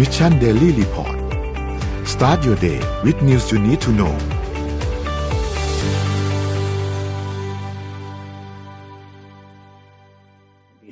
[0.00, 1.18] Mission Daily Report
[2.12, 4.14] start your day with news you need to know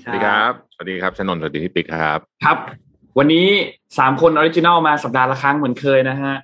[0.05, 2.59] สวัสดีครับ สวัสดีครับชนนท์สวัสดีพี่ปิ๊กครับ ครับ
[3.19, 3.47] วันนี้
[3.99, 6.35] สามคนออริจินัลมาสัปดาห์ละครั้งเหมือนเคยนะฮะ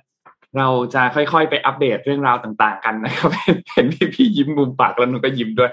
[0.57, 3.29] เราจะค่อยๆ ไปอัปเดตเรื่องราวต่างๆ กันนะครับ
[3.73, 5.71] เห็นพี่พี่ยิ้มมุมปากแล้วหนูก็ยิ้มด้วย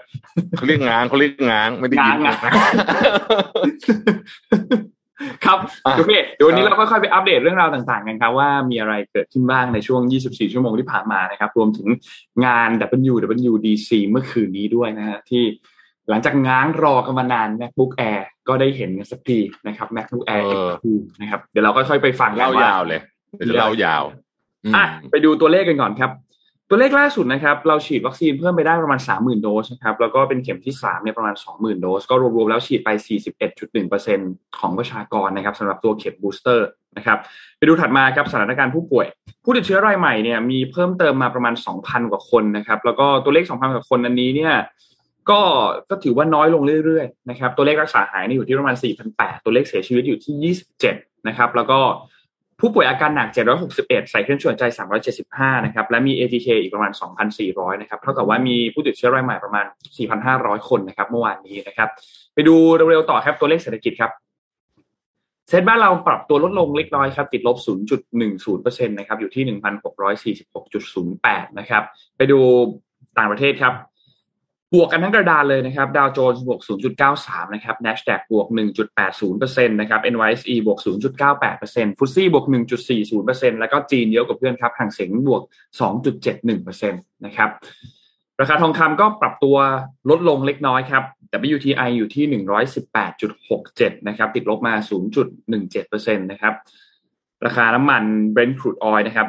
[0.56, 2.62] เขาเรียกง้างเขาเรียกง้างไม่ได้ยินง้างนะอะ
[5.45, 11.89] ครับอะโอเคเดี๋ยววันนี้ครัเราบค่อยๆไปอัปเดตเรื่องราวต่างๆกันครับว่ามีอะไรเกิดขึ้นบ้างในช่วง 24 ชั่วโมงที่ผ่านมานะครับ รวมถึง
[12.46, 12.68] งาน
[13.11, 15.43] WWDC เมื่อคืนนี้ด้วยนะฮะที่
[16.08, 20.86] หลังจากง้างรอกันมานาน MacBook Air ก็ได้เห็นกันสักทีนะครับ MacBook Air เออ X2
[21.21, 23.00] นะครับ เดี๋ยวเราก็ค่อยไปฟังกันเล่าว่ยาวเลย
[23.36, 24.03] เดี๋ยวจะเล่ายาว
[24.75, 26.11] มอะไปดูตัวเลขกันก่อนครับ
[26.75, 32.91] ตัวเลขล่าสุดนะครับเราฉีดวัคซีนเพิ่มไปได้ประมาณ 30,000 โดสนะครับแล้วก็เป็นเข็มที่3เนี่ยประมาณ 20,000 โดส ก็รวมๆแล้วฉีดไป
[33.72, 37.19] 41.1%ของประชากรนะครับสำหรับตัวเข็มบูสเตอร์นะครับ
[37.58, 39.06] ไปดูถัดมาครับสถานการณ์ผู้ป่วย
[39.45, 44.55] ผู้ติดเชื้อรายใหม่เนี่ยมีเพิ่มเติมมาประมาณ 2,000 กว่าคนนะครับแล้วก็ตัวเลข 2,000 กว่าคนอันนี้เนี่ย
[45.31, 45.41] ก็
[45.91, 48.77] ก็ถือว่าน้อยลงเรื่อยๆนะครับตัวเลขรักษาหายนี่อยู่ที่ประมาณ
[49.11, 51.81] 4,800 ตัวเลขเสียชีวิตอยู่ที่ 27 นะครับแล้วก็
[52.61, 53.28] ผู้ป่วยอาการหนัก
[53.70, 54.64] 761 ใส่เครื่องช่วยหายใจ
[55.14, 56.92] 375 นะครับ และมี ATK อีกประมาณ
[57.36, 59.64] 2,400 นะครับ เท่ากับว่ามีผู้ติดเชื้อรายใหม่ประมาณ
[60.19, 61.89] 4,500 คนนะครับ เมื่อวานนี้นะครับ
[62.34, 64.11] ไปดูเร็วๆต่อครับ ตัวเลขเศรษฐกิจครับ
[65.48, 67.56] เซ็ตบ้านเราปรับตัวลดลงเล็กน้อยครับ ติดลบ
[68.22, 69.44] 0.10%นะครับ อยู่ที่
[70.42, 71.83] 1,646.08 นะครับ
[72.16, 72.39] ไปดู
[73.19, 73.75] ต่างประเทศครับ
[74.75, 76.61] บวกกันทั้งกระดานเลยนะครับดาวโจนส์บวก
[77.03, 78.47] 0.93 นะครับ NASDAQ บวก
[79.09, 80.78] 1.80%นะครับ NYSE บวก
[81.39, 82.47] 0.98%ฟุตซี่บวก
[83.03, 85.43] 1.40%แล้วก็จีนเยอะกว่าเพื่อนครับห่างเสียงบวก
[86.33, 87.50] 2.71%นะครับ
[88.41, 89.56] ราคาทองคำก็ปรับตัว
[90.11, 91.05] ลดลงเล็กน้อยครับ
[91.55, 92.43] WTI อยู่ที่
[92.97, 94.75] 118.67 นะครับ ติดลบมา
[95.50, 96.55] 0.17%นะครับ
[97.47, 98.03] ราคาน้ำมัน
[98.35, 99.27] Brent crude oil นะครับ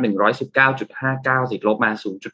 [0.56, 1.92] 119.59 ติดลบมา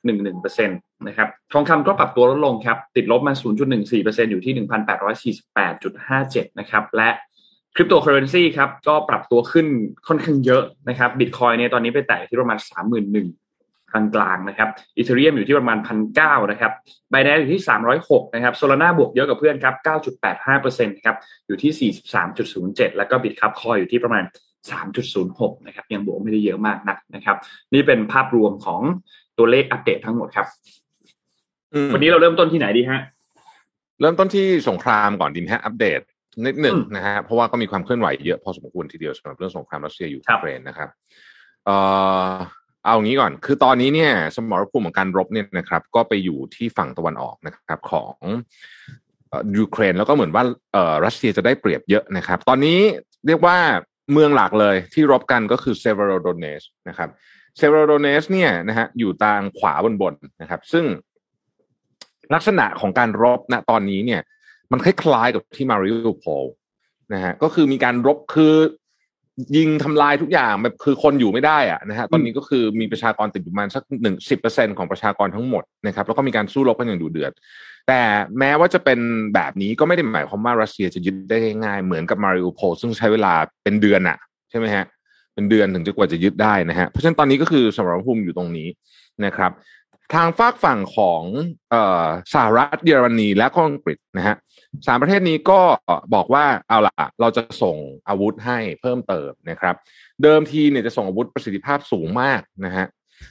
[0.07, 3.33] 0.11%นะครับทองคำก็ปรับตัวลดลงครับ ติดลบมา
[3.81, 4.53] 0.14%อยู่ที่
[6.45, 7.09] 1,848.57 นะครับ และ
[7.75, 9.67] คริปโตเคอเรนซีครับ ก็ปรับตัวขึ้น
[10.07, 15.77] ค่อนข้างเยอะนะครับบิตคอยเนี่ยตอนนี้ไปแตะที่ประมาณ 31,000กลางๆนะครับอีเทเรียมอยู่ที่ประมาณ
[16.15, 16.71] 1,900 นะครับ
[17.11, 17.61] ไบแนนอยู่ที่
[17.97, 19.75] 306 นะครับโซลาร่าบวกเยอะกับเพื่อนครับ
[20.25, 21.17] 9.85%นะครับ
[21.47, 21.93] อยู่ที่
[22.45, 24.23] 43.07 แล้วก็บิตครับคอยอยู่ที่ประมาณ
[24.59, 27.37] 3.06 นะครับ ยังบวกไม่ได้เยอะมากนักนะครับ
[27.73, 28.81] นี่เป็นภาพรวมของ
[29.37, 30.47] ตัวเลขอัปเดตทั้งหมดครับ
[31.73, 33.01] อืมวันนี้เราเริ่มต้นที่ไหนดีฮะ
[34.01, 36.01] เริ่มต้นที่สงครามก่อนดีไหมฮะอัปเดต
[36.45, 40.89] นิดหนึ่งอืมนะฮะเพราะว่าก็มีความเคลื่อนไหวเยอะพอสมควรทีเดียวสำหรับเรื่องสงครามรัสเซียยูครับเครนนะครับ
[41.65, 41.75] เอ่
[42.29, 42.33] อ
[42.85, 48.15] เอางี้ก่อน คือตอนนี้เนี่ย สมรภูมิของการรบเนี่ยนะครับ ก็ไปอยู่ที่ฝั่งตะวันออกนะครับของ
[49.29, 50.43] เอ่อยูเครนแล้วก็เหมือนว่า
[50.73, 52.79] เอ่อรัสเซียจะได้เปรียบเยอะนะครับ ตอนนี้
[53.27, 53.57] เรียกว่า
[54.13, 57.09] เมืองหลักเลยที่รบกันก็คือเซเวโรโดเนสนะครับ
[57.57, 60.85] เซเวโรโดเนสเนี่ยนะฮะอยู่ทางขวาบนบนๆนะครับ ซึ่ง
[62.33, 64.21] ลักษณะของการรบณตอนนี้เนี่ย
[64.71, 66.45] มันคล้ายๆกับที่มาริโอโพล
[67.13, 68.53] นะฮะก็คือมีการรบคือ
[69.57, 77.33] ยิงทำลายทุกอย่างแบบคือคนอยู่ไม่ได้อะนะฮะตอนนี้ก็คือมีประชากรติดอยู่ประมาณสักหนึ่งสิบเปอร์เซ็นของประชากรทั้งหมดนะครับ แล้วก็มีการสู้รบกันอย่างดุเดือด
[77.89, 78.03] แต่
[78.39, 78.99] แม้ว่าจะเป็น
[79.33, 83.33] แบบนี้ก็ไม่ได้หมายความว่ารัสเซียจะยึดได้ง่ายๆเหมือนกับมาริโอโพซึ่งใช้เวลา
[83.63, 84.17] เป็นเดือนอะ
[84.49, 84.85] ใช่ไหมฮะ
[85.33, 88.67] เป็นเดือนถึงจะกว่าจะยึดได้นะฮะเพราะฉะนั้นตอนนี้ก็คือสมรภูมิอยู่ตรงนี้
[89.25, 89.51] นะครับ
[90.13, 91.21] ทางฝากฝั่งของ
[91.73, 94.35] ออสหรัฐเยอรมนีและก็อังกฤษนะฮะ
[94.87, 95.59] สามประเทศนี้ก็
[96.13, 97.77] บอกว่าเอาล่ะเราจะส่ง
[98.07, 99.75] อาวุธให้เพิ่มเติมนะครับ
[100.23, 102.85] เดิมทีเนี่ยจะส่งอาวุธประสิทธิภาพสูงมากนะฮะ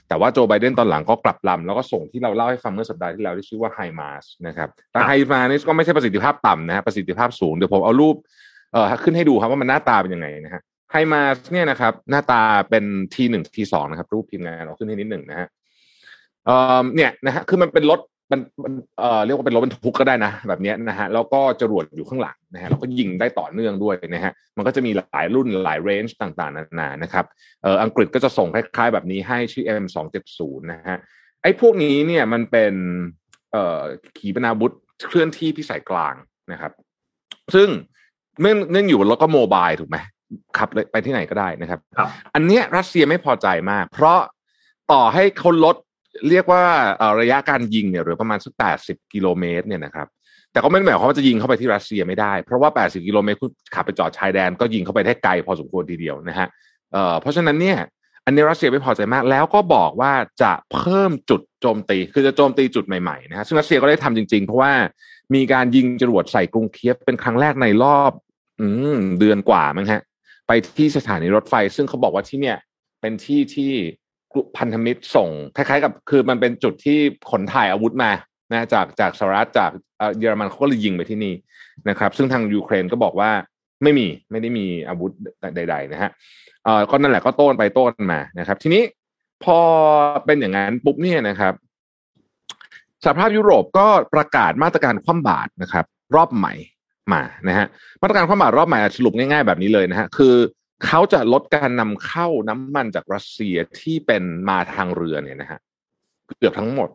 [0.09, 8.17] แต่ว่าโจไบเดนตอนหลังก็กลับลำแล้วก็ส่งที่เราเล่าให้ฟังเมื่อสัปดาห์ที่แล้วที่ชื่อว่าไฮมาสนะครับแต่ครับไฮมาสก็ไม่ใช่ประสิทธิภาพต่ำนะฮะประสิทธิภาพสูงเดี๋ยวผมเอารูป
[8.73, 10.63] เอ่อขึ้นให้ดูครับว่ามันหน้าตาเป็นยังไงนะฮะ
[10.93, 12.85] ไฮมาสเนี่ยนะครับ หน้าตาเป็น
[13.15, 15.49] ทีหนึ่งทีสองนะครับ รูปทีมงานเราขึ้นให้นิดหนึ่งนะฮะ
[16.45, 18.01] เอ่อเนี่ยนะฮะคือมันเป็นรถ
[18.31, 27.25] มันมันเอ่อเรียกว่าเป็นรถบรรทุกก็ได้นะแบบเนี้ยนะฮะแล้วก็จรวดอยู่ข้างหลังนะฮะแล้วก็ยิงได้ต่อเนื่องด้วยนะฮะมันก็จะมีหลายรุ่นหลายเรนจ์ต่างๆนานานะครับ
[27.63, 30.41] เอ่ออังกฤษก็จะส่งคล้ายๆแบบนี้ให้ชื่อ M270
[30.73, 30.99] นะฮะ
[31.43, 32.75] ไอ้พวกนี้เนี่ยมันเป็น
[33.53, 33.81] เอ่อ
[34.19, 34.73] ขีปนาวุธ
[35.07, 36.15] เคลื่อนที่พิสัยกลาง
[36.53, 36.73] นะครับ
[37.55, 37.69] ซึ่ง
[38.41, 39.99] เนื่องเนื่องอยู่บนรถก็โมบายถูกไหม
[40.59, 44.21] ขับเลยไปที่ไหนก็ได้นะครับครับ อันเนี้ยรัสเซียไม่พอใจมาก เพราะ
[44.93, 45.77] ต่อให้เขาลด
[46.29, 46.65] เรียกว่า
[47.21, 50.07] ระยะการยิงเนี่ยหรือประมาณสักแปดสิบกิโลเมตรเนี่ยนะครับ
[50.53, 53.39] แต่ก็ไม่ได้หมายความว่าจะยิงเข้าไปที่รัสเซียไม่ได้ เพราะว่า 80 กิโลเมตร
[53.75, 56.49] ขับไปจอดชายแดนก็ยิงเข้าไปได้ไกลพอสมควรทีเดียวนะฮะ
[56.93, 57.79] เเพราะฉะนั้นเนี่ย
[58.25, 60.13] อันนี้รัสเซียไม่พอใจมาก แล้วก็บอกว่า
[60.43, 64.73] จะเพิ่มจุดโจมตี คือจะโจมตีจุดใหม่ๆนะฮะซึ่งรัสเซียก็ได้ทำจริงๆ เพราะว่า
[65.35, 68.13] มีการยิงจรวดใส่กรุงเคียฟเป็นครั้งแรกในรอบ
[68.61, 68.69] อื
[69.21, 70.03] เดือนกว่ามั้งฮะ
[70.47, 72.59] ไปที่สถานีรถไฟ ซึ่งเขาบอกว่าที่เนี่ย
[73.01, 73.73] เป็นที่ที่
[74.57, 76.99] พันธมิตรส่ง คล้ายๆ กับคือมันเป็นจุดที่
[77.31, 78.11] ขนถ่ายอาวุธมา
[78.53, 79.71] นะจากจากสหรัฐจาก
[80.19, 81.35] เยอรมันเขาก็เลยยิงไปที่นี่
[81.89, 83.31] นะครับ ซึ่งทางยูเครนก็บอกว่า
[83.83, 85.11] ไม่มีไม่ได้มีอาวุธ
[85.55, 86.11] ใด ๆ นะฮะ
[86.65, 88.83] เอ่อก็นั่นแหละก็โต้นไปโต้นมานะครับ ทีนี้
[89.45, 89.59] พอ
[90.25, 91.55] เป็นอย่างนั้นปุ๊บเนี่ยนะครับ
[93.05, 95.85] สหภาพยุโรปก็ประกาศมาตรการคว่ำบาตรนะครับ
[96.17, 96.55] รอบใหม่
[97.13, 97.67] มานะฮะ
[98.03, 100.35] มาตรการคว่ำบาตรรอบใหม่สรุปง่ายๆแบบนี้เลยนะฮะคือ
[100.87, 105.61] เขาจะลดการนำเข้าน้ำมันจากรัสเซียที่เป็นมาทางเรือเนี่ยนะฮะ
[106.39, 106.89] เกือบทั้งหมด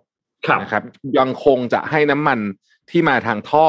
[0.61, 0.83] นะครับ
[1.17, 2.39] ยังคงจะให้น้ำมัน
[2.89, 3.67] ที่มาทางท่อ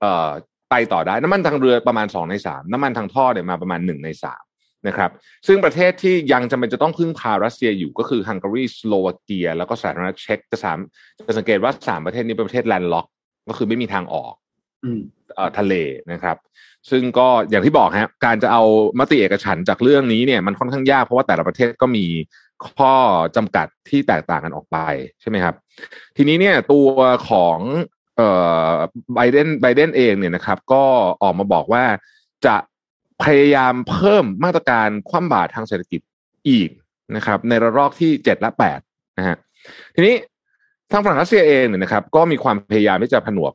[0.00, 0.30] เอ่อ
[0.70, 4.42] ไปต่อได้น้ำมันทางเรือประมาณสองในสามน้ำมันทางท่อเนี่ยมาประมาณหนึ่งในสาม
[4.86, 5.10] นะครับ
[5.46, 10.78] ซึ่งประเทศที่ยังจำเป็นจะต้องพึ่งพารัสเซียอยู่ก็คือฮังการีสโลวาเกีย แล้วก็สาธารณรัฐเช็กจะสาม
[11.26, 13.06] จะสังเกตว่าสามประเทศนี้เป็นประเทศแลนด์ล็อก
[13.48, 14.34] ก็คือไม่มีทางออก
[15.58, 15.74] ทะเล
[16.12, 16.36] นะครับ
[16.90, 18.62] ซึ่งก็อย่างที่บอกฮะการจะเอา
[18.98, 22.06] มติเอกฉันจากเรื่องนี้เนี่ยมันค่อนข้างยากเพราะว่าแต่ละประเทศก็มี
[22.78, 22.94] ข้อ
[23.36, 24.78] จำกัดที่แตกต่างกันออกไป
[25.20, 25.54] ใช่ไหมครับ
[26.16, 26.88] ทีนี้เนี่ยตัว
[27.28, 27.58] ของ
[28.16, 28.28] เอ่
[28.70, 28.72] อ
[29.14, 30.84] ไบเดนไบเดนเองเนี่ยนะครับ ก็
[31.22, 31.84] ออกมาบอกว่า
[32.46, 32.56] จะ
[33.24, 36.00] พยายามเพิ่มมาตรการคว่ำบาตรทางเศรษฐกิจ
[36.48, 36.70] อีก
[37.16, 38.80] นะครับ ในระลอกที่เจ็ดและแปด
[39.18, 39.36] นะฮะ
[39.94, 40.14] ทีนี้
[40.90, 43.52] ทางฝั่งรัสเซียเองเนี่ยนะครับ ก็มีความพยายามที่จะผนวก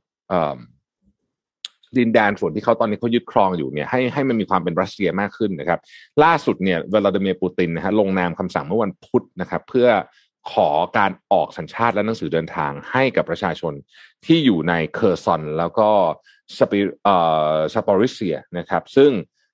[1.97, 5.79] ดินแดนส่วนที่เขาตอนนี้เขายึดครองอยู่เนี่ยให้ให้มันมีความเป็นรัสเซียมากขึ้นนะครับ
[6.23, 9.87] ล่าสุดเนี่ยวลาดิเมียร์ปูตินนะฮะลงนามคำสั่งเมื่อวันพุธนะครับ เพื่อ
[10.51, 13.73] ขอการออกสัญชาติและหนังสือเดินทางให้กับประชาชน
[14.25, 15.89] ที่อยู่ในเคอร์ซอน แล้วก็
[16.57, 17.15] สปิเอ่
[17.53, 19.11] อซาปอริเซียนะครับ ซึ่ง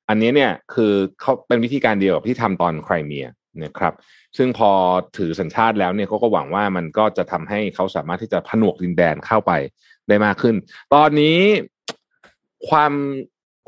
[0.09, 3.27] อันนี้เนี่ยคือเขาเป็นวิธีการเดียวกับที่ทำตอนไครเมีย
[3.63, 3.93] นะครับ
[4.37, 4.71] ซึ่งพอ
[5.17, 9.51] ถือสัญชาติแล้วเนี่ยเขาก็หวังว่ามันก็จะทำให้เขาสามารถที่จะผนวกดินแดนเข้าไป
[10.07, 10.55] ได้มากขึ้น
[10.93, 11.39] ตอนนี้
[12.69, 12.93] ความ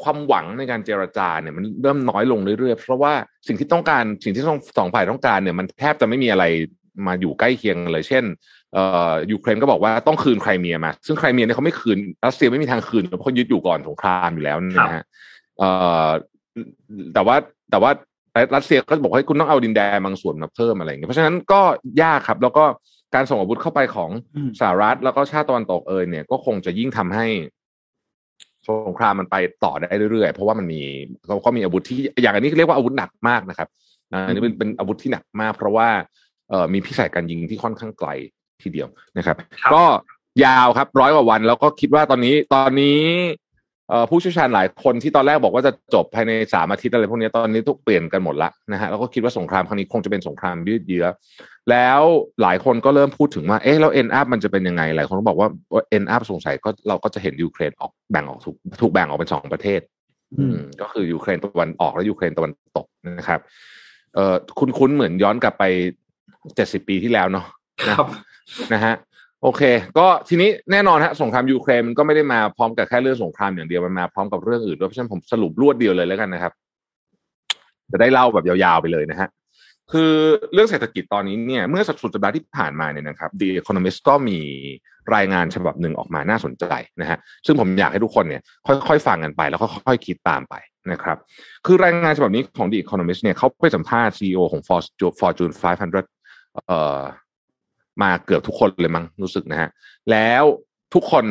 [0.03, 3.13] ความหวังในการเจรจาเนี่ยมันเริ่มน้อยลงเรื่อยๆ เพราะว่า
[3.47, 6.45] สิ่งที่ต้องการสิ่งที่ต้องสองฝ่ายต้องการเนี่ยมันแทบจะไม่มีอะไร
[7.07, 8.24] มาอยู่ใกล้เคียงเลย เช่น
[8.74, 15.03] เอ่อยูเครนก็บอกว่าต้องคืนไครเมียมา ซึ่งไครเมียเนี่ยเขาไม่คืนรัสเซียไม่มีทางคืนเพราะเขายึดอยู่ก่อนสงครามอยู่แล้วนะฮะ
[15.59, 15.69] เอ่
[16.07, 16.09] อ
[17.13, 17.36] แต่ว่า
[17.71, 17.91] แต่ว่า
[18.56, 21.62] รัสเซียก็บอกให้คุณต้องเอาดินแดนบางส่วนมาเพิ่มอะไรอย่างเงี้ยเพราะฉะนั้นก็
[22.01, 22.65] ยากครับ แล้วก็
[23.15, 24.09] การส่งอาวุธเข้าไปของ
[24.59, 27.27] สหรัฐแล้วก็ชาติตะวันตกเอยเนี่ยก็คงจะยิ่งทำให้
[28.67, 30.81] สงครามมันไปต่อได้เรื่อยๆ เพราะว่ามันมี
[31.27, 33.67] เขาก็มีอาวุธที่อย่างอันนี้เรียกว่าอาวุธหนักมากนะครับ
[34.27, 35.88] อันนี้เป็นเป็นอาวุธที่หนักมาก เพราะว่า
[36.50, 38.09] เอ่อมีพิสัยการยิงที่ค่อนข้างไกล
[38.63, 39.38] ทีเดียวนะครับ
[39.73, 39.83] ก็
[40.45, 43.00] ยาวครับร้อยกว่าวันแล้วก็คิดว่าตอนนี้ตอนนี้
[44.09, 51.05] ผู้เชี่ยวชาญหลายคนที่ตอนแรกบอกว่าจะจบภายในสามอาทิตย์อะไรพวกนี้ตอนนี้ถูกเปลี่ยนกันหมดละนะฮะแล้วก็คิดว่าสงครามครั้งนี้คงจะเป็นสงครามยืดเยื้อ
[51.71, 52.01] แล้ว
[52.41, 55.49] หลายคนก็เริ่มพูดถึงว่าเอ๊ะแล้ว end up มันจะเป็นยังไง หลายคนก็บอกว่า
[55.89, 59.81] end up สงสัยก็เราก็จะเห็นยูเครนออกแบ่งออกถูกถูกแบ่งออกเป็นสองประเทศ
[60.39, 62.88] อืมก็คือยูเครนตะวันออกและยูเครนตะวันตก
[63.19, 63.39] นะครับ
[64.15, 65.63] เอ่อคุ้นๆเหมือนย้อนกลับไป
[66.55, 67.45] เจ็ดสิบปีที่แล้วเนาะ
[67.88, 68.05] ครับ
[68.73, 68.93] นะฮะ
[69.47, 69.63] โอเค
[69.97, 76.53] ก็ทีนี้แน่นอนฮะสงครามยูเครนมันก็ไม่ได้มาพร้อมกับแค่เรื่องสงครามอย่างเดียวมันมาพร้อมกับเรื่องอื่นด้วยเพราะฉะนั้นผมสรุปรวดเดียวเลยแล้วกันนะครับ
[77.92, 79.30] จะได้เล่าแบบยาวๆไปเลยนะฮะ
[79.92, 80.12] คือ
[80.53, 84.39] เรื่องเศรษฐกิจตอนนี้เนี่ยเมื่อสัปสุดสัปดาห์ที่ผ่านมาเนี่ยนะครับ The Economist ก็มี
[85.15, 86.65] รายงานฉบับหนึ่งออกมาน่าสนใจ
[87.01, 88.41] นะฮะซึ่งผมอยากให้ทุกคนเนี่ย
[88.88, 90.56] ค่อยๆฟังกันไปแล้วค่อยๆคิดตามไป
[90.91, 91.18] นะครับ
[91.65, 94.62] คือรายงานฉบับนี้ของ The Economist เนี่ยเขาไปสัมภาษณ์ CEO ของ
[95.19, 97.01] Fortune 500เอ่อ
[98.01, 99.69] มาเกือบทุกคนเลยมั้งรู้สึกนะฮะ
[100.11, 100.43] แล้ว
[100.93, 101.25] ทุกคน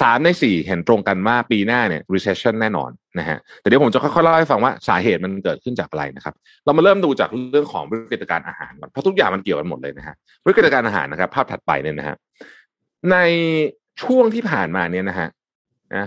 [0.00, 10.14] สามในสี่เห็นตรงกันว่าปีหน้าเนี่ย recession แน่นอนนะฮะแต่เดี๋ยวผมจะค่อยๆเล่าให้ฟังว่าสาเหตุมันเกิดขึ้นจากอะไรนะครับ เรามาเริ่มดูจากเรื่องของวิกฤตการอาหารก่อนเพราะทุกอย่างมันเกี่ยวกันหมดเลยนะฮะ
[10.46, 12.16] วิกฤตการอาหารนะครับ ภาพถัดไปเนี่ยนะฮะ
[13.12, 13.16] ใน
[14.02, 15.28] ช่วงที่ผ่านมาเนี่ยนะฮะ
[15.94, 16.06] นะ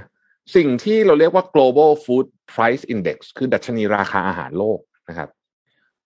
[0.55, 5.29] สิ่งที่เราเรียกว่า global food price index คือดัชนีราคาอาหารโลกนะครับ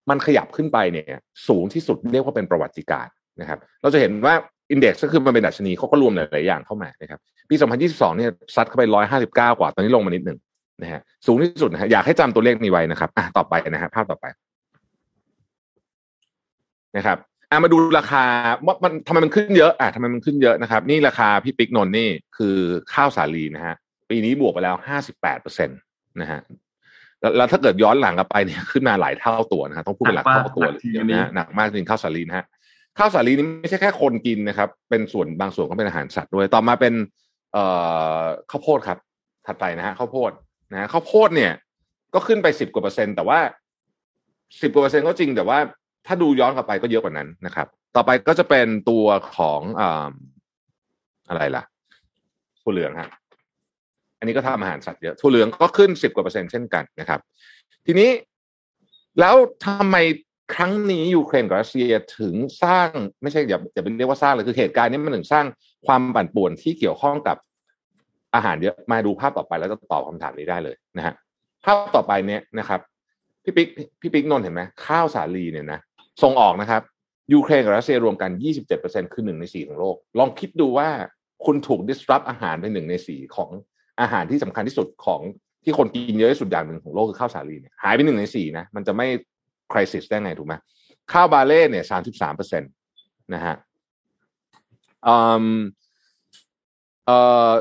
[0.10, 1.06] มันขยับขึ้นไปเนี่ย
[1.48, 3.08] สูงที่สุดเรียกว่าเป็นประวัติการ
[3.40, 4.34] นะครับ เราจะเห็นว่า
[4.72, 7.20] อินเด็กซ์ก็คือมันเป็นดัชนีเขาก็รวมหลาย ๆ อย่างเข้ามานะครับ
[7.50, 7.56] ปี
[7.88, 8.84] 2022 เนี่ยซัดเข้าไป
[9.18, 10.38] 159 กว่า ตอนนี้ลงมานิดหนึ่ง
[10.82, 14.26] นะฮะ สูงที่สุดนะฮะ อยากให้จำตัวเลขนี้ไว้นะครับ อะ ต่อไปนะฮะ ภาพต่อไป
[16.98, 17.18] นะครับ
[17.50, 18.24] อะ มาดูราคา
[18.66, 22.56] ว่ามันทำไมมันขึ้นเยอะ อะทำไมมันขึ้นเยอะนะครับ นี่ราคาพี่ปิ๊กนนนี่คือ
[22.94, 23.76] ข้าวสาลีนะฮะ
[24.10, 24.76] ปีนี้บวกไปแล้ว
[25.08, 25.80] 58เปอร์เซ็นต์
[26.22, 26.40] นะฮะ
[27.38, 32.46] แล้วถ้าเกิดย้อนหลังกลับไปเนี่ยขึ้นมาหลายเท่าตัวนะฮะต้องพูดเป็นหลักเท่าตัวเลยนะหนักมากจริงข้าวสาลีนะฮะ
[32.98, 36.94] ข้าวสาลีนี้ไม่ใช่แค่คนกินนะครับ เป็นส่วนบางส่วนก็เป็นอาหารสัตว์ด้วย ต่อมาเป็น
[37.54, 37.64] เอ่
[38.20, 38.98] อข้าวโพดครับ
[39.46, 40.32] ถัดไปนะฮะข้าวโพด
[40.72, 41.52] นะฮะข้าวโพดเนี่ย
[42.14, 43.40] ก็ขึ้นไปสิบกว่าเปอร์เซ็นต์แต่ว่า
[44.62, 45.58] สิบกว่าเปอร์เซ็นต์ก็จริงแต่ว่า
[46.08, 49.06] ถ้าดูย้อนกลับไปก็เยอะกว่านั้นนะครับ ต่อไปก็จะเป็นตัว
[49.36, 49.84] ของอ
[51.30, 51.64] อะไรล่ะ
[52.62, 53.10] ถั่วเหลืองฮะ
[54.20, 57.20] อันนี้ก็ทำอาหารสัตว์เยอะถั่วเหลืองก็ขึ้นสิบกว่าเปอร์เซ็นต์เช่นกันนะครับ
[57.86, 58.10] ทีนี้
[59.20, 59.98] แล้วทำไม
[60.54, 62.90] ครั้งนี้ยูเครนกับรัสเซียถึงสร้าง
[63.22, 65.46] ไม่ใช่อย่าอย่าไปเรียกว่าสร้างเลยคือเหตุการณ์นี้มันถึงสร้าง
[65.88, 67.38] ความปั่นป่วนที่เกี่ยวข้องกับ
[68.36, 71.14] อาหารเยอะมาดูภาพต่อไปแล้วจะตอบคำถามนี้ได้เลยนะฮะ
[71.66, 72.80] ภาพต่อไปเนี้ยนะครับ
[73.44, 73.68] พี่ปิ๊ก
[74.02, 75.80] พี่ปิ๊กนนเห็นไหมข้าวสาลีเนี่ยนะ
[76.24, 76.82] ส่งออกนะครับ
[77.34, 78.32] ยูเครนกับรัสเซียรวมกัน
[78.72, 80.90] 27%คือหนึ่งในสี่ของโลก ลองคิดดูว่า
[81.46, 83.50] คุณถูก disrupt อาหารเป็นหนึ่งในสี่ของ
[84.02, 85.22] อาหารที่สำคัญที่สุดของ
[85.64, 89.08] ที่คนกินเยอะที่สุดอย่างหนึ่งของโลกคือข้าวสาลีเนี่ยหายไปหนึ่งในสี่นะมันจะไม่
[89.72, 90.54] คริสิสได้ไงถูกไหม
[91.12, 92.68] ข้าวบาเล่เนี่ยสามสิบสามเปอร์เซ็นต
[93.34, 93.56] นะฮะ
[95.08, 95.46] อืม
[97.06, 97.18] เอ่
[97.50, 97.52] อ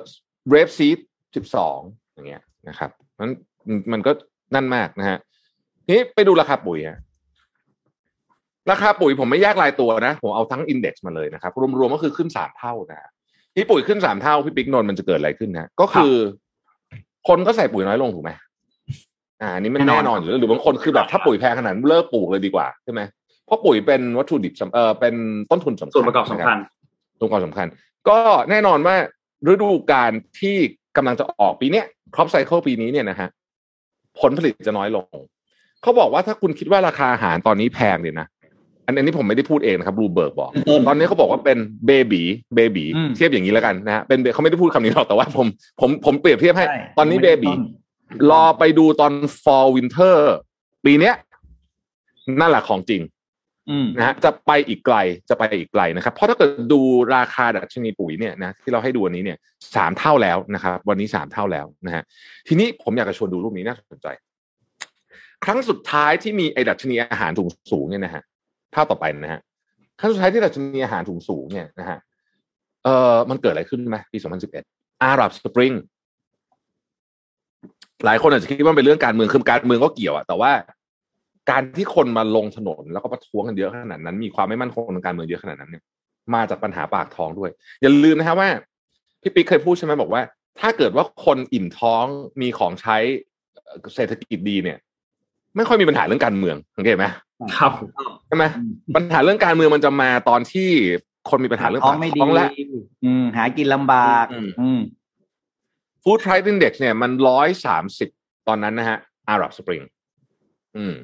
[0.50, 0.98] เรฟซีด
[1.36, 1.78] สิบสอง
[2.12, 2.90] อย่างเงี้ยนะครับ
[3.20, 3.30] มัน
[3.92, 4.12] มันก็
[4.54, 5.18] นั่นมากนะฮะ
[5.90, 6.98] นี้ไปดูราคาปุ๋ยฮะ
[8.70, 13.10] ราคาปุ๋ยผมไม่แยกรายตัวนะ ผมเอาทั้งอินเด็กซ์มาเลยนะครับ รวมๆก็คือขึ้นสามเท่านะฮะ
[13.54, 16.14] ที่ปุ๋ยขึ้นสามเท่าพี่ปิ๊กนนท์มันจะเกิดอะไรขึ้นนะ ก็คือ
[17.28, 18.30] คนก็ใส่ปุ๋ยน้อยลงถูกไหม
[19.42, 23.00] อ่าอันนี้มันแน่นอนแน่นอนอยู่แล้วหรือบางคนคือแบบถ้าปุ๋ยแพงขนาดนั้นเลิกปลูกเลยดีกว่าใช่ไหม
[23.46, 25.14] เพราะปุ๋ยเป็นวัตถุดิบสำเออเป็น
[25.50, 26.58] ต้นทุนสำคัญส่วนประกอบสำคัญ
[27.20, 27.66] ตัวความสำคัญ
[28.08, 28.18] ก็
[28.50, 28.96] แน่นอนว่า
[29.48, 30.56] ฤดูการที่
[30.96, 33.28] กำลังจะออกปีเนี้ย crop cycle ปีนี้เนี่ยนะฮะ
[34.20, 35.06] ผลผลิตจะน้อยลง
[35.82, 38.26] เขาบอกว่าถ้าคุณคิดว่าราคาอาหารตอนนี้แพงเนี่ยนะ
[38.86, 45.46] อันอันนี้ผมไม่ได้พูดเองนะครับบลูเบิร์กบอกต้นตอนนี้เขาบอกว่าเป็น baby baby อืมเทียบอย่างนี้แล้วกันนะฮะเป็นเขาไม่ได้พูดคำนี้หรอกแต่ว่าผม
[45.80, 47.60] ผมผมเปรียบเทียบให้ใช่ตอนนี้ baby ต้น
[48.30, 49.12] รอไปดูตอน
[49.42, 50.16] fall winter
[50.84, 51.14] ปีเนี้ย
[52.40, 53.02] นั่นแหละของจริง
[53.70, 54.96] อืมนะฮะจะไปอีกไกล
[55.28, 56.80] จะไปอีกไกลนะครับ เพราะถ้าเกิดดู
[57.16, 59.38] ราคาดัชนีปุ๋ยเนี่ยนะที่เราให้ดูวันนี้เนี่ย
[59.76, 62.02] สามเท่าแล้วนะครับ วันนี้สามเท่าแล้วนะฮะ
[62.48, 64.08] ทีนี้ผมอยากจะชวนดูรูปนี้น่าสนใจ
[65.44, 68.22] ครั้งสุดท้ายที่มีไอ้ดัชนีอาหารถุงสูงเนี่ยนะฮะ
[68.74, 69.40] ภาพต่อไปนะฮะ
[70.00, 71.98] ครั้งสุดท้ายที่ดัชนีอาหารถุงสูงเนี่ยนะฮะ
[72.84, 74.18] เออมันเกิดอะไรขึ้นไหมปี
[74.60, 75.72] 2011อาหรับสปริง
[78.04, 80.52] หลายคนอาจจะคิดว่ามันเป็นเรื่องการเมืองคือการเมืองก็เกี่ยวอะแต่ว่า
[81.50, 85.82] การที่คนมาลงถนนแล้วก็ประท้วงกันเยอะขนาดนั้น มีความไม่มั่นคงทางการเมืองเยอะขนาดนั้นเนี่ย
[86.34, 87.50] มาจากปัญหาปากท้องด้วย
[87.82, 88.50] อย่าลืมนะครับว่า
[89.22, 90.22] พี่ปิ๊กเคยพูดใช่ไหมบอกว่า
[90.60, 92.04] ถ้าเกิดว่าคนอิ่มท้อง
[92.40, 92.96] มีของใช้
[93.64, 94.78] เอ่อเศรษฐกิจดีเนี่ย
[95.56, 97.04] ไม่ค่อยมีปัญหาเรื่องการเมืองสังเกตไหม
[97.58, 97.72] ครับ
[98.26, 98.44] ใช่ไหม
[98.94, 100.68] ปัญหาเรื่องการเมืองมันจะมาตอนที่
[101.30, 102.48] คนมีปัญหาเรื่องท้อปางกไม่ดีท้องและ
[103.04, 104.80] อืมหากินลำบาก อืมอืม
[106.02, 108.08] ฟู้ดไพรซ์อินเด็กซ์เนี่ยมันร้อยสามสิบ
[108.48, 109.82] ตอนนั้นนะฮะอารับสปริง
[110.76, 110.94] อืม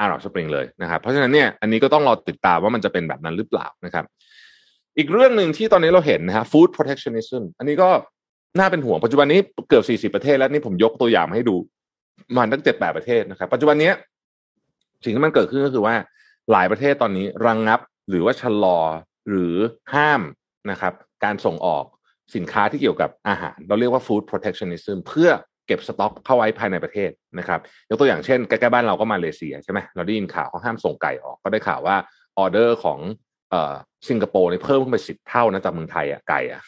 [0.00, 4.04] อารับสปริงเลยนะครับ เพราะฉะนั้นเนี่ยอันนี้ก็ต้องรอติดตามว่ามันจะเป็นแบบนั้นหรือเปล่านะครับ
[4.98, 7.88] อีกเรื่องหนึ่งที่ตอนนี้เราเห็นนะฮะ food protectionism อันนี้ก็
[8.58, 11.56] น่าเป็นห่วงปัจจุบันนี้เกือบสี่สิบประเทศแล้วนี่ผมยกตัวอย่างมาให้ดู
[12.36, 13.92] มาตั้งเจ็ดแปดประเทศนะครับ ปัจจุบันนี้
[15.04, 15.94] สิ่งที่มันเกิดขึ้นก็คือว่า
[16.52, 18.78] หลายประเทศตอนนี้ระงงับหรือว่าชะลอ
[19.28, 19.54] หรือ
[19.94, 20.20] ห้าม
[20.70, 20.92] นะครับ
[21.24, 21.84] การส่งออก
[22.34, 25.30] สินค้าที่เกี่ยวกับอาหาร เราเรียกว่า food protectionism เพื่อ
[25.66, 31.96] เก็บสต็อกเข้าไว้ภายในประเทศนะครับยกตัวอย่างเช่นใกล้ๆบ้านเราก็มาเลเซียใช่ไหมเราได้ยินข่าวเขาห้ามส่งไก่ออกก็ได้ข่าวว่า
[32.38, 32.98] ออเดอร์ของ
[33.50, 33.74] เอ่อ
[34.08, 36.62] สิงคโปร์เนี่ยเพิ่มขึ้นไปสิบเท่านะจากเมืองไทยอะไก่อะ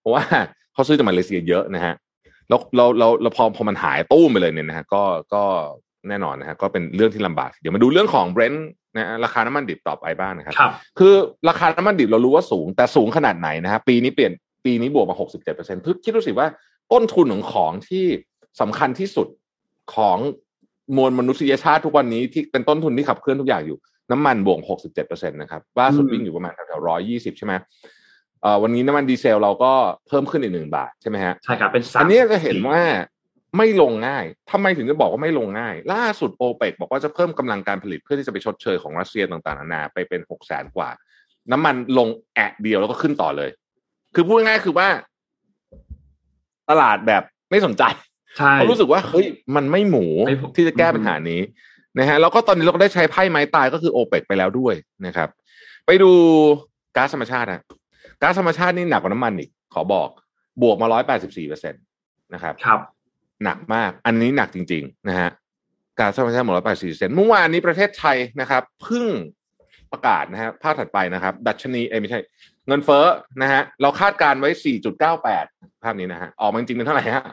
[0.00, 0.22] เพราะว่า
[0.72, 1.94] เขาซื้อจากมาเลเซียเยอะนะฮะ
[2.48, 5.02] แล้วเราเราเราพอพอมันหายตู้มไปเลยเนี่ยนะฮะก็
[5.34, 5.44] ก็
[6.08, 11.14] แน่นอนนะฮะก็เป็นเรื่องที่ลำบาก เดี๋ยวมาดูเรื่องของเบรนท์นะฮะราคาน้ำมันดิบต่อไปบ้างนะครับครับ คือ
[11.48, 14.32] ราคาน้ำมันดิบเรารู้ว่าสูง แต่สูงขนาดไหนนะฮะปีนี้เปลี่ยน
[14.64, 16.46] ปีนี้บวกมา 67เปอร์เซ็นต์คิดดูสิว่า
[16.92, 18.04] ต้นทุนของของที่
[18.60, 19.28] สำคัญที่สุด
[19.94, 20.18] ของ
[20.96, 23.78] มวลมนุษยชาติทุกวันนี้ที่เป็นต้นทุนที่ขับเคลื่อนทุกอย่างอยู่
[24.10, 27.54] น้ำมันบวก 67เปอร์เซ็นต์นะครับล่าสุดอืมวิ่งอยู่ประมาณแถวๆ120 ใช่ไหม
[28.42, 29.72] เอ่อวันนี้น้ำมันดีเซลเราก็
[30.08, 32.80] เพิ่มขึ้นอีกหนึ่งบาทใช่ไหมฮะใช่ครับเป็นสามอันนี้จะเห็นว่า
[33.56, 40.88] ไม่ลงง่ายทำไมถึงจะบอกว่าไม่ลงง่าย ล่าสุดโอเปกบอกว่าจะเพิ่มกำลังการผลิตเพื่อที่จะไปชดเชยของรัสเซียต่างๆนานาไปเป็นหกแสนกว่า
[41.52, 43.50] น้ำมันลงแอะเดียวแล้วก็ขึ้นต่อเลย
[44.14, 44.88] คือพูดง่ายๆคือว่า
[46.70, 47.82] ตลาดแบบไม่สนใจ
[48.38, 49.26] ใช่เขารู้สึกว่าเฮ้ย
[49.56, 51.40] มันไม่หมูไม่หมูที่จะแก้ปัญหานี้
[51.98, 54.74] นะฮะแล้วก็ตอนนี้เราก็ได้ใช้ไพ่ไม้ตายก็คือโอเปกไปแล้วด้วย
[55.06, 55.28] นะครับ
[55.86, 56.10] ไปดู
[56.96, 57.62] ก๊าซธรรมชาติฮะ
[58.22, 60.08] ก๊าซธรรมชาตินี่หนักกว่าน้ำมันอีก ขอบอก
[60.62, 61.78] บวกมาร้อยแปดสิบสี่เปอร์เซ็นต
[62.34, 62.80] นะครับ ครับ
[63.44, 65.30] หนักมาก อันนี้หนักจริง ๆ นะฮะ
[65.98, 69.06] ก๊าซธรรมชาติหมดร้อยแปดสี่เซนเมื่อวานนี้ประเทศไทยนะครับเพิ่ง
[69.92, 72.18] ประกาศนะฮะภาพถัดไปนะครับ ดัชนีเอ้ยไม่ใช่
[72.70, 73.06] เงินเฟ้อ
[73.42, 75.44] นะฮะเราคาดการไว้สี่จุดเก้าแปด
[75.82, 77.24] ภาพนี้นะฮะออกมาจริงๆเป็นเท่าไหร่ฮะ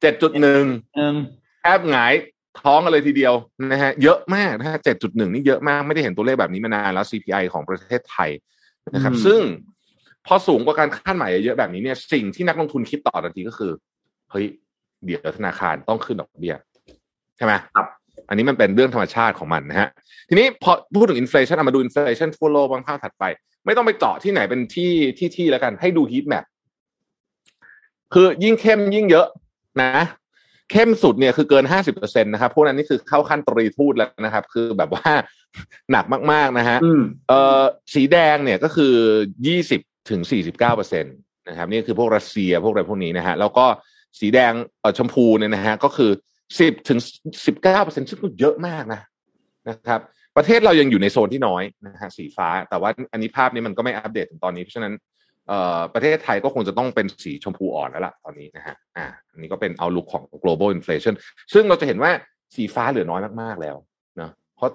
[0.00, 0.64] เจ็ดจุดหนึ่ง
[0.96, 1.14] หนึ่ง
[1.62, 2.14] แทบหงาย
[2.60, 3.34] ท้องกันเลยทีเดียว
[3.72, 8.30] นะฮะเยอะมากนะฮะเจ็ดจุดหนึ่งนี่เยอะมากไม่ได้เห็นตัวเลขแบบนี้มานานแล้ว CPI ของประเทศไทย
[8.94, 9.40] นะครับอืมซึ่ง
[10.26, 13.72] พอสูงกว่าการคาดหมายเยอะๆแบบนี้เนี่ยสิ่งที่นักลงทุนคิดต่อทันทีก็คือ
[14.30, 14.46] เฮ้ย
[15.04, 16.54] เดี๋ยวธนาคารต้องขึ้นดอกเบี้ย
[17.36, 17.86] ใช่ไหมครับ
[18.28, 19.88] อันนี้มันเป็นเรื่องธรรมชาติของมันนะฮะ
[20.28, 23.24] ทีนี้พอพูดถึง inflation เอามาดู inflation ทั่วโลกบางภาพถัดไป
[23.66, 26.44] ไม่ต้องไปเจาะที่ไหนเป็นที่ที่ที่แล้วกัน ให้ดู heat map
[28.14, 29.26] คือยิ่งเข้มยิ่งเยอะ
[29.82, 30.04] นะ
[30.72, 35.10] เข้มสุดเนี่ยคือเกินห้าสิบเปอร์เซ็นนะครับพวกนั้นนี่คือเข้าขั้นตรีทูตแล้วนะครับ คือแบบว่า
[35.92, 37.62] หนักมาก ๆ นะฮะอืมเอ่อ
[37.94, 38.94] สีแดงเนี่ยก็คือ
[39.46, 39.80] ยี่สิบ
[40.10, 41.08] ถึงสี่สิบเก้าเปอร์เซ็นต
[41.48, 43.66] นะครับ นี่คือพวกรัสเซียพวกอะไรพวกนี้นะฮะ แล้วก็
[44.20, 46.10] สีแดงเอ่อชมพูเนี่ยนะฮะก็คือ
[46.60, 46.98] สิบถึง
[47.46, 49.00] สิบเก้าเปอร์เซ็นซึ่งก็เยอะมากนะ
[49.68, 50.00] นะครับ
[50.36, 54.94] ประเทศเรายังอยู่ในโซนที่น้อยนะฮะสีฟ้า แต่ว่าอันนี้ภาพนี้มันก็ไม่อัปเดตถึงตอนนี้ เพราะฉะนั้น
[55.48, 61.14] เอ่อประเทศไทยก็คงจะต้องเป็นสีชมพูอ่อนแล้วล่ะตอนนี้นะฮะอ่าอันนี้ก็เป็นเอาลุกของ global inflation
[61.52, 62.10] ซึ่งเราจะเห็นว่า
[62.56, 63.76] สีฟ้าเหลือน้อยมากๆแล้ว
[64.20, 64.70] นะเพราะ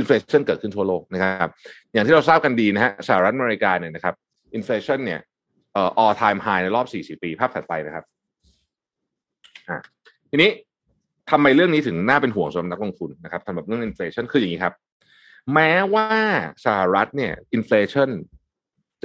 [0.00, 1.50] inflation เกิดขึ้นทั่วโลกนะครับ
[1.92, 4.14] อย่างที่เราทราบกันดีนะฮะสหรัฐอเมริกาเนี่ยนะครับ
[4.58, 5.20] inflation เนี่ย
[5.72, 8.04] เอ่อ all time high ในรอบ 40 ปี ภาพถัดไปนะครับ
[9.68, 9.78] อ่า
[10.30, 10.50] ทีนี้
[11.30, 14.74] ทำไมเรื่องนี้ถึงน่าเป็นห่วงสำหรับนักลงทุนนะครับสำหรับเรื่อง inflation คืออย่างนี้ครับ
[15.54, 16.08] แม้ว่า
[16.64, 18.08] สหรัฐเนี่ย inflation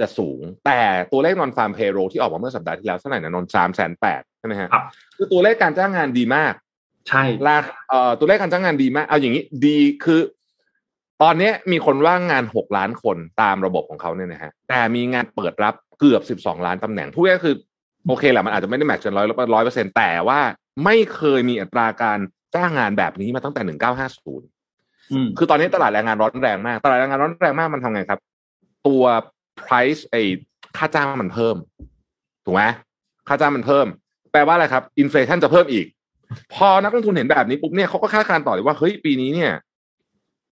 [0.04, 0.80] ะสูง แต่
[1.12, 4.84] ตัวเลข non farm payroll ที่ออกมาเมื่อสัปดาห์ที่แล้วเท่าไหร่นะนนสามแสนแปดใช่ไหมฮะครับ
[5.16, 6.52] คือตัวเลขการจ้างงานดีมาก
[7.08, 7.56] ใช่ลา
[7.88, 10.20] เอ่อตัวเลขการจ้างงานดีมาก เอาอย่างนี้ดีคือ
[11.22, 17.54] ตอนเนี้ยมีคนว่างงานหกล้านคนตามระบบของเขาเนี่ยนะฮะแต่มีงานเปิดรับเกือบสิบสองล้านตำแหน่งพูดง่ายๆคือ
[18.06, 20.40] โอเคแหละมันอาจจะไม่ได้แมทช์กันร้อยร้อยเปอร์เซ็นแต่ว่า
[20.84, 22.18] ไม่เคยมีอัตราการ
[22.54, 24.46] จ้างงานแบบนี้มาตั้งแต่หนึ่งเก้าห้าศูนย์
[25.12, 28.20] อืมคือตอนนี้ตลาดแรงงานร้อนแรงมาก ตลาดแรงงานร้อนแรงมากมันทำไงครับ
[28.86, 29.04] ตัว
[29.60, 30.22] price ไอ้
[30.76, 31.56] ค่าจ้างมันเพิ่ม
[32.44, 32.62] ถูกไหม
[33.28, 33.86] ค่าจ้างมันเพิ่ม
[34.32, 35.86] แปลว่าอะไรครับ อินฟลชันจะเพิ่มอีก
[36.54, 39.52] พอนักลงทุนเห็นแบบนี้ปุ๊บเนี่ยเขาก็คาดการณ์ต่อเลยว่าเฮ้ยปีนี้เนี่ย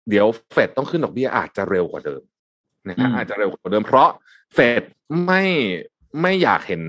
[0.08, 2.22] เดี๋ยวเฟดต้องขึ้นดอกเบี้ยอาจจะเร็วกว่าเดิม
[2.88, 4.08] นะฮะอืมอาจจะเร็วกว่าเดิมเพราะ
[4.54, 4.82] เฟด
[5.26, 5.44] ไม่
[6.20, 6.82] ไม่อยากเห็น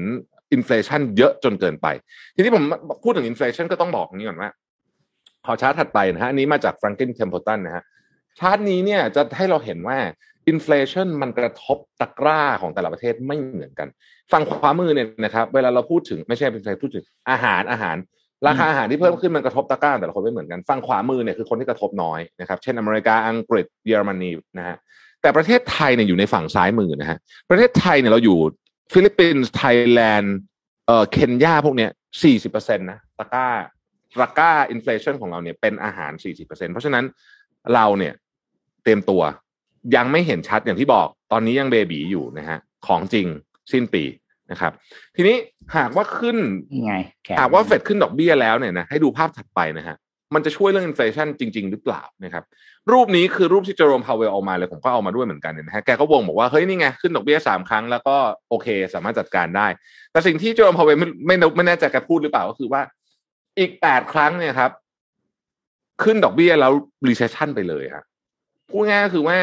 [0.53, 1.88] inflation เยอะจนเกินไป
[2.36, 2.63] ทีนี้ผม
[3.03, 4.50] พูดถึง inflation ก็ต้องบอกอย่างนี้ก่อนว่า
[5.46, 7.84] ขอชาร์ตถัดไปนะฮะอันนี้มาจาก Franklin Templeton นะฮะ
[8.39, 9.98] ชาร์ตนี้เนี่ยจะให้เราเห็นว่า
[10.48, 13.88] inflation มันกระทบตะกร้าของแต่ละประเทศไม่เหมือนกัน
[14.31, 17.96] ฝั่งขวามือเนี่ยนะครับ เวลาเราพูดถึงไม่ใช่เป็นใครพูดถึงอาหารอาหาร
[18.48, 24.78] ราคาอาหารที่เพิ่มขึ้นมันกระทบตะกร้าแต่ละคนไม่เหมือนกัน ฝั่งขวามือเนี่ยคือคนที่กระทบน้อยนะครับ เช่นอเมริกาอังกฤษเยอรมนีนะฮะ
[25.21, 27.17] แต่ประเทศไทยเนี่ยอยู่ในฝั่งซ้ายมือนะฮะ
[27.49, 28.38] ประเทศไทยเนี่ยเราอยู่
[28.93, 30.36] ฟิลิปปินส์ไทยแลนด์
[30.88, 31.91] เอ่อเคนยาพวกเนี้ย
[32.24, 33.48] สี่สิบเปอร์เซ็นต์นะตะกร้า
[34.22, 37.06] ตะกร้า inflation ของเราเนี่ยเป็นอาหาร40%เพราะฉะนั้น
[37.74, 38.13] เราเนี่ย
[38.84, 39.22] เตรียมตัว
[39.96, 43.28] ยังไม่เห็นชัดอย่างที่บอก ตอนนี้ยัง baby อยู่นะฮะของจริง
[43.72, 44.04] สิ้นปี
[44.52, 44.72] นะครับ
[45.15, 45.38] ทีนี้
[45.78, 46.38] หากว่าขึ้น
[46.72, 49.96] นี่ไงแขนหากว่าเฟดขึ้นดอกเบี้ยแล้วเนี่ยนะให้ดูภาพถัดไปนะฮะ
[50.34, 52.44] มันจะช่วยเรื่อง inflation จริง ๆ หรือเปล่านะครับ
[52.91, 58.15] รูปนี้คือรูปที่เจอร์โรมพาวเวลเอามาเลยผมก็เอามาด้วยเหมือนกันเนี่ยนะฮะแกก็วงบอกว่าเฮ้ยนี่ไงขึ้นดอกเบี้ยสามครั้งแล้วก็
[58.50, 59.67] โอเค สามารถจัดการได้
[60.12, 62.82] แต่สิ่งที่เจอร์โรมพาวเวลไม่ไม่ไม่แน่ใจแกพูดหรือเปล่าก็คือว่า
[63.60, 64.72] อีกแปดครั้งเนี่ยครับ
[66.04, 66.72] ขึ้นดอกเบี้ยแล้ว
[67.08, 68.06] recession ไปเลยครับ
[68.70, 69.38] พูดง่ายๆก็คือว่า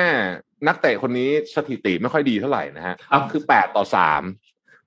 [0.67, 4.23] นักเตะคนนี้สถิติไม่ค่อยดีเท่าไหร่นะฮะครับคือแปดต่อสาม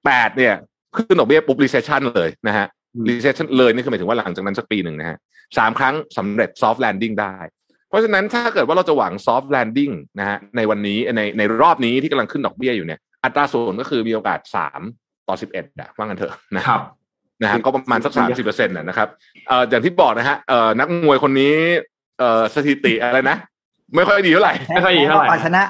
[0.06, 0.56] แปดเนี่ย
[0.96, 2.68] ขึ้นดอกเบี้ยปุ๊บ recession เลยนะฮะ
[3.10, 5.18] recession เลยนี่คือหมายถึงว่าหลังจากนั้นสักปีหนึ่งนะฮะ
[5.58, 7.36] สามครั้งสำเร็จ soft landing ได้
[7.90, 14.82] เพราะฉะนั้นถ้าเกิดว่าเราจะหวัง soft landing นะฮะในวันนี้ในในรอบนี้ที่กำลังขึ้นดอกเบี้ยอยู่เนี่ยอัตราส่วนก็คือมีโอกาสสาม
[15.28, 16.82] ต่อสิบเอ็ดอะว่างันเถอะนะครับ
[17.42, 19.08] นะฮะก็ประมาณสักสามสิบเปอร์เซ็นต์นะครับ
[19.48, 21.54] เอ่ออย่างที่บอกนะฮะเอ่อนักมวยคนนี้
[22.20, 23.38] เอ่อสถิติอะไรนะ
[23.96, 25.64] ไม่ค่อยดีเท่าไหร่ไม่ค่อยดีเท่าไหร่ปชนะ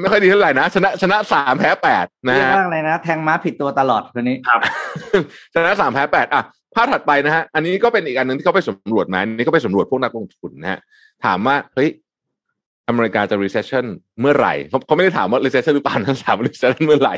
[0.00, 4.60] ไม่ค่อยดีเท่าไหร่นะ ชนะชนะสามแพ้แปดนะเยอะฮะมากเลยนะ แทงม้าผิดตัวตลอดคนนี้ครับ
[5.54, 6.42] ชนะสามแพ้แปดอะ
[6.74, 10.80] ภาพถัดไปนะฮะ อันนี้ก็เป็นอีกอันหนึ่งที่เขาไปสำรวจมาอันนี้ก็ไปสำรวจพวกนักลงทุนนะฮะ
[11.24, 11.88] ถามว่าเฮ้ย
[12.88, 13.84] อเมริกาจะ recession
[14.20, 17.14] เมื่อไหร่เขาเขาไม่ได้ถามว่า recession หรือเปล่านะถามว่า recession เมื่อไหร่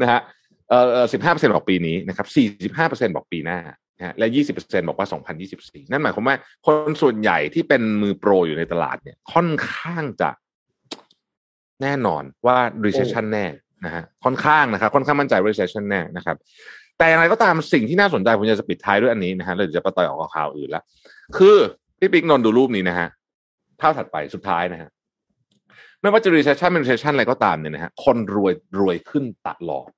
[0.00, 0.20] นะฮะ
[0.68, 3.58] เอ่อสิบห้าเปอร์เซ็นบอกปีนี้นะครับสี่สิบห้าเปอร์เซ็นบอกปีหน้า
[3.98, 10.30] นะฮะและยี่สิบเปอร์เซ็นบอกว่าสองพันยี่สิบสี่นั่นหมายความว่าคนส่วนใหญ่ที่เป็นมือโปรอยู่ในตลาดเนี่ยค่อนข้างจะ
[11.82, 13.46] แน่นอนว่า recession แน่
[13.84, 16.36] นะฮะค่อนข้างนะครับค่อนข้างมั่นใจ recession แน่นะครับ
[16.98, 20.82] แต่อย่างไรก็ตามสิ่งที่น่าสนใจผมจะปิดท้ายด้วยอันนี้นะฮะเราจะไปต่อยออกข่าวอื่นละ
[21.36, 21.56] คือ
[21.98, 23.08] พี่ปิ๊กนนท์ดูรูปนี้นะฮะ
[23.80, 24.88] ภาพถัดไปสุดท้ายนะฮะ
[26.00, 29.88] ไม่ว่าจะ recession เป็น recession อะไรก็ตามเนี่ยนะฮะคนรวยรวยขึ้นตลอด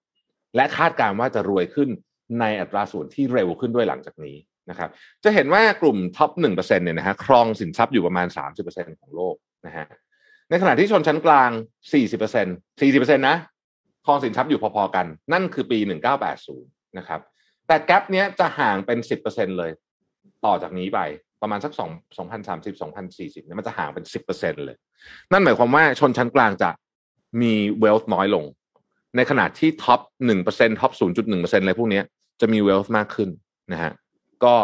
[0.57, 1.89] และคาดการณ์ว่าจะรวยขึ้น
[2.41, 4.37] ในอัตราส่วนที่เร็วขึ้นด้วยหลังจากนี้
[4.71, 4.91] นะครับ
[5.25, 9.35] จะเห็นว่ากลุ่มท็อปหนึ่งเปอร์เซ็นเนี่ยนะฮะครองสินทรัพย์อยู่ประมาณสามสิบเปอร์เซ็นของโลก
[9.67, 9.87] นะฮะ
[10.51, 11.51] ในขณะที่ชนชั้นกลาง
[11.93, 13.37] สี่สิบเปอร์เซ็นต์นะ
[14.07, 16.57] ครองสินทรัพย์อยู่พอๆกัน นั่นคือปีหนึ่งเก้าแปดศู
[16.99, 17.21] นย์นะครับ
[17.67, 19.21] แต่ gap เนี้ยจะห่างเป็นสิบ
[19.59, 19.71] เลย
[20.45, 21.01] ต่อจากนี้ไป
[21.43, 24.23] ประมาณสักสองสองพันสามสิบสองพันสี่สิบเนี่ยมันจะห่างเป็นสิบ
[24.67, 24.77] เลย
[25.33, 26.71] นั่นหมายความว่าชนชั้นกลางจะ
[27.43, 28.45] มี wealth น้อยลง
[29.17, 32.05] ในขณะที่ top หนึ่งเปอร์เซ็นต์ top ศูนย์จุดหนึ่งเปอะไรพวกเนี้ย
[32.41, 33.29] จะมี wealth มากขึ้น
[33.73, 33.93] นะฮะ
[34.45, 34.55] ก็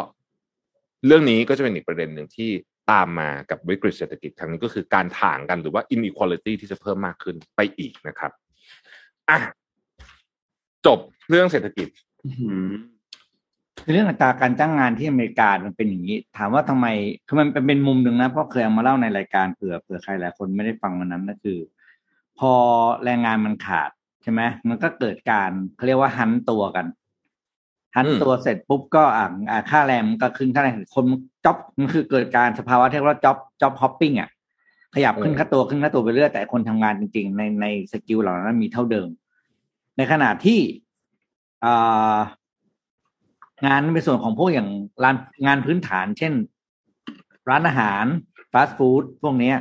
[1.07, 2.51] เรื่องนี้ก็จะเป็นอีกประเด็นหนึ่งที่
[2.90, 8.33] ตามมากับวิกฤตเศรษฐกิจครั้งนี้ก็คือการถ่างกันหรือว่า inequality ที่จะเพิ่มมากขึ้นไปอีกนะครับ
[9.31, 9.38] อะ
[10.87, 11.88] จบเรื่องเศรษฐกิจ
[12.25, 12.33] อื้
[13.88, 16.87] อเรื่องอัตราการจ้างงานที่อเมริกามันเป็นอย่างนี้ ถามว่าทำไม
[17.27, 21.59] คือมันเป็นเป็นมุมหนึ่งนะเพราะเคยเอามาเล่าในรายการเผื่อเผื่อใครหลายคนไม่ได้ฟังวันนั้นก็คือ
[22.38, 22.53] พอ
[23.05, 23.90] แรงงานมันขาด
[24.23, 26.87] ใช่ไหมมันก็เกิดการเขาเรียกว่าหันตัวกัน
[27.96, 31.04] หันตัวเสร็จปุ๊บก็อ่าค่าแรงมันก็ขึ้นค่าแรงคน
[31.44, 34.30] job มันคือเกิดการสภาวะที่เรียกว่า job job hopping อะ
[34.94, 39.09] ขยับขึ้นค่าตัวขึ้นค่าตัวไปเรื่อยแต่คนทำงานจริง ๆ ในใน skill เหล่านั้นมีเท่าเดิม
[39.96, 40.61] ในขณะที่
[41.64, 42.18] อ่า
[43.66, 44.68] งานในส่วนของพวกอย่าง
[45.02, 46.33] ร้านงานพื้นฐาน เช่น
[47.50, 48.04] ร้านอาหาร
[48.52, 49.52] ฟาสต์ฟู้ดพวกนี้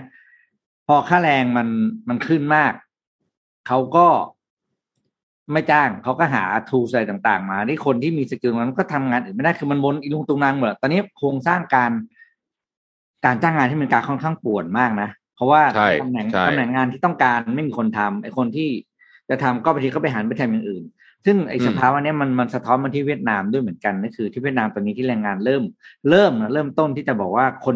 [0.87, 1.67] พอค่าแรงมัน
[2.09, 2.73] มันขึ้นมาก
[3.67, 4.07] เขาก็
[5.51, 11.91] ไม่จ้างเขาก็หาทูสอะไรต่างๆ มาที่คนที่มีสกิลนั้นก็ทำงานอื่นไม่ได้คือมันวนอีลุงตุงนางหมดตอนนี้โครงสร้างการ
[13.25, 15.61] การจ้างงานที่มันการค่อนข้างป่วนมากนะเพราะว่า
[16.01, 18.69] ตำแหน่งตำแหน่งงานที่ต้องการไม่มีคนทำไอ้คนที่
[19.29, 20.83] จะทำก็บางทีก็ไปหันไปทำอย่างอื่น
[21.25, 25.63] ซึ่งไอ้สภาวะนี้มันมันสะท้อนมาที่เวียดนามด้วยเหมือนกันนั่นคือ ที่เวียดนามตอนนี้ที่แรงงานเริ่ม
[26.09, 27.75] เริ่มนะเริ่มต้นที่จะบอกว่าคน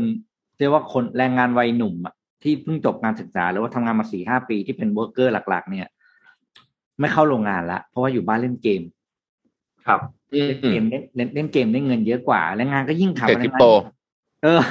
[0.60, 5.88] เรียกว่าคนแรงงานวัยหนุ่มอะที่เพิ่งจบการศึกษาหรือว่าทำงานมาสี่ห้าปีที่เป็น worker หลัก ๆ เนี่ย
[7.00, 8.82] ไม่เข้าโรงงานละเพราะว่าอยู่บ้านเล่นเกม
[9.88, 10.00] ครับ
[10.32, 13.66] เล่นเกมเล่นเล่นเกมได้เงินเยอะกว่า แล้วงานก็ยิ่งทำอะไรโต
[14.44, 14.62] เออ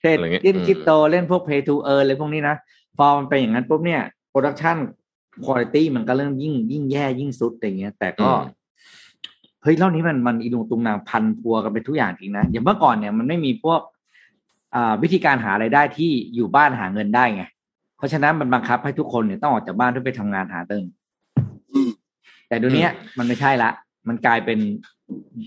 [0.00, 2.56] เทรดเล่นคริปโตเล่นพวก pay to earn อะไรพวกนี้นะ
[2.96, 4.76] พอมันเป็นอย่างนั้นปุ๊บเนี่ย production
[5.44, 8.30] คุณภาพมันก็เริ่มยิ่งยิ่งแย่ยิ่งสุดอย่างเงี้ย แต่ก็
[9.62, 13.80] เฮ้ยรอบนี้มันมันอีรุงตุงนังพันพัวกันเป็นทุกอย่างจริงนะอย่างเมื่อก่อนเนี่ยมันไม่มีพวก
[14.74, 17.42] อ่าวิธีการหาไรายได้ที่อยู่บ้านหาเงินได้ไง
[17.96, 20.84] เพราะฉะนั้นมันบังคับให้ทุกคนเนี่ยต้องออกจากบ้านเพื่อไปทำงานหาเติม
[22.52, 23.70] แต่ดูเนี้ยมันไม่ใช่ละ
[24.08, 24.58] มันกลายเป็น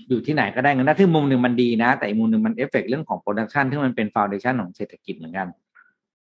[0.10, 5.48] อยู่ที่ไหนก็ได้เงินนะที่มุมหนึ่งมันดีนะ แต่อีกมุมหนึ่งมันเอฟเฟกเรื่องของ production ที่มันเป็น foundation ของเศรษฐกิจเหมือนกัน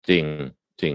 [0.09, 0.25] จริง
[0.81, 0.93] จริง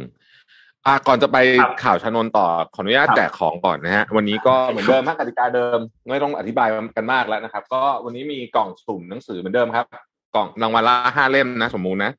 [0.87, 1.37] อ่าก่อนจะไป
[1.83, 5.79] ข่าวชนต่อขออนุญาตแจกของก่อนนะฮะวันนี้ก็เหมือนเดิมมากติกาเดิม
[6.11, 9.87] ไม่ต้องอธิบายกันมากแล้วนะครับ ก็วันนี้มีกล่องสุ่มหนังสือเหมือนเดิมครับ
[10.35, 12.13] กล่องรางวัลละห้าเล่มนะ สมมูลนะ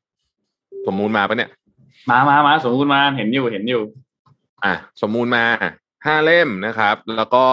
[0.86, 1.50] สมมูลมาปะเนี่ย
[2.10, 3.82] มามามาสมมูลมาเห็นอยู่เห็นอยู่
[4.64, 5.44] อะสมมูลมา
[6.06, 7.44] ห้าเล่มนะครับ แล้วก็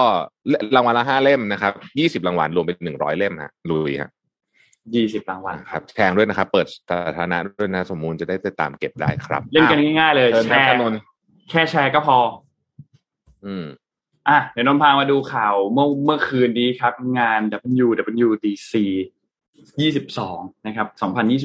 [0.76, 4.10] รางวัลละห้าเล่มนะครับยี่สิบรางวัลรวมเป็นหนึ่งร้อยเล่มฮะลุยฮะ
[4.94, 10.72] ยี่สิบรางวัลครับแทงด้วยนะครับ เปิดสาธารณะด้วยนะสมมูลจะได้ติดตามเก็บได้ครับ เล่นกันง่ายๆเลยแชร์
[11.50, 12.18] แค่แชร์ก็พอ
[13.46, 13.66] อืม
[14.28, 17.40] อะเดี๋ยวนนพามาดูข่าวเมื่อเมื่อคืนนี้ครับ งาน
[17.84, 18.72] WWDC
[19.80, 20.88] 22 นะครับ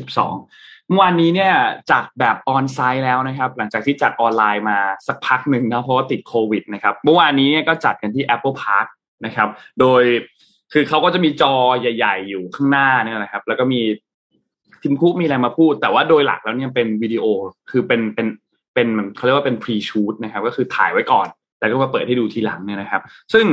[0.07, 1.54] 2022 เมื่อวานนี้เนี่ย
[1.91, 8.88] จัดแบบออนไซต์แล้วนะครับ หลังจากที่จัดออนไลน์มาสักพักหนึ่งนะเพราะว่าติดโควิดนะครับเมื่อวานนี้เนี่ยก็จัดกันที่ Apple Park
[9.25, 9.49] นะครับ
[9.80, 10.04] โดย
[10.73, 13.82] คือเขาก็จะมีจอใหญ่ ๆ อยู่ข้างหน้าเนี่ยนะครับ แล้วก็มี
[14.82, 17.23] ทิมคุกมีอะไรมาพูด แต่ว่าโดยหลักแล้วเนี่ยเป็นวิดีโอ
[17.71, 18.28] คือเป็นเป็น
[18.73, 21.28] เป็นเขาเรียกว่าเป็นพรีชูตนะครับ ก็คือถ่ายไว้ก่อน
[21.60, 23.02] แล้วก็มาเปิดให้ดูทีหลังเนี่ยนะครับ
[23.34, 23.45] ซึ่ง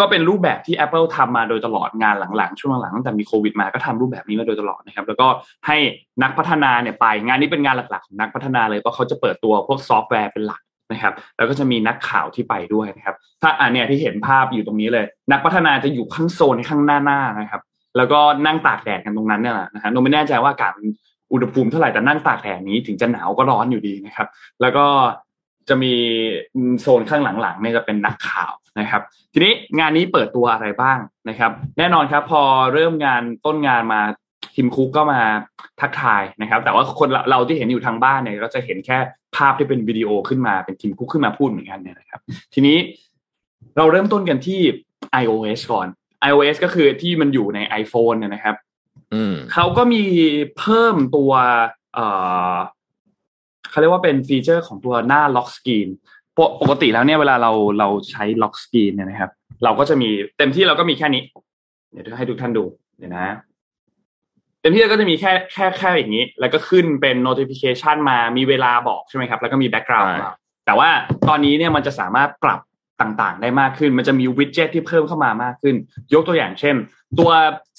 [0.00, 5.26] ก็เป็นรูปแบบที่ Apple ทำมาโดยตลอดงานหลังๆ ช่วงหลังตั้งแต่มีโควิดมาก็ทำรูปแบบนี้มาโดยตลอดนะครับ แล้วก็
[5.66, 5.76] ให้
[6.22, 17.60] นักพัฒนาเนี่ยไปงานนี้เป็นงานหลักๆของนักพัฒนาเลยเพราะเขาจะเปิดตัวพวกซอฟต์แวร์เป็นหลักนะครับ แล้วก็จะมีนักข่าวที่ไปด้วยนะครับ ถ้าอันเนี้ยที่เห็นภาพอยู่ตรงนี้เลย นักพัฒนาจะอยู่ข้างโซนข้างหน้าหน้านะครับ
[17.96, 20.72] แล้วก็นั่งตากแดดกันตรงนั้นเนี่ยแหละนะฮะโนไม่แน่ใจว่าอากาศ
[21.32, 24.28] อุณหภูมิเท่าไหร่แต่นั่งตากแดดนี้ถึงจะหนาวก็ร้อนอยู่ดีนะครับ
[24.60, 24.86] แล้วก็
[25.70, 25.94] จะมี
[26.80, 29.02] โซนข้างหลังๆเนี่ยจะเป็นนักข่าวนะครับ
[29.32, 34.00] ทีนี้งานนี้เปิดตัวอะไรบ้างนะครับ แน่นอนครับ พอเริ่มงานต้นงานมา
[34.54, 35.20] ทีมคุกก็มา
[35.80, 38.98] ทักทายนะครับ แต่ว่าคนเราที่เห็นอยู่ทางบ้านเนี่ยก็จะเห็นแค่
[39.36, 42.20] ภาพที่เป็นวิดีโอขึ้นมาเป็นทีมคุกขึ้นมาพูดเหมือนกันเนี่ยนะครับ
[42.54, 42.76] ทีนี้
[43.76, 44.60] เราเริ่มต้นกันที่
[45.22, 45.86] iOS ก่อน
[46.28, 48.56] iOS ก็คือที่มันอยู่ใน iPhone เนี่ยนะครับ
[49.52, 50.02] เขาก็มี
[50.58, 51.32] เพิ่มตัว
[53.70, 55.88] เอ่อเขาเรียกว่าเป็น feature ของตัวหน้า lock screen
[56.62, 59.30] ปกติแล้วเนี่ยเวลาเราเราใช้ lock screen เนี่ยนะครับ
[59.64, 61.22] เราก็จะมีเต็มที่เราก็มีแค่นี้
[61.90, 62.64] เดี๋ยวให้ทุกท่านดู
[62.98, 63.36] เดี๋ยวนะ
[64.60, 70.08] เต็มที่ก็จะมีแค่แค่แค่อย่างนี้ แล้วก็ขึ้นเป็น notification มามีเวลาบอกใช่ไหมครับ แล้วก็มี background
[70.66, 70.90] แต่ว่า
[71.28, 72.60] ตอนนี้เนี่ยมันจะสามารถปรับ
[73.00, 75.74] ต่างๆ ได้มากขึ้น มันจะมี widget ที่เพิ่มเข้ามามากขึ้น
[76.14, 76.76] ยกตัวอย่างเช่น
[77.18, 77.30] ตัว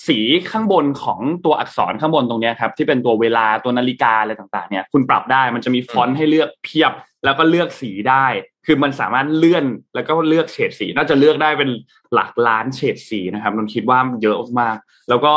[0.07, 0.19] สี
[0.51, 6.91] ข้างบนของตัวอักษรข้างบนตรงนี้ครับที่เป็นตัวเวลาตัวนาฬิกาอะไรต่างๆเนี่ยคุณปรับได้มันจะมีฟอนต์ให้เลือกเพียบ
[7.25, 8.25] แล้วก็เลือกสีได้
[8.65, 9.65] คือมันสามารถเลื่อน
[9.95, 11.69] แล้วก็เลือกเฉดสี น่าจะเลือกได้เป็น
[12.13, 14.77] หลักล้านเฉดสีนะครับนนคิดว่าเยอะมาก
[15.09, 15.33] แล้วก็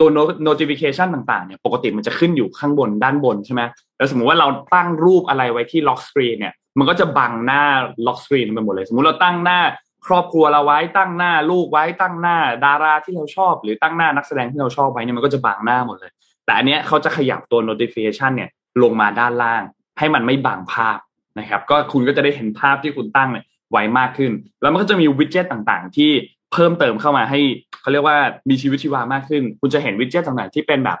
[0.00, 0.08] ตัว
[0.48, 3.62] notification ต่างๆเนี่ยปกติมันจะขึ้นอยู่ข้างบนด้านบนใช่ไหม
[3.96, 7.62] แล้วสมมุติว่าเราตั้งรูปอะไรไว้ที่ lock screen เนี่ยมันก็จะบังหน้า
[8.06, 9.60] ล็อกสกรีนไปหมดเลย สมมุติเราตั้งหน้า
[10.06, 16.12] ครอบครัวเราไว้ตั้งหน้าลูกไว้ตั้งหน้า ดาราที่เราชอบ หรือตั้งหน้านักแสดงที่เราชอบไว้เนี่ยมันก็จะบังหน้าหมดเลย
[16.44, 18.50] แต่อันเนี้ยเขาจะขยับตัว notification เนี่ย
[18.82, 19.62] ลงมาด้านล่าง
[19.98, 20.98] ให้มันไม่บังภาพ
[21.38, 26.10] นะครับ ก็คุณก็จะได้เห็นภาพที่คุณตั้งเนี่ยไวมากขึ้น แล้วมันก็จะมีวิดเจ็ตต่างๆ ที่
[26.52, 27.40] เพิ่มเติมเข้ามาให้
[27.80, 28.16] เขาเรียกว่า
[28.50, 30.98] มีชีวิตชีวามากขึ้น คุณจะเห็นวิดเจ็ตต่างๆที่เป็นแบบ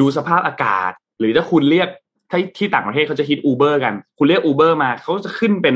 [0.00, 1.88] ดูสภาพอากาศ หรือถ้าคุณเรียก
[2.30, 5.74] ที่ที่ต่างประเทศเขาจะฮิต Uber กัน คุณเรียก Uber มาเขาจะขึ้นเป็น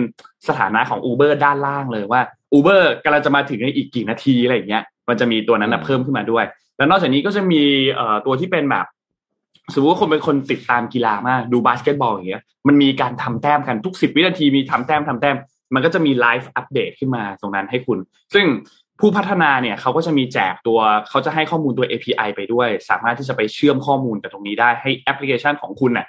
[0.49, 6.45] สถานะของ Uber ด้านล่างเลยว่า Uber กำลังจะมาถึงในอีกกี่นาทีอะไรอย่างเงี้ย มันจะมีตัวนั้นนะเพิ่มขึ้นมาด้วย
[6.77, 7.63] แล้วนอกจากนี้ก็จะมี
[7.93, 8.87] เอ่อตัวที่เป็นแบบ
[9.73, 15.37] สมมติว่าคนเป็นคนติดตามกีฬามากดูบาสเกตบอลอย่างเงี้ยมันมีการทำแต้มกันทุกสิบวินาทีมีทำแต้มทำแต้ม
[15.75, 17.99] มันก็จะมี live update ขึ้นมาตรงนั้นให้คุณ
[18.35, 18.47] ซึ่ง
[19.01, 26.07] ผู้พัฒนาเนี่ยเขาก็จะมีแจกตัวเขาจะให้ข้อมูลตัว API ไปด้วย สามารถที่จะไปเชื่อมข้อมูลกับตรงนี้ได้ให้แอปพลิเคชันของคุณเนี่ย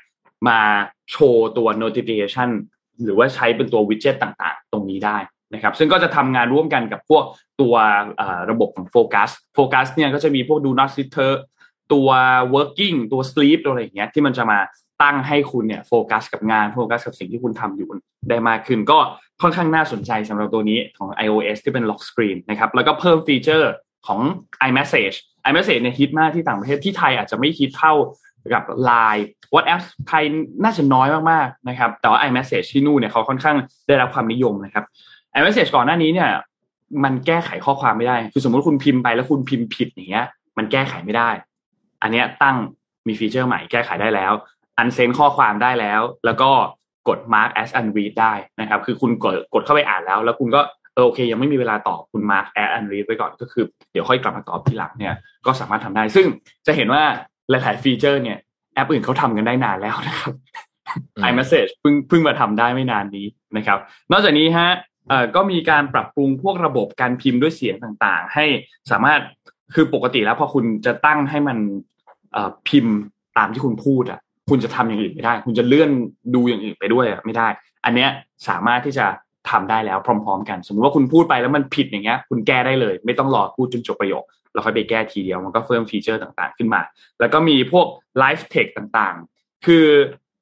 [0.48, 0.60] มา
[1.12, 2.50] โชว์ตัว notification
[3.04, 5.18] หรือว่าใช้เป็นตัว widget ต่างๆ ตรงนี้ได้
[5.54, 7.24] นะครับ ซึ่งก็จะทำงานร่วมกันกับพวก
[7.62, 7.76] ตัว
[8.52, 11.38] ระบบของ Focus Focus เนี่ยก็จะมีพวก do not disturb
[11.94, 12.10] ตัว
[12.56, 14.60] working ตัว sleep ตัวอะไรอย่างเงี้ยที่มันจะมา
[15.04, 17.90] ตั้งให้คุณเนี่ยโฟกัสกับงานโฟกัสกับสิ่งที่คุณทำอยู่
[18.30, 19.00] ได้มากขึ้น ก็
[19.42, 23.72] ค่อนข้างน่าสนใจสำหรับตัวนี้ของ iOS ที่เป็น lock screen นะครับแล้วก็เพิ่ม feature
[24.08, 24.20] ของ
[24.68, 25.18] iMessage
[25.50, 27.94] iMessage เนี่ยฮิตมากที่ต่างประเทศที่ไทยอาจจะไม่ฮิตเท่า
[28.54, 30.24] กับ Line WhatsApp ไทย
[30.64, 34.84] น่าจะน้อยมากๆนะครับ แต่ว่า iMessage ที่นู่นเนี่ยเขาค่อนข้างได้รับความนิยมนะครับ
[35.38, 36.30] iMessage ก่อนหน้านี้เนี่ย
[37.04, 40.26] มันแก้ไขข้อความไม่ได้ คือสมมติคุณพิมพ์ไปแล้วคุณพิมพ์ผิดอย่างเงี้ย
[40.58, 41.30] มันแก้ไขไม่ได้
[42.02, 42.58] อันเนี้ยตั้ง
[43.08, 44.34] มีฟีเจอร์ใหม่แก้ไขได้แล้ว
[44.78, 46.50] อันเซนข้อความได้แล้ว แล้วก็
[47.08, 50.62] กด mark as unread ได้นะครับ คือคุณกดกดเข้าไปอ่านแล้ว แล้วคุณก็
[50.94, 55.14] เออโอเค ยังไม่มีเวลาตอบคุณ mark as unread ไว้ก่อนก็คือ เดี๋ยวค่อยกลับมาตอบทีหลังเนี่ย
[55.46, 56.26] ก็สามารถทำได้ ซึ่ง
[56.68, 57.04] จะเห็นว่า
[57.50, 58.38] หลายๆฟีเจอร์เนี่ย
[58.74, 60.34] แอปอื่นเขาทำกันได้นานแล้วนะครับ
[61.30, 63.28] iMessage เพิ่งเพิ่งมาทำได้ไม่นานนี้
[63.58, 63.80] นะครับ
[64.12, 64.70] นอกจากนี้ฮะ
[65.10, 68.46] เอ่อก็มีการปรับปรุงพวกระบบการพิมพ์ด้วยเสียงต่างๆ ให้
[68.92, 69.20] สามารถ
[69.74, 71.58] คือปกติแล้วพอคุณจะตั้งให้มัน
[72.34, 72.96] เอ่อพิมพ์
[73.38, 75.90] ตามที่คุณพูดอะคุณจะทำอย่างอื่นไม่ได้ คุณจะเลื่อน
[76.36, 77.48] ดูอย่างอื่นไปด้วยอะไม่ได้
[77.86, 78.10] อันเนี้ย
[78.48, 79.06] สามารถที่จะ
[79.50, 84.24] ทำได้แล้วพร้อม ๆ กัน สมมติว่าคุณพูดไปแล้วมันผิดอย่างเงี้ย คุณแก้ได้เลย ไม่ต้องรอพูดจนจบประโยค
[84.56, 86.82] แล้วค่อยไปแก้ทีเดียวมันก็เพิ่ม feature ต่างๆขึ้นมา
[87.20, 87.88] แล้วก็มีพวก
[88.20, 89.86] Live Text ต่างๆ คือ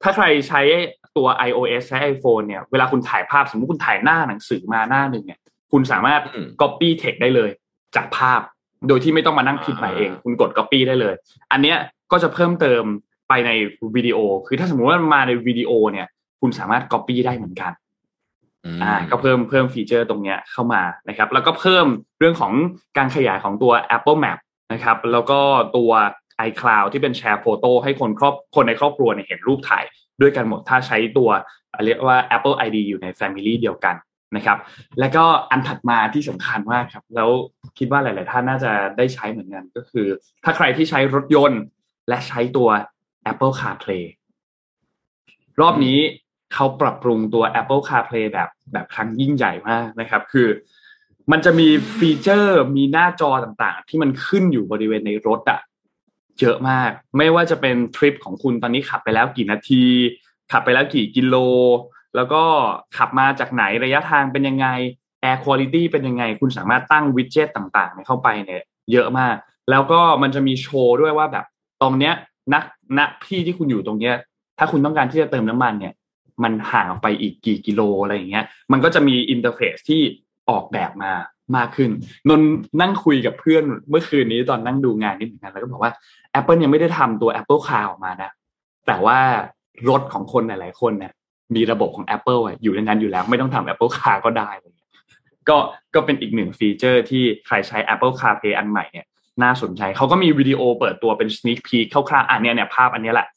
[0.02, 0.60] ถ้าใครใช้
[1.16, 5.40] ตัว iOS ใช้ iPhone เนี่ยเวลาคุณถ่ายภาพสมมติคุณถ่ายหน้าหนังสือมาหน้าหนึ่งเนี่ย
[5.72, 6.20] คุณสามารถ
[6.60, 7.50] copy text ได้เลย
[7.96, 8.40] จากภาพ
[8.88, 11.14] โดยที่ไม่ต้องมานั่งพิมพ์ใหม่เอง คุณกด copy ได้เลย
[11.52, 11.78] อันเนี้ย
[12.12, 12.82] ก็จะเพิ่มเติม
[13.28, 13.50] ไปใน
[13.96, 16.06] วิดีโอ คือถ้าสมมติว่ามาในวิดีโอเนี่ย
[16.40, 17.72] คุณสามารถ copy ได้เหมือนกัน
[18.82, 21.86] อ่าก็เพิ่มเพิ่มฟีเจอร์ตรงเนี้ยเข้ามานะครับ แล้วก็เพิ่ม
[22.18, 22.52] เรื่องของ
[22.98, 24.38] การขยายของตัว Apple Map
[24.72, 25.40] นะครับ แล้วก็
[25.76, 25.90] ตัว
[26.48, 29.84] iCloud ที่เป็นแชร์โฟโต้ให้คนครอบคนในครอบครัวเนี่ยเห็นรูปถ่าย
[30.20, 31.30] ด้วยกันหมดถ้าใช้ตัว
[31.86, 33.96] เรียกว่า Apple ID อยู่ใน Family เดียวกัน
[34.36, 34.58] นะครับ
[35.00, 37.30] แล้วก็อันถัดมาที่สำคัญมากครับ แล้ว
[37.78, 40.06] คิดว่าหลาย ๆ ท่านน่าจะได้ใช้เหมือนกันก็คือ
[40.44, 41.62] ถ้าใครที่ใช้รถยนต์
[42.08, 42.68] และใช้ตัว
[43.30, 44.04] Apple CarPlay
[45.60, 45.98] รอบนี้
[46.54, 50.48] เขาปรับปรุงตัว Apple CarPlay แบบ แบบครั้งยิ่งใหญ่มากนะครับ คือ
[51.32, 55.60] มันจะมีฟีเจอร์มีหน้าจอต่างๆ ที่มันขึ้นอยู่บริเวณในรถอะ
[56.40, 59.84] เยอะมาก ไม่ว่าจะเป็นทริปของคุณตอนนี้ขับไปแล้วกี่นาที
[60.52, 61.36] ขับไปแล้วกี่กิโล
[62.16, 62.42] แล้วก็
[62.96, 64.66] ขับมาจากไหนระยะทางเป็นยังไง
[65.20, 69.36] แอร์คุณภาพเป็นยังไง คุณสามารถตั้ง widget ต่างๆ เข้าไปเนี่ยเยอะมาก
[69.70, 71.44] แล้วก็มันจะมีโชว์ด้วยว่าแบบ
[71.82, 72.14] ตรงเนี้ย
[72.54, 72.64] นัก
[72.98, 74.14] ณที่ที่คุณอยู่ตรงเนี้ย
[74.58, 75.92] ถ้าคุณต้องการที่จะเติมน้ำมันเนี่ย
[76.42, 80.02] มันห่างออกไปอีกกี่กิโลอะไรอย่างเงี้ย มันก็จะมี interface ที่
[80.50, 81.12] ออกแบบมา
[81.56, 81.90] มากขึ้น
[82.28, 82.40] นน
[82.80, 85.92] นั่งคุยกับเพื่อนเมื่อคืนนี้ตอนนั่งดูงานนี่เหมือนกันแล้วก็บอกว่า
[86.38, 88.30] Apple ยังไม่ได้ทำตัว Apple Car ออกมานะ
[88.86, 89.18] แต่ว่า
[89.88, 91.12] รถของคนหลาย ๆ คนเนี่ย
[91.54, 94.72] มีระบบของ Apple อยู่ในนั้นอยู่แล้วไม่ต้องทำ Apple Car ก็ได้เลย
[95.48, 95.56] ก็
[95.94, 99.06] ก็เป็นอีกหนึ่ง feature ที่ใครใช้ Apple CarPlay อันใหม่เนี่ย
[99.42, 103.28] น่าสนใจเขาก็มีวิดีโอเปิดตัวเป็น sneak peek คร่าวๆอันนี้เนี่ยภาพอันนี้แหละ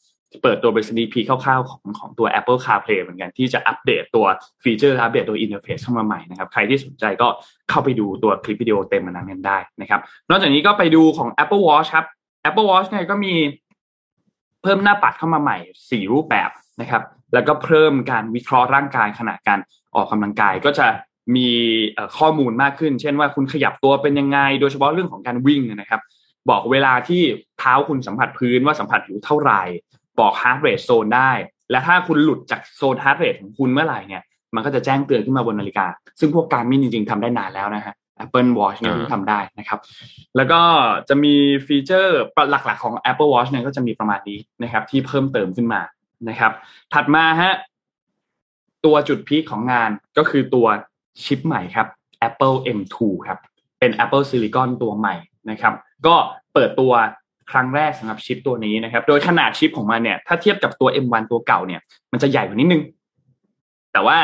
[0.44, 4.26] เปิดตัวเป็น sneak peek คร่าวๆของของตัว Apple CarPlay เหมือนกันที่จะอัปเดตตัว
[4.63, 7.28] feature อัปเดตตัว interface เข้ามาใหม่นะครับ ใครที่สนใจก็
[7.70, 12.06] เข้าไปดูตัวคลิปวิดีโอเต็มอันนั้นกันได้นะครับ นอกจากนี้ก็ไปดูของ Apple Watch ครับ
[12.50, 13.34] Apple Watch เนี่ยก็มี
[14.63, 16.50] เพิ่มหน้าปัดเข้ามาใหม่ 4 รูปแบบ
[16.82, 19.60] นะครับ แล้วก็เพิ่มการวิเคราะห์ร่างกายขณะการ
[19.96, 20.88] ออกกำลังกายก็จะ
[21.36, 21.50] มี
[22.18, 26.02] ข้อมูลมากขึ้น เช่นว่าคุณขยับตัวเป็นยังไง โดยเฉพาะเรื่องของการวิ่งนะครับ
[26.50, 27.22] บอกเวลาที่
[27.60, 29.62] เท้าคุณสัมผัสพื้นว่าสัมผัสอยู่เท่าไหร่
[30.20, 31.32] บอก heart rate zone ได้
[31.72, 34.24] และถ้าคุณหลุดจากโซน heart rate ของคุณเมื่อไหร่เนี่ย
[34.56, 35.86] มันก็จะแจ้งเตือนขึ้นมาบนนาฬิกา
[36.20, 39.80] ซึ่งพวก Garmin จริงๆทำได้นานแล้วนะฮะ Apple Watch เนี่ยทำได้นะครับ
[40.36, 40.62] แล้วก็
[41.10, 41.36] จะมี
[41.68, 45.82] ฟีเจอร์หลักๆของ Apple Watch เนี่ยก็จะมีประมาณนี้นะครับ ที่เพิ่มเติมขึ้นมา
[46.30, 46.52] นะครับ
[46.94, 47.54] ถัดมาฮะ
[48.86, 50.68] ตัวจุดพีคของงานก็คือตัว
[51.24, 51.88] ชิปใหม่ครับ
[52.28, 52.96] Apple M2
[53.28, 53.40] ครับ
[53.80, 55.16] เป็น Apple Silicon ตัวใหม่
[55.50, 55.74] นะครับ
[56.06, 56.16] ก็
[56.54, 56.94] เปิดตัว
[57.52, 61.82] ครั้งแรกสำหรับชิปตัวนี้นะครับ โดยขนาดชิปของมันเนี่ย ถ้าเทียบกับตัว M1 ตัวเก่าเนี่ย
[62.12, 62.82] มันจะใหญ่กว่านิดนึง
[63.94, 64.18] แต่ว่า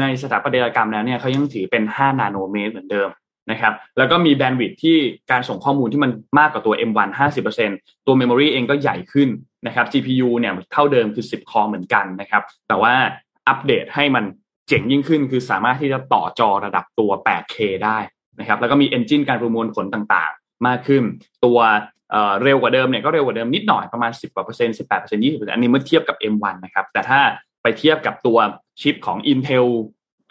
[0.00, 3.08] ในสถาปัตยกรรมแล้วเนี่ยเขายังถือเป็น 5 นาโนเมตรเหมือนเดิม
[3.50, 4.96] นะครับ แล้วก็มีแบนด์วิดท์ที่
[5.30, 7.08] การส่งข้อมูลที่มันมากกว่าตัว M1
[7.58, 9.28] 50%ตัว Memory เองก็ใหญ่ขึ้น
[9.66, 12.94] นะครับ GPU เนี่ยเท่าเดิมคือ 10 คอเหมือนกันนะครับ แต่ว่า
[13.48, 14.24] อัปเดตให้มัน
[14.68, 17.98] เจ๋งยิ่งขึ้น คือสามารถที่จะต่อจอระดับตัว 8K ได้
[18.40, 21.02] นะครับ แล้วก็มี Engine การประมวลผลต่างๆ มากขึ้น
[21.44, 21.58] ตัว
[22.42, 27.20] เร็วกว่าเดิมเนี่ยก็เร็วกว่าเดิมนิดหน่อยประมาณ 10กว่าเปอร์เซ็นต์18เปอร์เซ็นต์20เปอร์เซ็นต์อันนี้เมื่อเทียบกับ M1 นะครับ แต่ถ้า
[27.62, 28.38] ไปเทียบกับตัว
[28.80, 29.66] ชิปของ Intel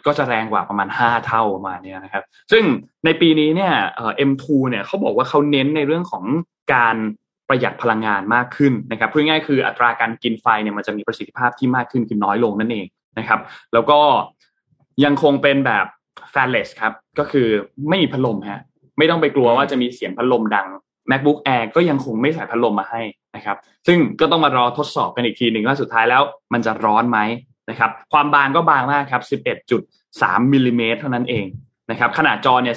[0.06, 2.64] ก็จะแรงกว่าประมาณ 5 เท่าประมาณนี้นะครับ ซึ่ง
[3.04, 6.24] ในปีนี้เนี่ยเอ็มทูเนี่ยเขาบอกว่าเขาเน้นในเรื่องของ
[6.74, 6.96] การ
[7.48, 12.86] ประหยัดพลังงานมากขึ้นนะครับพูดง่ายคืออัตราการกินไฟเนี่ยมันจะมีประสิทธิภาพที่มากขึ้นคือน้อยลงนั่นเอง
[13.18, 13.40] นะครับ
[13.72, 13.98] แล้วก็
[15.04, 15.86] ยังคงเป็นแบบ
[16.30, 17.46] แฟลเลสครับ ก็คือ
[17.88, 18.60] ไม่มีพัดลมฮะ
[18.98, 20.66] ไม่ต้องไปกลัวว่าจะมีเสียงพัดลมดัง
[21.10, 23.02] macbook air ก็ยังคงไม่ใส่พัดลมมาให้
[23.36, 27.18] นะครับ ซึ่งก็ต้องมารอทดสอบกันอีกทีหนึ่งว่าสุดท้ายแล้วมันจะร้อนไหม
[27.70, 29.22] นะครับ ความบางก็บางมากครับ
[29.82, 31.46] 11.3มิลลิเมตรเท่านั้นเอง
[31.90, 32.76] นะครับ ขนาดจอเนี่ย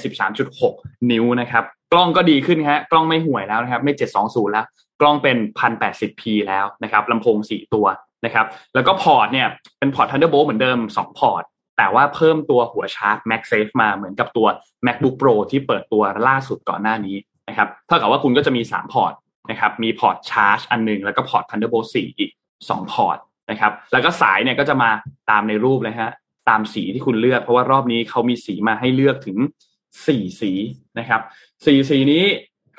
[0.54, 4.66] 13.6 นิ้วนะครับ กล้องก็ดีขึ้นฮะ กล้องไม่ห่วยแล้วนะครับ ไม่ 720 แล้ว
[5.02, 7.86] กล้องเป็น 1080p แล้วนะครับลำโพง 4 ตัว
[8.26, 9.48] นะครับ แล้วก็พอร์ตเนี่ย
[9.80, 11.44] เป็นพอร์ต Thunderbolt เหมือนเดิม 2 พอร์ต
[11.78, 14.48] แต่ว่าเพิ่มตัวหัวชาร์จ MagSafe มาเหมือนกับตัว
[14.86, 17.16] MacBook Pro ที่เปิดตัวล่าสุดก่อนหน้านี้
[17.50, 19.14] นะครับเท่ากับว่าคุณก็จะมี 3 พอร์ต
[19.52, 22.32] นะครับมีพอร์ตชาร์จอันนึง แล้วก็พอร์ต Thunderbolt 4 อีก
[22.62, 23.18] 2 พอร์ต
[23.52, 24.90] นะครับแล้วก็สายเนี่ยก็จะมา
[25.30, 26.12] ตามในรูปเลยฮะ
[26.50, 29.38] ตามสีที่คุณเลือก เพราะว่ารอบนี้เขามีสีมาให้เลือกถึง
[29.90, 30.52] 4 สี
[31.00, 31.22] นะครับ
[31.66, 32.24] สีสีนี้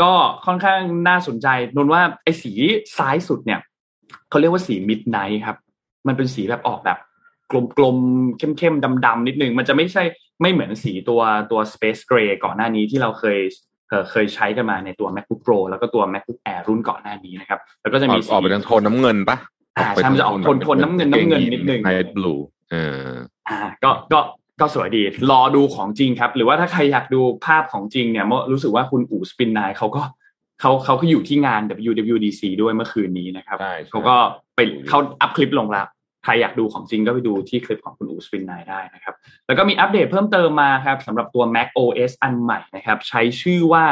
[0.02, 0.12] ก็
[0.46, 2.52] ค่อนข้างน่าสนใจนนว่าไอ้สี
[2.98, 3.60] ซ้ายสุดเนี่ย
[4.30, 5.56] เขาเรียกว่าสี Midnight ครับ
[6.06, 6.98] มันเป็นสีแบบออกแบบ
[7.76, 10.02] กรมๆเข้มๆดำๆนิดนึง มันจะไม่ใช่
[10.40, 13.38] ไม่เหมือนสีตัวตัว Space Gray ก่อนหน้านี้ที่เราเคย
[14.10, 19.36] เคยใช้กันมาในตัว macbook pro แล้วก็ตัว macbook air รุ่นก่อนหน้านี้นะครับ แล้วก็จะมีออกไปทางโทนน้ำเงินปะ
[19.78, 22.34] อ่าใช่มันจะออกโทนโทนน้ำเงินน้ำเงินนิดนึงไฮบลู
[22.70, 22.76] เอ
[23.08, 23.10] อ
[23.48, 24.20] อ่า ก็ก็
[24.60, 30.02] ก็สวยดี รอดูของจริงครับ หรือว่าถ้าใครอยากดูภาพของจริงเนี่ยรู้สึกว่าคุณอู๋สปินนายเขาก็
[30.60, 33.58] เขาเขาเขาอยู่ที่งาน WWDC ด้วยเมื่อคืนนี้นะครับ
[33.90, 34.16] เขาก็
[34.54, 35.86] ไปเขาอัพคลิปลงแล้ว
[36.24, 39.14] ใครอยากดูของจริงก็ไปดูที่คลิปของคุณอู๋ Spin9 ได้นะครับ
[39.46, 43.84] แล้วก็มีอัปเดตเพิ่มเติมมาครับสำหรับตัว Mac OS อันใหม่นะครับ ใช้ชื่อว่า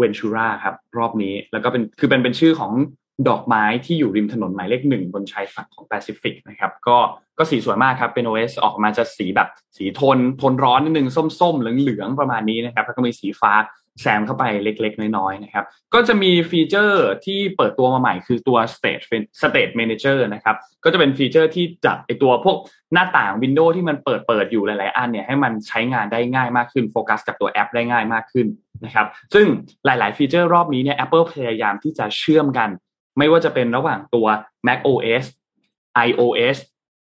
[0.00, 2.72] Ventura ครับ รอบนี้แล้วก็เป็นคือเป็นเป็นชื่อของ
[3.28, 6.96] ดอกไม้ที่อยู่ริมถนนหมายเลขหนึ่งบนชายฝั่งของแปซิฟิกนะครับ ก็
[7.38, 11.08] ก็สีสวยมากครับเป็น OS ออกมาจะสีแบบสีโทนทนร้อนนิดนึง
[11.40, 13.52] ส้มๆ เหลืองๆ ประมาณนี้นะครับ แล้วก็มีสีฟ้า
[14.00, 19.02] แซมเข้าไปเล็กๆ น้อยๆนะครับ ก็จะมีฟีเจอร์ที่เปิดตัวมาใหม่คือตัว State
[19.42, 22.56] Stage Manager นะครับ ก็จะเป็นฟีเจอร์ที่จับไอตัวพวก
[22.92, 28.46] หน้าต่าง window ที่มันเปิดเปิดอยู่หลายๆ อันเนี่ยให้มันใช้งานได้ง่ายมากขึ้นโฟกัสกับตัวแอปได้ง่ายมากขึ้น
[28.84, 29.46] นะครับ ซึ่ง
[29.84, 32.70] หลายๆ ฟีเจอร์รอบนี้เนี่ย Apple พยายามที่จะเชื่อมกัน
[33.18, 34.26] ไม่ว่าจะเป็นระหว่างตัว
[34.66, 35.24] Mac OS
[36.06, 36.56] iOS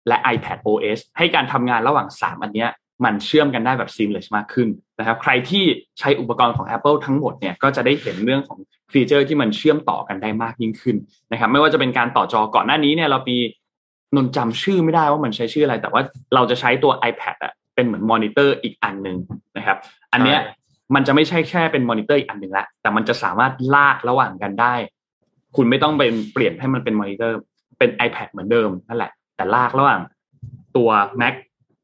[0.08, 2.69] และ iPad OS ให้การทำงานระหว่าง 3 อันเนี้ย
[3.05, 4.67] มันเชื่อมกันได้แบบ seamless มากขึ้น
[4.99, 5.63] นะครับ ใครที่
[5.99, 8.59] ใช้อุปกรณ์ของ Apple ทั้งหมดเนี่ยก็จะได้เห็นเรื่องของ
[8.91, 10.95] ฟีเจอร์ที่มันเชื่อมต่อกันได้มากยิ่งขึ้น
[11.31, 13.37] นะครับ ไม่ว่าจะเป็นการต่อจอก่อนหน้านี้เนี่ยเรามี
[14.15, 16.01] นนท์จำชื่อไม่ได้ว่ามันใช้ชื่ออะไร แต่ว่า
[16.35, 19.17] เราจะใช้ตัว iPad อะเป็นเหมือนมอนิเตอร์อีกอันหนึ่ง
[19.57, 19.77] นะครับ
[20.13, 20.39] อันเนี้ย
[20.95, 24.73] มันจะไม่ใช่แค่เป็นมอนิเตอร์อีกอันหนึ่งละแต่มันจะสามารถลากระหว่างกันได้
[25.55, 27.37] คุณไม่ต้องเป็นเปลี่ยนให้มันเป็นมอนิเตอร์
[27.79, 30.01] เป็น iPad เหมือนเดิมนั่นแหละ แต่ลากระหว่าง
[30.77, 30.89] ตัว
[31.21, 31.33] Mac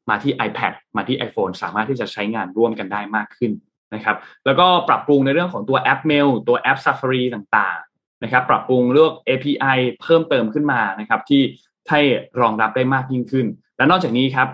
[0.10, 3.52] มาที่ iPad มาที่ iPhone สามารถที่จะใช้งานร่วมกันได้มากขึ้น
[3.95, 11.41] นะครับ แล้วก็ปรับปรุงในเรื่องของตัวแอป Mail ตัวแอป Safari ต่างๆนะครับ ปรับปรุงเรื่อง API เพิ่มเติมขึ้นมานะครับที่
[11.89, 12.02] ให้
[12.41, 13.45] รองรับได้มากยิ่งขึ้น
[13.78, 14.48] และนอกจากนี้ครับ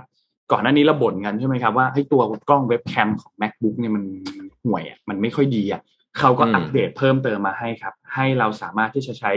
[0.51, 4.03] ก่อนหน้านี้เราบ่นกันใช่ไหมครับว่าให้ตัวกล้องเว็บแคมของ macbook เนี่ยมัน
[4.65, 5.81] ห่วยอะมันไม่ค่อยดีอะ
[6.19, 9.31] เขาก็อัปเดตเพิ่มเติมมาให้ครับ ให้เราสามารถที่จะใช้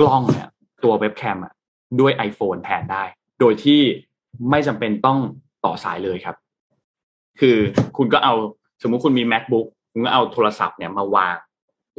[0.00, 0.48] กล้องเนี่ย
[0.84, 1.52] ตัวเว็บแคมอะ
[2.00, 3.04] ด้วย iPhone แทนได้
[3.40, 3.80] โดยที่
[4.50, 5.18] ไม่จำเป็นต้อง
[5.64, 6.36] ต่อสายเลยครับ
[7.40, 7.56] คือ
[7.96, 8.34] คุณก็เอา
[8.82, 11.36] สมมุติคุณมี MacBook คุณก็เอาโทรศัพท์เนี่ยมาวาง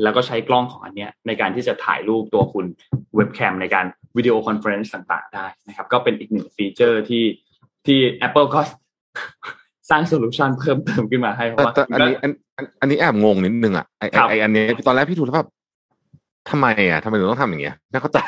[0.04, 2.66] แล้วก็ใช้กล้องของอันเนี้ยในการที่จะถ่ายรูปตัวคุณ
[3.16, 3.86] เว็บแคมในการ
[4.18, 7.24] video conference ต่างๆ ได้นะครับ ก็เป็นอีกหนึ่งฟีเจอร์ที่
[7.86, 8.60] ที่ Apple ก็
[9.90, 12.32] สร้างโซลูชันเพิ่มเติมขึ้นมาให้เพราะว่าอันนี้อัน
[12.82, 15.50] อันนี้แอบงงนิดนึงอะไอ้ไอ้อันนี้ตอนแรกพี่ดูแล้วแบบ
[16.50, 18.20] ทำไมอะทำไมถึงต้องทำอย่างเงี้ยไม่เข้าใจ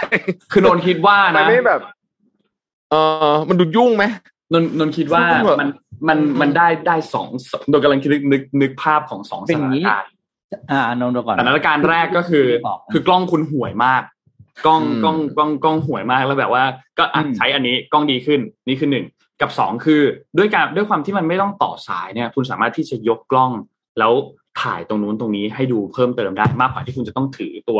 [0.51, 1.81] คือนนคิดว่านะไม่แบบ
[2.91, 2.95] เอ
[3.31, 4.05] อมันดูยุ่งไหม
[4.53, 5.23] นนนนคิดว่า
[5.59, 5.69] มัน
[6.07, 7.27] มันมันได้ได้สอง
[7.69, 10.11] โดยกำลังคิดนึกนึกภาพของสองสถานการณ์
[10.71, 12.45] อ่านนดูก่อนสถานการณ์แรกก็คือ
[12.91, 14.03] คือกล้องคุณห่วยมาก
[14.65, 16.63] กล้องกล้องกล้องกล้องห่วยมากแล้วแบบว่า
[16.97, 17.03] ก็
[17.37, 19.05] ใช้อันนี้กล้องดีขึ้นนี่คือหนึ่ง
[19.41, 20.01] กับสองคือ
[20.37, 23.51] ด้วยการด้วยความที่มันไม่ต้องต่อสายเนี่ย คุณสามารถที่จะยกกล้อง
[23.99, 24.13] แล้ว
[24.61, 27.79] ถ่ายตรงนู้นตรงนี้ให้ดูเพิ่มเติมได้มากกว่าที่คุณจะต้องถือตัว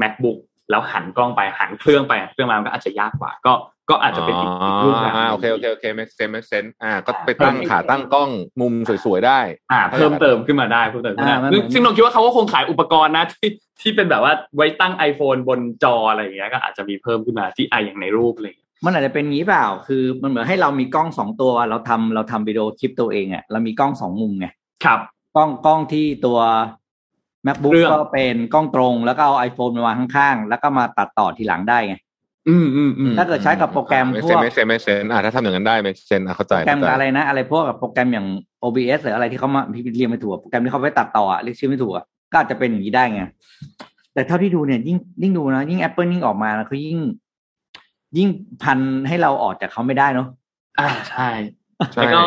[0.00, 0.38] macbook
[0.70, 3.52] แล้วหันกล้องไปหันเครื่องไปเครื่องมาก็อาจจะยากกว่า ก็
[3.90, 8.30] ก็อาจจะเป็นอีกอีกรูปแบบหนึ่งอ่าโอเคโอเคโอเค make sense make sense อ่าก็ไปตั้งขาตั้งกล้อง
[8.60, 8.74] มุม
[9.04, 9.40] สวยๆได้
[9.72, 24.46] อ่า เพิ่มเติมขึ้นมาได้เพิ่มเติมขึ้นมาอ่ามันซึ่งเหมือนซึ่งเราคิดว่าเขาก็คงขายอุปกรณ์นะที่ที่เป็นแบบว่าไว้ตั้ง iPhone บนจออะไรอย่างเงี้ยก็อาจจะมีเพิ่มขึ้นมาที่ไอะอย่างในรูปอะไรอย่างเลยมันอาจจะเป็นงี้เปล่า คือมันเหมือนให้เรามีกล้องสองตัว เราทำเราทำวิดีโอคลิปตัวเองอะเรามีกล้องสองมุมไง
[24.84, 25.00] ครับ
[25.36, 26.38] กล้องกล้องที่ตัว
[27.46, 31.96] macbook เครื่องก็เป็นกล้องตรง แล้วก็เอา iPhone มาวางข้างๆ แล้วก็มาตัดต่อทีหลังได้ไง
[32.48, 38.26] อืมอืมอืมถ้าเกิดใช้กับโปรแกรมไม่พเซวนกไม่เซนไม่เซนอ่าถ้าทำอย่างนั้นได้ไม่เซนอะเข้าใจโปรแกรมเข้าใจอะไรนะ อะไรพวกกับโปรแกรมอย่าง
[38.62, 43.22] OBS หรืออะไรที่เขามาพี่เรียกไม่ถูกอะโปรแกรมที่เขาไว้ตัดต่ออะเรียกชื่อไม่ถูกอะก็อาจจะเป็นอย่างนี้ได้ไง
[44.14, 46.98] แต่เท่าที่ดูเนี่ยยิ่งยิ่งดูนะยิ่ง Apple ยิ่งออกมานะเขายิ่ง
[48.16, 48.28] ยิ่ง
[48.62, 48.78] พัน
[49.08, 50.28] ให้เราออกจากเขาไม่ได้เนาะ
[50.78, 51.28] อ่าใช่
[51.94, 52.22] ใช่แล้วก็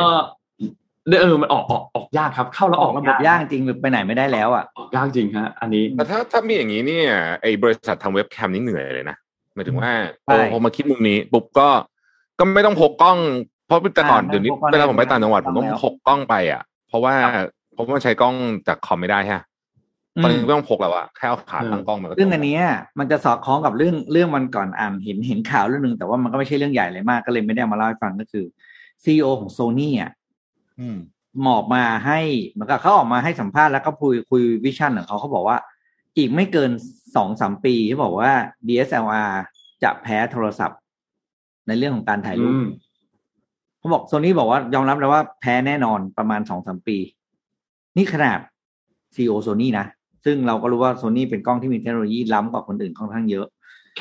[1.22, 7.08] เออมันออกออกออกยากครับ เข้าแล้วออออกกระบบยากจริงไปไหนไม่ได้แล้วอะออกยากจริงฮะอันนี้แต่ถ้าถ้ามีอย่างนี้เนี่ย
[7.42, 9.18] ไอ้บริษัททำเว็บแคมนี่เหนื่อยเลยนะ
[9.54, 9.92] หมายถึงว่า
[10.26, 11.70] ใช่พอพอมาคิดมุมนี้ปุ๊บก็
[12.40, 13.18] ก็ไม่ต้องพกกล้อง
[13.68, 17.14] เพราะแต่ก่อนอ่าเดี๋ยวนี้ไม่พกกล้องเวลาผมไปต่างจังหวัดไม่ผต้มองต้องแล้วพกกล้องไปอะ เพราะว่า
[17.74, 18.36] เพราะว่ามันใช้กล้อง
[18.68, 19.44] จากคอมไม่ได้ฮะ
[20.24, 22.64] ตอนนี้ไม่ต้องพกแล้วอะแค่เอาขาตั้งกล้องมันก็ซึ่งอันเนี้ย
[23.00, 28.46] มันจะสอดคล้องกับเรื่องเรื่องวันก่อนอ่านเห็นเห็นข่าวเรื่องหนึ่งแต่ว่ามันก็ไม่ใช่เรื่องใหญ่เลยมากก็เลยไม่ได้เอามาเล่าให้ฟังก็คือ
[29.04, 30.12] ซีอของโซนี่อะ
[30.80, 30.98] อืม
[31.42, 35.58] หมอกมาให้เหมือนกับเขาออกมาให้สัมภาษณ์แล้วก็คุยคุยวิชั่นของเขาเขาบอกว่า
[36.18, 36.72] อีกไม่เกิน
[37.16, 38.32] สองสามปีเขาบอกว่า
[38.68, 39.32] DSLR
[39.84, 40.80] จะแพ้โทรศัพท์
[41.68, 42.68] ในเรื่องของการถ่ายรูปอืม
[43.80, 46.98] เขาบอกโซนี่บอกว่ายอมรับแล้วว่าแพ้แน่นอนประมาณสองสามปี
[47.98, 48.40] นี่ขนาด
[49.16, 49.86] ซีอโซนี่นะ
[50.26, 53.48] ซึ่งเราก็รู้ว่าโซนี่เป็นกล้องที่มีเทคโนโลยีล้ำกว่าคนอื่นค่อนข้างเยอะ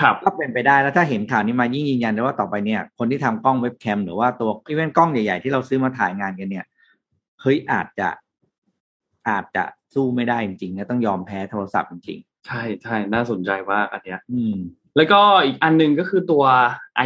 [0.01, 6.67] ครับก็เป็นไปได้แล้วถ้าเห็นข่าวนี้มายิ่งยืนยันได้ว่าต่อไปเนี่ย คนที่ทำกล้องเว็บแคมหรือว่าตัวอีเวนต์กล้องใหญ่ๆที่เราซื้อมาถ่ายงานกันเนี่ย
[7.41, 8.09] เฮ้ยอาจจะ
[9.29, 14.57] อาจจะสู้ไม่ได้จริงๆนะต้องยอมแพ้โทรศัพท์จริง ใช่ใช่น่าสนใจว่ากอันเนี้ยๆอืม
[14.97, 16.45] แล้วก็อีกอันหนึงก็คือตัว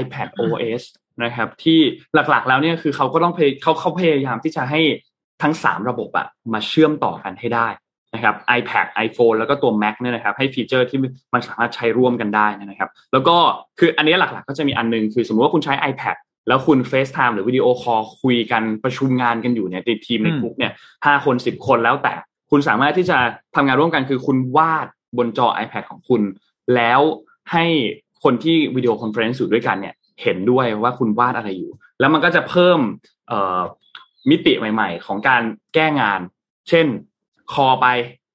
[0.00, 0.82] iPad OS
[1.24, 1.78] นะครับ ที่
[2.14, 4.80] หลักๆแล้วเนี่ยคือเขาก็ต้องพยเขาเขาพยายามที่จะให้
[5.42, 7.68] ทั้ง 3 ระบบอะมาเชื่อมต่อกันให้ได้
[8.14, 10.98] นะครับ iPad iPhone แล้วก็ตัว Mac เนี่ยนะครับ ให้ฟีเจอร์ที่
[11.34, 13.36] มันสามารถใช้ร่วมกันได้นะครับ แล้วก็
[13.78, 16.16] คืออันนี้หลักๆ ก็จะมีอันหนึง คือสมมติว่าคุณใช้ iPad
[16.48, 20.72] แล้วคุณ FaceTime หรือวิดีโอคอลคุยกันประชุมงานกันอยู่เนี่ยในทีมในอืมกลุ่มเนี่ย
[21.06, 22.14] ห้าคนสิบคนแล้วแต่
[22.50, 23.18] คุณสามารถที่จะ
[23.54, 24.86] ทำงานร่วมกันคือคุณวาด
[25.16, 26.22] บนจอ iPad ของคุณ
[26.74, 27.00] แล้ว
[27.52, 27.64] ให้
[28.22, 32.78] คนที่ video conference อยู่ด้วยกันเนี่ยเห็นด้วยว่าคุณวาดอะไรอยู่ แล้วมันก็จะเพิ่ม
[34.30, 35.42] มิติใหม่ ๆ ของการ
[35.74, 36.20] แก้งาน
[36.68, 36.86] เช่น
[37.52, 37.86] call ไป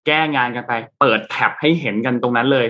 [0.08, 2.68] แก้งานกันไป เปิดแท็บให้เห็นกันตรงนั้นเลย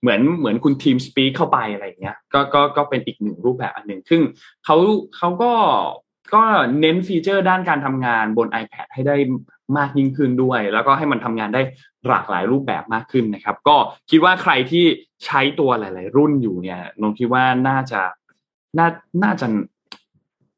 [0.00, 4.20] เหมือนเหมือนคุณทีมสปีกเข้าไปอะไรอย่างเงี้ยก็ก็ก็เป็นอีกหนึ่งรูปแบบอันหนึ่งซึ่ง
[4.64, 4.76] เขา
[5.16, 5.52] เขาก็
[6.34, 6.42] ก็
[6.80, 9.16] เน้นฟีเจอร์ด้านการทำงานบน iPad ให้ได้
[9.78, 11.62] มากยิ่งขึ้นด้วย แล้วก็ให้มันทำงานได้
[12.08, 13.76] หลากหลายรูปแบบมากขึ้นนะครับ ก็
[14.10, 14.84] คิดว่าใครที่
[15.24, 18.00] ใช้ตัวหลาย ๆ รุ่นอยู่เนี่ยนงคิดว่าน่าจะ
[18.78, 18.88] น่า
[19.22, 19.46] น่าจะ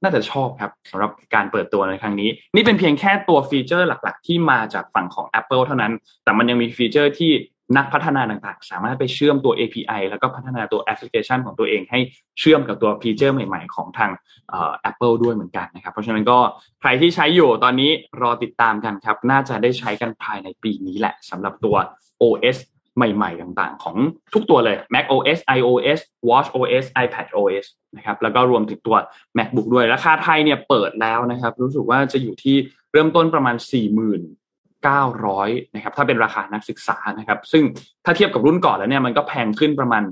[0.02, 5.92] น่าจะชอบครับสำหรับการเปิดตัวในครั้งนี้ นี่เป็นเพียงแค่ตัวฟีเจอร์หลัก ๆ ที่มาจากฝั่งของ Apple เท่านั้น
[6.24, 7.32] แต่มันยังมีฟีเจอร์ที่
[7.76, 12.00] นักพัฒนาต่างๆ สามารถไปเชื่อมตัว API แล้วก็พัฒนาตัวแอปพลิเคชันของตัวเองให้
[12.38, 14.10] เชื่อมกับตัวฟีเจอร์ใหม่ๆ ของทาง
[14.50, 16.38] เอ่อ Apple ด้วยเหมือนกันนะครับ เพราะฉะนั้นก็
[16.80, 17.90] ใครที่ใช้อยู่ตอนนี้
[18.22, 21.76] รอติดตามกันครับ น่าจะได้ใช้กันภายในปีนี้แหละสำหรับตัว
[22.22, 22.58] OS
[22.96, 23.96] ใหม่ๆ ต่างๆ ของ
[24.34, 27.66] ทุกตัวเลย Mac OS iOS Watch OS iPad OS
[27.96, 28.96] นะครับ แล้วก็รวมถึงตัว
[29.38, 32.56] MacBook ด้วย ราคาไทยเนี่ยเปิดแล้วนะครับ รู้สึกว่าจะอยู่ที่
[32.92, 33.56] เริ่มต้นประมาณ
[34.02, 34.41] 40,000
[34.84, 37.62] 4,900นะครับถ้าเป็นราคานักศึกษานะครับ ซึ่ง
[38.04, 40.02] ถ้าเทียบกับรุ่นก่อนแล้วเนี่ยมันก็แพงขึ้นประมาณ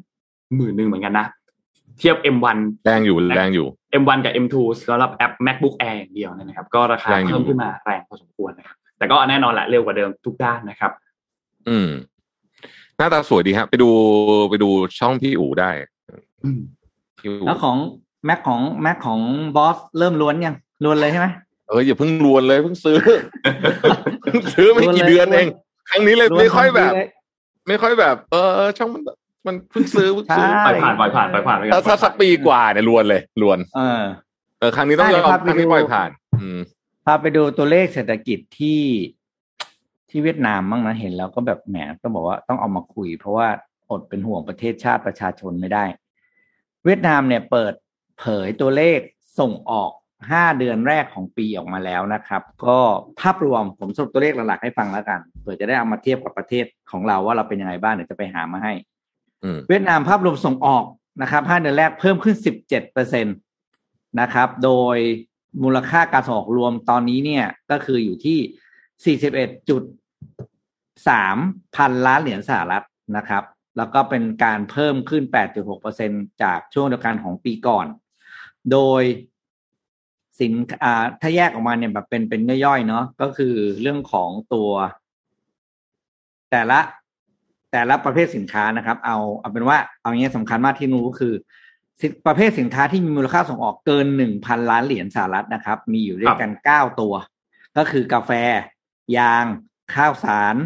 [0.56, 1.26] หมื่นหนึ่งเหมือนกันนะ
[1.98, 3.66] เทียบ M1 แรงอยู่แรงอยู่
[4.02, 4.56] M1 กับ M2
[4.88, 10.92] สำหรับแอป MacBook Air อย่างเดียวเนยนะครับ ก็ราคาแรงอยู่เพิ่มขึ้นมาแรงพอสมควรนะครับ แต่ก็แน่นอนแหละเร็วกว่าเดิมทุกด้านนะครับ
[11.68, 11.88] อืม
[12.96, 13.90] หน้าตาสวยดีครับไปดู
[14.50, 14.68] ไปดู
[14.98, 15.70] ช่องพี่อู๋ได้
[16.44, 16.60] อืม
[17.18, 17.76] พี่อู๋แล้วของ
[18.24, 19.20] แม็กของแม็กของ
[19.56, 21.26] บอสเริ่มล้วนยังล้วนเลยใช่ไหม
[21.70, 22.96] เอออย่าเพิ่งรวนเลยเพิ่งซื้อ
[24.22, 25.48] เพิ่งซื้อไม่กี่เดือนเอง
[25.90, 27.08] ครั้งนี้เลยล้วนไม่ค่อยแบบทันทีเลย
[27.68, 29.02] ไม่ค่อยแบบ เออเออช่องมัน
[29.46, 34.02] มันเพิ่งซื้อเพิ่งซื้อใช่ปล่อยผ่านปล่อยผ่านปล่อยผ่านไปก่อนถ้าถ้าสักปีกว่าเนี่ยรวนเลยรวนเออ
[34.58, 36.10] เออครั้งนี้ต้องยได้อมครับครั้งนี้ไปดูปล่อยผ่าน
[36.40, 36.58] อืม
[37.04, 38.82] พาไปดูตัวเลขเศรษฐกิจที่
[40.10, 43.48] ที่เวียดนามบ้างนะเห็นแล้วก็แบบแหมต้องบอกว่าต้องเอามาคุย เพราะว่า
[43.90, 45.84] อดเป็นห่วงประเทศชาติประชาชนไม่ได้
[46.84, 47.74] เวียดนามเนี่ยเปิด
[48.18, 48.98] เผยตัวเลข
[49.38, 49.90] ส่งออก
[50.30, 52.78] ห้าเดือนแรกของปีออกมาแล้วนะครับ ก็
[53.20, 58.72] ภาพรวมผมสรุปตัวเลขหลักๆให้ฟังแล้วกันเผื่อจะได้เอามาเทียบกับประเทศของเราว่าเราเป็นยังไงบ้างเดี๋ยวจะไปหามาให้
[59.44, 60.84] อืมเวียดนามภาพรวมส่งออก
[61.22, 63.32] นะครับห้าเดือนแรกเพิ่มขึ้นสิบเจ็ดเปอร์เซ็นต
[64.20, 64.96] นะครับ โดย
[65.62, 68.38] มูลค่าการส่งออกรวมตอนนี้เนี่ยก็คืออยู่ที่
[69.04, 69.82] สี่สิบเอ็ดจุด
[71.08, 71.36] สาม
[71.76, 72.84] พันล้านเหรียญสหรัฐ
[73.16, 73.44] นะครับ
[73.76, 76.10] แล้วก็เป็นการเพิ่มขึ้นแปดจุดหกเปอร์เซ็น
[76.42, 77.86] จากช่วงเดียวกันของปีก่อน
[78.72, 79.02] โดย
[80.40, 84.70] สินอ่าถ้าแยกออกมาเนี่ยแบบเป็นเป็นย่อยๆเนาะก็คือเรื่องของตัว
[86.50, 86.80] แต่ละ
[87.72, 91.34] แต่ละประเภทสินค้านะครับ เอาเอาเป็นว่าเอางี้สำคัญมากที่รู้ก็คือ
[92.26, 97.14] ประเภทสินค้าที่มีมูลค่าส่งออกเกินหนึ่งพันล้านเหรียญสหรัฐนะครับ มีอยู่ด้วยกันเก้าตัว
[97.76, 98.30] ก็คือกาแฟ
[99.16, 99.44] ยาง
[99.94, 100.56] ข้าวสาร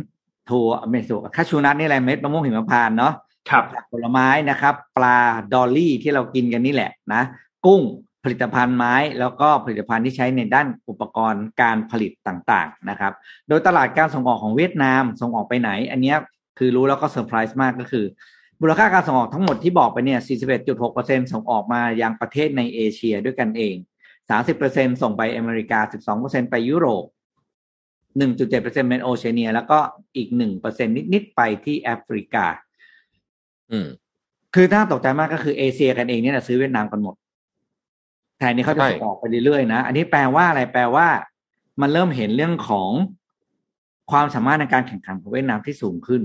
[0.50, 3.12] ถั่วไม่ถูก cashew nut นี่แหละเม็ดมะม่วงหิมพานต์เนาะ
[3.50, 5.18] ครับผลไม้นะครับ ปลา
[5.52, 7.22] ดอลลี่ที่เรากินกันนี่แหละนะ
[7.66, 7.82] กุ้ง
[8.24, 13.12] ผลิตภัณฑ์ไม้แล้วก็ผลิตภัณฑ์ที่ใช้ในด้านอุปกรณ์การผลิตต่างๆนะครับ
[13.48, 16.14] โดยตลาดการส่งออกของเวียดนามส่งออกไปไหน อันนี้
[16.58, 18.04] คือรู้แล้วก็เซอร์ไพรส์มากก็คือ
[18.60, 20.20] มูลค่าการส่งออกทั้งหมดที่บอกไปเนี่ย
[20.76, 23.76] 41.6%ส่งออกมายังประเทศในเอเชียด้วยกันเอง
[24.40, 25.80] 30%ส่งไปอเมริกา
[26.14, 27.04] 12%ไปยุโรป
[28.18, 29.78] 1.7%เป็นโอเชียเนีย แล้วก็
[30.16, 30.28] อีก
[30.62, 32.46] 1%นิดๆไปที่แอฟริกา
[33.70, 33.86] อืม
[34.54, 37.14] คือน่าตกใจมากก็คือเอเชียกันเองเนี่ยซื้อเวียดนามกันหมด
[38.50, 41.06] นนี้เขาจะส่งออกไปเรื่อยๆนะ อันนี้แปลว่าอะไรแปลว่า
[41.80, 42.90] มันเริ่มเห็นเรื่องของ
[44.10, 46.22] ความสามารถในการแข่งขันของเวียดนามที่สูงขึ้น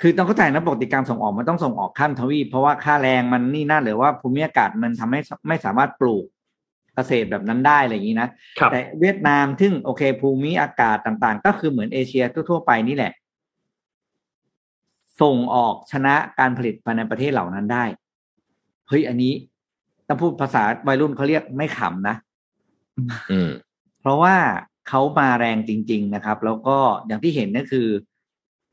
[0.00, 6.24] คือต้องเข้าใจนะปกติการส่งออกมันต้องส่งออกข้ามทวีปเพราะว่าค่าแรงมันนี่น่าหรือว่าภูมิอากาศมันทำให้ไม่สามารถปลูก
[6.94, 8.28] เกษตรแบบนั้นได้อะไรอย่างนี้นะ
[8.70, 13.12] แต่เวียดนามซึ่งโอเค ภูมิอากาศต่างๆ ก็คือเหมือนเอเชียทั่วๆไปนี่แหละ
[15.20, 17.84] ส่งออกชนะการผลิตภายในประเทศเหล่านั้นได้
[18.88, 19.32] เฮ้ยอันนี้
[20.12, 22.16] ต้องพูดภาษาวัยรุ่นเขาเรียกไม่ขำนะ
[23.32, 23.50] อืม
[24.00, 24.34] เพราะว่า
[24.88, 27.88] เขามาแรงจริง ๆ นะครับ แล้วก็อย่างที่เห็นก็คือ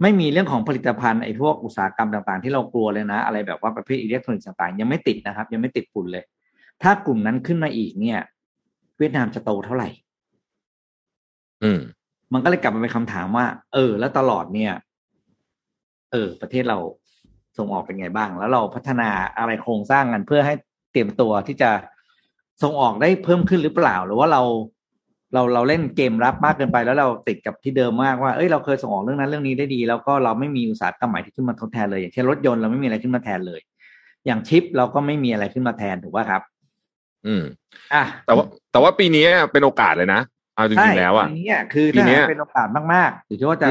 [0.02, 6.24] ไม่มีเรื่องของผลิตภัณฑ์ไอ้พวกอุตสาหกรรมต่างๆ ที่เรากลัวเลยนะ อะไรแบบว่าประเภทอิเล็กทรอนิกส์ต่างๆ ยังไม่ติดนะครับ ยังไม่ติดฝุ่นเลย
[6.84, 8.20] ถ้ากลุ่มนั้นขึ้นมาอีกเนี่ย
[8.98, 9.90] เวียดนามจะโตเท่าไหร่
[11.64, 11.80] อืม
[12.34, 14.74] มันก็เลยกลับมาเป็นคำถามว่า เออ แล้วตลอดเนี่ย
[16.12, 16.78] เออ ประเทศเรา
[17.58, 20.56] ส่งออกเป็นไงบ้าง แล้วเราพัฒนาอะไรโครงสร้างกันเพื่อให้
[20.92, 21.72] เตรียมตัวที่จะ
[22.64, 24.42] ส่งออกได้เพิ่มขึ้นหรือเปล่า หรือว่าเรา
[25.34, 33.60] เราเราเล่นเกมรับมากเกินไปแล้วเราติดกับที่เดิมมากว่า เอ้ยเราเคยส่งออกเรื่องนั้นเรื่องนี้ได้ดี แล้วก็เราไม่มีอุตสาหกรรมใหม่ที่ขึ้นมาทดแทนเลยอย่างเช่นรถยนต์เราไม่มีอะไรขึ้นมาแทนเลย
[34.26, 36.42] อย่างชิปเราก็ไม่มีอะไรขึ้นมาแทนถูกป่ะครับ
[37.28, 37.44] อืม
[37.94, 40.22] อะแต่ว่าแต่ว่าปีนี้เป็นโอกาสเลยนะ
[40.56, 43.68] เอาจริงๆแล้วอะปีนี้คือถ้าเป็นโอกาสมากๆหรือที่ว่าจะ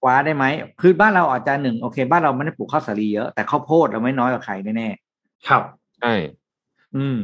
[0.00, 0.44] คว้าได้ไหม
[0.80, 5.62] คือบ้านเราอาจจะหนึ่งโอเค บ้านเราไม่ได้ปลูกข้าวสาลีเยอะแต่ข้าวโพดเราไม่น้อยกว่าใครแน่ๆครับ
[6.00, 6.12] ใช่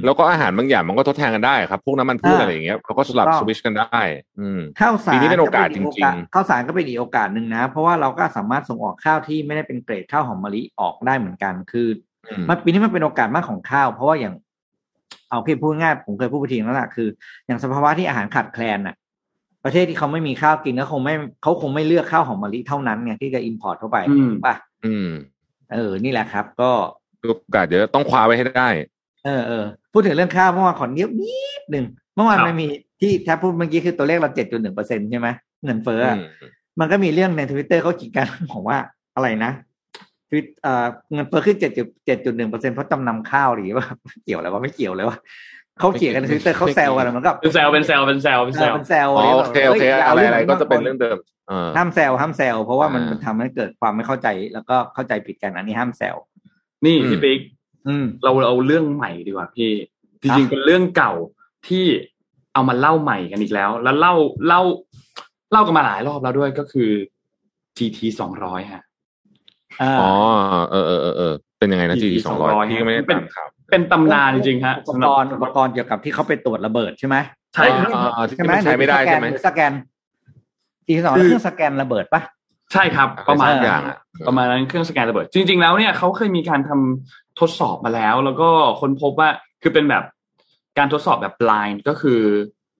[0.04, 4.00] แล้วก็อาหารบางอย่างมันก็ทดแทนกันได้ครับ พวกน้ำมันพืชอะไรอย่างเงี้ยเขาก็สลับสวิชกันได้
[4.40, 11.88] อืมข้าวสารปีนี้เป็นโอกาสจริงๆข้าวสารก็เป็นอีกโอกาสหนึ่งนะ เพราะว่าเราก็สามารถส่งออกข้าวที่ไม่ได้เป็นเกรดข้าวหอมมะลิออกได้เหมือนกัน คือ
[12.48, 14.34] มันปีนี้มันเป็นโอกาสมากของข้าว เพราะว่าอย่าง
[15.30, 17.08] เอาเพียงพูดง่ายผมเคยพูดไปทีแล้วล่ะคือ
[17.46, 18.94] อย่างสภาวะที่อาหารขาดแคลนน่ะ
[19.64, 23.96] ประเทศที่เขาไม่มีข้าวกินก็คงไม่เขาคงไม่เลือกข้าวหอมมะลิเท่านั้นไงที่จะ import เข้าไป
[24.46, 24.54] ป่ะ
[24.86, 25.08] อืม
[25.74, 26.70] เออนี่แหละครับ ก็
[27.26, 28.68] โอกาสเดี๋ยวต้องคว้าไว้ให้ได้
[29.24, 32.66] เออเออพูดถึงเรื่องข้าวเมื่อวานขอเนี้ยนิดหนึ่งเมื่อวานมันมี
[33.00, 35.28] ที่แทบพูดเมื่อกี้คือตัวเลขเราเจ็ดจุดหนึ่งเปอร์เซ็นใช่ไหม
[35.64, 36.00] เงินเฟ้อ
[36.80, 38.78] มันก็มีเรื่องในทวิตเตอร์เขาขีดกันของว่า
[39.16, 39.52] อะไรนะ
[40.30, 43.86] คือเอ่อเงินเฟ้อขึ้นเจ็ดจุดเจ็ดจุดหนึ่งเปอร์เซ็นเพราะจำนำข้าวหรือว่า
[44.24, 45.18] เกี่ยวอะไรวะไม่เกี่ยวเลยว่า
[45.78, 51.18] เขาเขียนกันในทวิตเตอร์เขาแซวกันมันก็เป็นแซวเป็นแซวเป็นแซวเป็นแซวเป็นแซวโอเคโอเคอะไรอะไรก็จะเป็นเรื่องเดิม
[51.76, 56.16] ห้ามแซวห้ามแซวเพราะว่ามันทำให้เกิดความไม่เข้าใจแล้วก็เข้าใจผิดกันอันนี้ห้ามแซว
[56.84, 57.38] นี่พี่ปิ๊ก
[58.24, 59.70] เราเอาเรื่องใหม่ดีกว่าพี่
[60.22, 61.12] จริงๆเป็นเรื่องเก่า
[61.68, 61.85] ที่
[62.55, 64.14] เอามาเล่าใหม่กันอีกแล้ว แล้วเล่า
[64.47, 64.61] เล่า
[65.53, 66.91] เล่ากันมาหลายรอบแล้วด้วยก็คือ
[67.78, 68.82] GT สองร้อยฮะ
[69.82, 70.12] อ๋อ
[70.70, 77.16] เออเออเออเป็นยังไงนะ GT สองร้อยพี่ก็ไม่ได้ตามข่าวเป็นตำนานจริงๆฮะอุปกรณ์อุปกรณ์เกี่ยวกับที่เขาไปตรวจระเบิดใช่ไหม
[77.55, 77.66] ใช่
[78.37, 79.72] ใช่ไหมใช้ไม่ได้ใช่ไหมสแกน
[80.87, 82.20] GT สองเครื่องสแกนระเบิดปะ
[82.72, 83.82] ใช่ครับ ประมาณอย่าง
[84.26, 88.48] ประมาณนั้นเครื่องสแกนระเบิด จริง ๆ แล้วเนี่ยเขาเคยมีการทำทดสอบมาแล้ว แล้วก็
[88.80, 89.28] ค้นพบว่า
[89.62, 90.04] คือเป็นแบบ
[90.78, 92.20] การทดสอบแบบ blind ก็คือ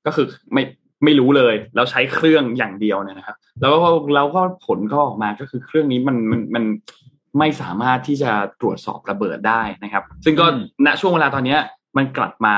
[0.07, 0.62] ก็คือไม่
[1.05, 6.64] ไม่รู้เลยแล้วใช้เครื่องอย่างเดียวเนี่ยนะครับ แล้วก็แล้วก็ผลก็ออกมาก็คือเครื่องนี้มันมันมัน
[7.39, 8.30] ไม่สามารถที่จะ
[8.61, 10.47] ตรวจสอบระเบิดได้นะครับ ซึ่งก็
[10.87, 11.57] ณช่วงเวลาตอนนี้
[11.97, 12.57] มันกลับมา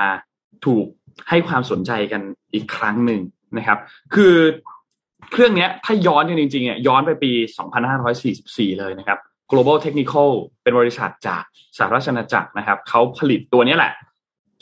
[0.67, 0.87] ถูก
[1.29, 2.23] ให้ความสนใจกัน
[2.55, 3.21] อีกครั้งหนึ่ง
[3.57, 3.79] นะครับ
[4.15, 4.35] คือ
[5.33, 7.33] เครื่องนี้ถ้าย้อนกันจริงๆเนี่ยย้อนไปปี
[8.07, 9.19] 2544 เลยนะครับ
[9.51, 10.31] global technical
[10.63, 11.43] เป็นบริษัทจาก
[11.77, 13.93] สหรัฐอเมริกานะครับเขาผลิตตัวนี้แหละ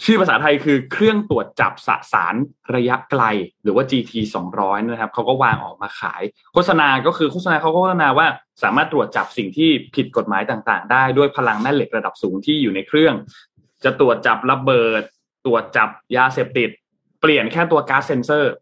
[0.04, 2.34] ชื่อภาษาไทยคือเครื่องตรวจจับสสาร
[2.74, 3.22] ระยะไกล
[3.62, 4.12] หรือว่า GT
[4.52, 6.22] 200 นะครับเขาก็วางออกมาขาย
[6.54, 8.26] โฆษณาก็คือโฆษณาเขาโฆษณาว่า
[8.62, 13.14] สามารถตรวจจับสิ่งที่ผิดกฎหมายต่างๆ ได้ด้วยพลังแม่เหล็กระดับสูงที่อยู่ในเครื่อง
[13.84, 15.02] จะตรวจจับระเบิด
[15.46, 16.70] ตรวจจับยาเสพติด
[17.20, 18.52] เปลี่ยนแค่ตัวก๊าซเซนเซอร์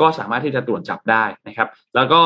[0.00, 2.20] ก็สามารถที่จะตรวจจับได้นะครับ แล้วก็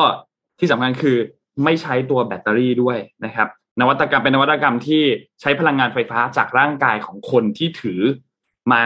[0.59, 1.17] ที่สำคัญคือ
[1.63, 3.47] ไม่ใช้ตัวแบตเตอรี่ด้วยนะครับ
[3.81, 5.03] นวัตกรรมเป็นนวัตกรรมที่
[5.41, 8.01] ใช้พลังงานไฟฟ้าจากร่างกายของคนที่ถือ
[8.71, 8.81] มา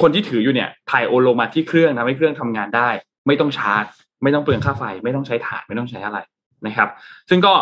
[0.00, 2.88] คนที่ถืออยู่เนี่ยถ่ายโอนลมาที่เครื่องทำให้เครื่องทำงานได้
[3.26, 3.84] ไม่ต้องชาร์จ
[4.22, 6.18] ไม่ต้องเปลืองค่าไฟ ไม่ต้องใช้ถ่านไม่ต้องใช้อะไร
[6.66, 6.88] นะครับ
[7.30, 7.54] ซึ่งก็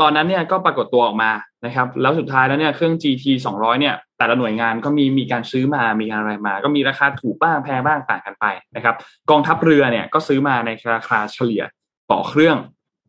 [0.00, 1.30] ตอนนั้นเนี่ยก็ปรากฏตัวออกมา
[1.64, 8.44] นะครับแล้วสุดท้ายแล้วเนี่ยเครื่อง GT 200 เนี่ยแต่ละหน่วยงานก็มีมีการซื้อมามีอะไรมา ก็มีราคาถูกบ้างแพงบ้างต่างกันไป
[8.76, 8.94] นะครับ
[9.30, 11.62] กองทัพเรือเนี่ยก็ซื้อมาในราคาเฉลี่ย
[12.10, 12.56] ต่อเครื่อง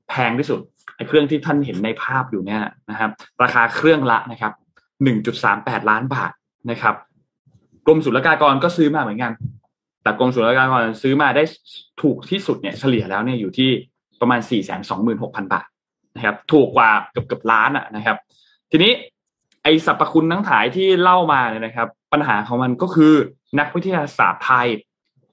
[0.09, 0.59] แพงที่สุด
[0.95, 3.11] ไอ้เครื่องที่ท่านเห็นในภาพอยู่เนี่ยนะครับ
[3.43, 4.53] ราคาเครื่องละนะครับ
[5.21, 6.31] 1.38 ล้านบาท
[6.71, 6.95] นะครับ
[7.85, 9.31] กรมศุลกากรก็ซื้อมาเหมือนกัน
[10.03, 11.43] แต่กรมศุลกากรซื้อมาได้
[12.01, 13.69] ถูกที่สุดเนี่ยเฉลี่ยแล้วเนี่ยอยู่ที่
[14.21, 14.39] ประมาณ
[14.91, 15.67] 426,000 บาท
[16.15, 18.17] นะครับถูกกว่าเกือบเกือบล้านอะนะครับ
[18.77, 18.93] ทีนี้
[19.63, 23.13] ไอสรรพคุณทั้งถ่ายที่เล่ามาเนี่ยนะครับ ปัญหาของมันก็คือ
[23.59, 24.67] นักวิทยาศาสตร์ไทย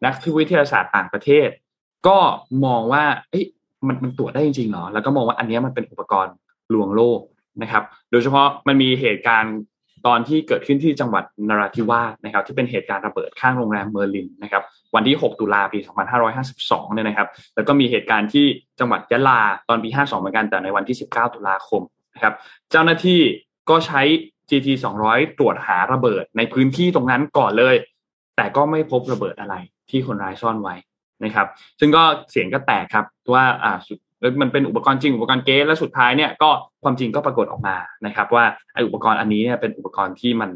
[0.05, 1.49] นักวิทยาศาสตร์ต่างประเทศ
[2.07, 2.19] ก็
[2.65, 3.45] มองว่าเอ้ย
[3.87, 6.35] มันมันตรวจได้จริงๆเหรอแล้วก็มองว่าอันนี้มันเป็นอุปกรณ์
[6.75, 7.21] ลวงโลก
[7.63, 9.57] นะครับ โดยเฉพาะมันมีเหตุการณ์
[10.07, 14.63] ตอนที่เกิดขึ้นที่จังหวัดนราธิวาสนะครับ ที่เป็นเหตุการณ์ระเบิดข้างโรงแรมเมอร์ลินนะครับ
[14.95, 15.79] วันที่ 6 ตุลาปี
[16.37, 18.47] 2552 เนี่ยนะครับ แล้วก็มีเหตุการณ์ที่
[18.81, 21.83] จังหวัดยะลาตอนปี 52 เหมือนกันแต่ในวันที่ 19 ตุลาคม
[22.23, 22.35] ครับ
[22.71, 23.21] เจ้าหน้าที่
[23.71, 24.03] ก็ใช้
[24.51, 24.69] GT
[25.05, 27.75] 200 ตรวจหาระเบิดในพื้นที่ตรงนั้นก่อนเลย
[28.37, 29.55] แต่ก็ไม่พบระเบิดอะไร
[29.91, 30.75] ที่คนร้ายซ่อนไว้
[31.25, 31.47] นะครับ
[31.81, 33.05] ซึ่งก็เสียงก็แตกครับ
[33.35, 33.79] ว่าอ่า
[34.41, 36.51] มันเป็นอุปกรณ์จริงอุปกรณ์เก๊และสุดท้ายเนี่ยก็
[36.83, 38.45] ความจริงก็ปรากฏออกมานะครับ ว่า
[38.75, 40.51] ไออุปกรณ์อันนี้เนี่ยเป็นอุปกรณ์ที่มัน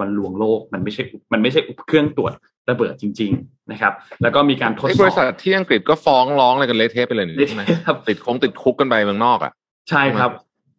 [0.00, 1.02] มันลวงโลกมันไม่ใช่
[1.32, 2.32] มันไม่ใช่เครื่องตรวจ
[2.70, 3.92] ระเบิดจริง ๆนะครับ
[4.22, 7.62] แล้วก็มีการทดสอบบริษัทที่อังกฤษก็ฟ้องร้องอะไรกันเละเทะไปเลยใช่ไหม
[8.08, 9.52] ติดคงติดคุกกันไปเมืองนอกอะ
[9.90, 10.30] ใช่ครับ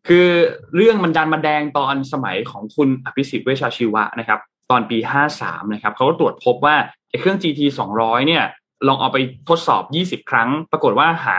[0.10, 0.28] คือ
[0.76, 4.40] เรื่องมันดันมาแดงตอนสมัยของคุณอภิสิทธิ์เวชชาชีวะนะครับ
[4.72, 6.76] ตอนปีห้าสามนะครับเขาก็ตรวจพบว่า
[7.10, 8.44] ไอ้เครื่อง GT สองร้อยเนี่ย
[8.88, 9.18] ลองเอาไป
[9.50, 11.38] ทดสอบยี่สิบครั้ง ปรากฏว่าหา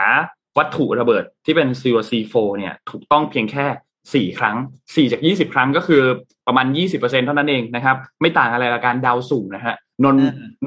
[0.57, 3.65] วัตถุระเบิดที่เป็น COC4 เนี่ย ถูกต้องเพียงแค่
[4.13, 4.57] สี่ครั้ง
[4.95, 6.01] สี่จากยี่สิบครั้งก็คือ
[6.47, 10.15] ประมาณยี่สิบเปอร์เซ็นเท่านั้นเองนะครับ ไม่ต่างอะไรกับการเดาสุ่มนะฮะนน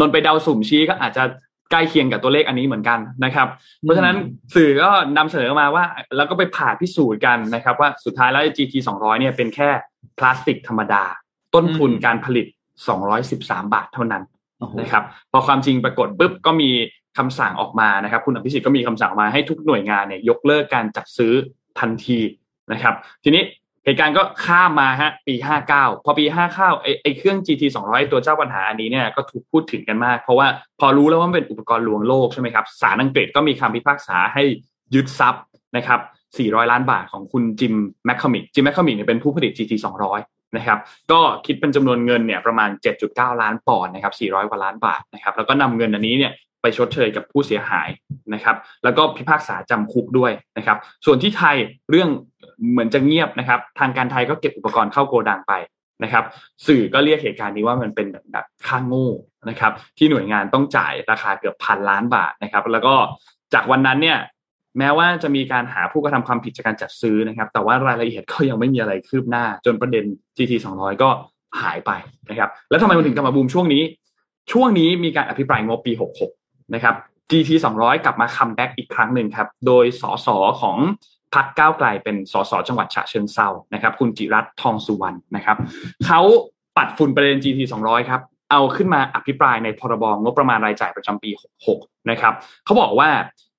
[0.01, 1.23] นนไปเดาสุ่มชี้ก็อาจจะ
[1.71, 3.49] ใกล้เคียงกับตัวเลขอันนี้เหมือนกันนะครับ
[3.81, 4.17] เพราะฉะนั้น
[4.55, 5.85] สื่อก็นำเสนอมาว่า
[6.17, 9.69] แล้วก็ไปผ่าพิสูจน์กันนะครับ ว่าสุดท้ายแล้ว GT 200เนี่ยเป็นแค่
[10.19, 11.05] พลาสติกธรรมดา
[11.55, 12.47] ต้นทุนการผลิต
[13.11, 14.23] 213 บาทเท่านั้น
[14.81, 15.03] นะครับ
[15.33, 16.71] พอความจริงปรากฏปุ๊บก็มี
[17.19, 21.33] คำสั่งออกมานะครับ คุณอภิสิทธิ์ก็มีคำสั่งมาให้ทุกหน่วยงานเนี่ยยกเลิกการจัดซื้อ
[21.81, 22.19] ทันที
[22.73, 22.95] นะครับ
[23.25, 23.43] ทีนี้
[23.85, 25.35] เหตุการณ์ก็ข้ามมาฮะปี
[25.71, 26.25] 59 พอปี
[26.55, 30.47] 59ไอไอเครื่อง GT 200 ตัวเจ้าปัญหาอันนี้เนี่ยก็ถูกพูดถึงกันมาก เพราะว่า
[30.81, 34.43] พอรู้แล้วว่าเป็นอุปกรณ์ลวงโลกใช่ไหมครับศาลอังกฤษก็มีคำพิพากษาให้
[34.95, 35.43] ยึดทรัพย์
[35.77, 36.01] นะครับ
[36.37, 37.75] 400 ล้านบาทของคุณ Jim
[38.07, 39.73] McCormick Jim McCormick เนี่ยเป็นผู้ผลิต GT
[40.15, 40.79] 200 นะครับ
[41.13, 42.71] ก็คิดเป็นจำนวนเงินเนี่ยประมาณ
[43.07, 46.33] 7.9 ล้านปอนด์นะครับ 400 กว่าล้านบาทนะครับแล้วก็นำเงินอันนี้เนี่ย
[46.63, 47.89] ไปชดเชยกับผู้เสียหาย
[48.35, 51.57] นะครับ แล้วก็พิพากษาจำคุกด้วยนะครับ ส่วนที่ไทย
[51.91, 52.09] เรื่อง
[52.73, 55.53] เหมือนจะเงียบนะครับ ทางการไทยก็เก็บอุปกรณ์เข้าโกดังไป
[56.03, 56.25] นะครับ
[56.67, 59.09] สื่อก็เรียกเหตุการณ์นี้ว่ามันเป็นแบบค่างโง่
[59.51, 62.95] นะครับ ที่หน่วยงานต้องจ่ายราคาเกือบพันล้านบาทนะครับ แล้วก็
[63.55, 64.19] จากวันนั้นเนี่ย
[64.79, 70.05] แม้ว่าจะมีการหาผู้กระทำความผิดจากการจัดซื้อนะครับ แต่ว่ารายละเอียดก็ยังไม่มีอะไรคืบหน้า จนประเด็น
[70.37, 71.09] GT 200 ก็
[71.61, 71.91] หายไป
[72.31, 73.83] นะครับ แล้วทำไมมันถึงกลับมาบูมช่วงนี้
[74.53, 75.93] ช่วงนี้มีการอภิปรายงบปี
[76.33, 76.95] 66 นะครับ
[77.31, 80.29] GT 200 กลับมาคัมแบ็กอีกครั้งหนึ่งครับ โดยสส
[80.61, 80.77] ของ
[81.35, 85.57] พรรคก้าวไกลเป็นสสจังหวัดฉะเชิงเซานะครับ คุณจิรัตทองสุวรรณนะครับ
[86.07, 86.21] เขา
[86.77, 88.21] ปัดฝุ่นประเด็น GT 200 ครับ
[88.51, 91.31] เอาขึ้นมาอภิปรายในพรบงบประมาณรายจ่ายประจำปี
[91.71, 93.11] 66 นะครับเขาบอกว่า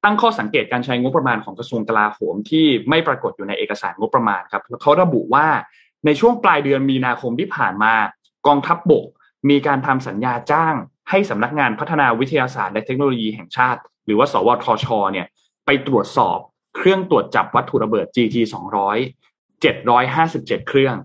[0.03, 5.47] ตั้งข้อสังเกตการใช้งบประมาณของกระทรวงกลาโหมที่ไม่ปรากฏอยู่ในเอกสารงบประมาณครับเขาระบุว่า
[6.05, 7.93] ในช่วงปลายเดือนมีนาคมที่ผ่านมา
[8.47, 9.05] กองทัพบบก
[9.49, 10.76] มีการทำสัญญาจ้าง
[11.09, 15.28] ให้สำนักงานพัฒนาวิทยาศาสตร์และเทคโนโลยีแห่งชาติ หรือว่า สวทชเนี่ย
[15.65, 16.39] ไปตรวจสอบ
[16.76, 18.36] เครื่องตรวจจับวัตถุระเบิด GT
[19.03, 20.95] 200 757 เครื่อง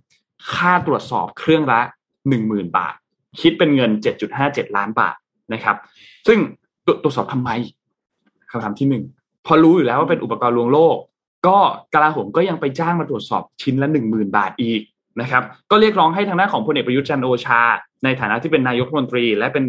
[0.55, 1.81] ค่าตรวจสอบเครื่องละ
[2.29, 2.95] 10,000 บาท
[3.41, 3.91] คิดเป็นเงิน
[4.35, 5.17] 7.57 ล้านบาท
[5.53, 5.77] นะครับ
[6.29, 6.39] ซึ่ง
[7.03, 7.51] ตรวจสอบทำไม
[8.51, 9.05] คำถามที่หนึ่ง
[9.47, 10.97] พอรู้อยู่แล้วว่าเป็นอุปกรณ์ลวงโลก
[11.47, 11.59] ก็
[11.95, 14.81] กลาโหมก็ยังไปจ้างมาตรวจสอบชิ้นละ 10,000 บาทอีก
[15.21, 17.61] นะครับ ก็เรียกร้องให้ทางด้านของพลเอกประยุทธ์จันโอชา
[18.05, 19.65] ในฐานะที่เป็นนายกรัฐมนตรี และเป็น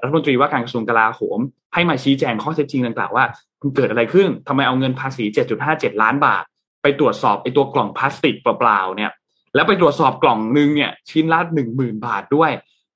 [0.00, 1.38] รัฐมนตรีว่าการกระทรวงกลาโหม
[1.74, 3.24] ให้มาชี้แจงข้อเท็จจริงต่างๆว่า
[3.60, 5.24] มันเกิดอะไรขึ้นทำไมเอาเงินภาษี
[5.62, 6.44] 7.57 ล้านบาท
[6.82, 9.12] ไปตรวจสอบไอ้ตัวกล่องพลาสติกเปล่าๆเนี่ย
[9.54, 12.50] แล้วไปตรวจสอบกล่องนึงเนี่ยชิ้นละหนึ่งหมื่นบาทด้วย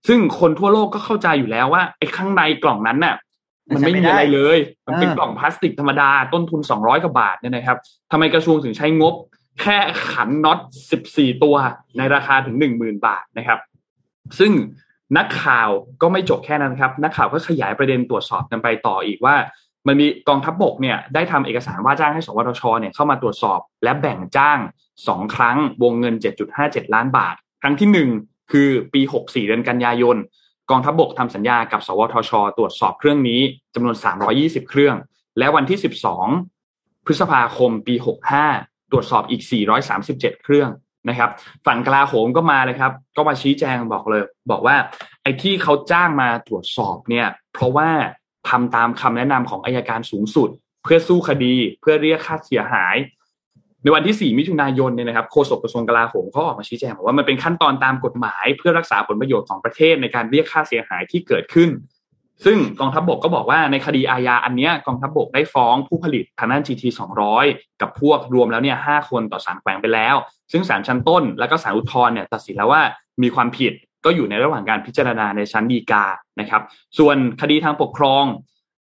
[0.09, 3.17] ซึ่งคนทั่วโลกก็เข้าใจอยู่แล้วว่าไอ้ข้างในกล่องนั้นน่ะ
[3.75, 7.79] มันไม่มีอะไรเลย มันเป็นกล่องพลาสติกธรรมดาต้นทุนสองร้อยกว่าบาทเนี่ยนะครับ
[8.11, 9.15] ทำไมกระทรวงถึงใช้งบ
[9.61, 9.79] แค่
[10.11, 10.59] ขันน็อต
[10.91, 11.57] สิบสี่ตัว
[11.99, 13.59] ในราคาถึงหนึ่งหมื่นบาทนะครับ
[14.39, 14.53] ซึ่ง
[15.17, 15.71] นักข่าว
[16.03, 19.37] ก็ไม่จบแค่นั้นครับ นักข่าวก็ขยายประเด็นตรวจสอบกันไปต่ออีกว่า
[19.87, 24.59] มันมีกองทัพบบกเนี่ยได้ทำเอกสารว่าจ้างให้สวทชเนี่ยเข้ามาตรวจสอบ และแบ่งจ้าง
[25.09, 26.15] สองครั้งวงเงิน
[26.55, 28.11] 7.57 ล้านบาท ครั้งที่หนึ่ง
[28.53, 30.17] คือปี 64 เดือนกันยายน
[30.71, 33.41] กองทัพบกทำสัญญากับ สวทช ตรวจสอบเครื่องนี้
[33.75, 33.97] จำนวน
[34.33, 34.97] 320 เครื่อง
[35.39, 35.79] และวันที่
[36.41, 37.95] 12 พฤษภาคมปี
[38.43, 39.43] 65 ตรวจสอบอีก
[39.93, 40.71] 437 เครื่อง
[41.09, 41.31] นะครับ
[41.67, 44.77] ฝั่งกลาโหมก็มาเลยครับ ก็มาชี้แจงบอกเลย บอกว่า
[45.23, 47.89] ไอ้ที่เขาจ้างมาตรวจสอบเนี่ย เพราะว่า
[48.49, 50.49] ทำตามคำแนะนำของอายการสูงสุด
[50.85, 52.97] เพื่อสู้คดีเพื่อเรียกค่าเสียหาย
[53.83, 61.71] ในวันที่ 4 มิถุนายนเนี่ยนะครับโฆษกกระทรวงกลาโหมเขาออกมาชี้แจงบอกว่ามันเป็นขั้นตอนตามกฎหมาย เพื่อรักษาผลประโยชน์ของประเทศในการเรียกค่าเสียหายที่เกิดขึ้น
[62.45, 66.85] ซึ่งกองทัพบบกก็บอกว่าในคดีอาญาอันเนี้ยกองทัพบบกได้ฟ้องผู้ผลิตทางด้าน GT
[67.33, 70.17] 200 กับพวกรวมแล้วเนี่ยห้าคนต่อศาลแขวงไปแล้ว
[70.53, 72.83] ซึ่งศาลชั้นต้นแล้วก็ศาลอุทธรณ์เนี่ยตัดสินแล้วว่า
[73.23, 73.73] มีความผิด
[74.05, 76.05] ก็อยู่ในระหว่างการพิจารณาในชั้นฎีกา
[76.41, 76.63] นะครับ
[76.99, 78.25] ส่วนคดีทางปกครอง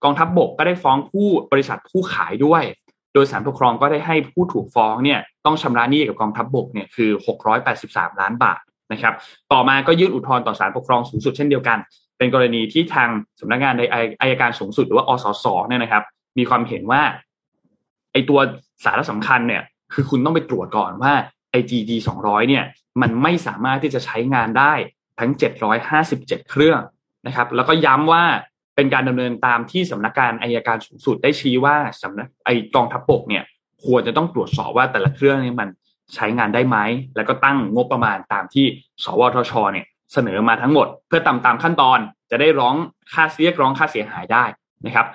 [0.04, 2.62] กองทัพบบกก็ได้ฟ้องผู้บริษัทผู้ขายด้วย
[3.14, 7.10] โดยศาลปกครองก็ได้ให้ผู้ถูกฟ้องเนี่ยต้องชำระหนี้กับกองทัพบบกเนี่ยคือ
[7.66, 8.60] 683 ล้านบาท
[8.92, 9.14] นะครับ
[9.52, 11.78] ต่อมาก็ยื่นอุทธรณ์ต่อศาลปกครองสูงสุดเช่นเดียวกัน
[12.18, 13.08] เป็นกรณีที่ทาง
[13.40, 13.82] สำนักงานใน
[14.20, 16.02] อายการสูงสุดหรือว่าอสสเนี่ยนะครับ
[16.38, 17.02] มีความเห็นว่า
[18.12, 18.38] ไอตัว
[18.84, 19.62] สาระสำคัญเนี่ย
[19.94, 21.12] คือคุณต้องไปตรวจก่อนว่า
[21.50, 21.90] ไอ GD
[22.20, 22.64] 200เนี่ย
[23.00, 24.72] มันไม่สามารถที่จะใช้งานได้
[25.18, 25.30] ทั้ง
[25.90, 26.80] 757 เครื่อง
[27.26, 28.24] นะครับ แล้วก็ย้ำว่า
[28.76, 33.44] เป็นการดำเนินตามที่สำนักงานอายการสูงสุดได้ชี้ว่าสำนักไอกองทัพบกเนี่ย
[33.86, 35.68] ควรจะต้องตรวจสอบว่าแต่ละเครื่องนี้มัน
[36.14, 36.78] ใช้งานได้ไหม
[37.16, 38.66] แล้วก็ตั้งงบประมาณตามที่
[39.04, 41.98] สวทชเนี่ยเสนอมาทั้งหมด เพื่อตามตามขั้นตอน
[42.30, 42.74] จะได้ร้อง
[43.12, 44.44] ค่าเรียกร้องค่าเสียหายได้
[44.86, 45.06] นะครับ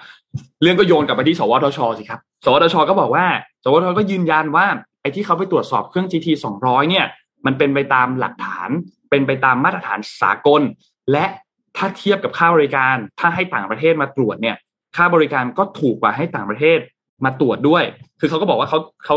[0.62, 3.26] เรื่องก็โยนกลับไปที่สวทชสิครับ สวทชก็บอกว่า
[3.64, 4.66] สวทชก็ยืนยันว่า
[5.06, 6.28] ไอ้ที่เขาไปตรวจสอบเครื่อง GT
[6.60, 7.06] 200 เนี่ย
[7.46, 8.70] มันเป็นไปตามหลักฐาน
[9.10, 10.62] เป็นไปตามมาตรฐานสากล
[11.12, 11.26] และ
[11.78, 14.56] ถ้าเทียบกับค่าบริการ ถ้าให้ต่างประเทศมาตรวจเนี่ย
[14.96, 16.80] ค่าบริการก็ถูกกว่าให้ต่างประเทศ
[17.26, 17.84] มาตรวจด้วย
[18.20, 19.16] คือเขาก็บอกว่าเขาเขา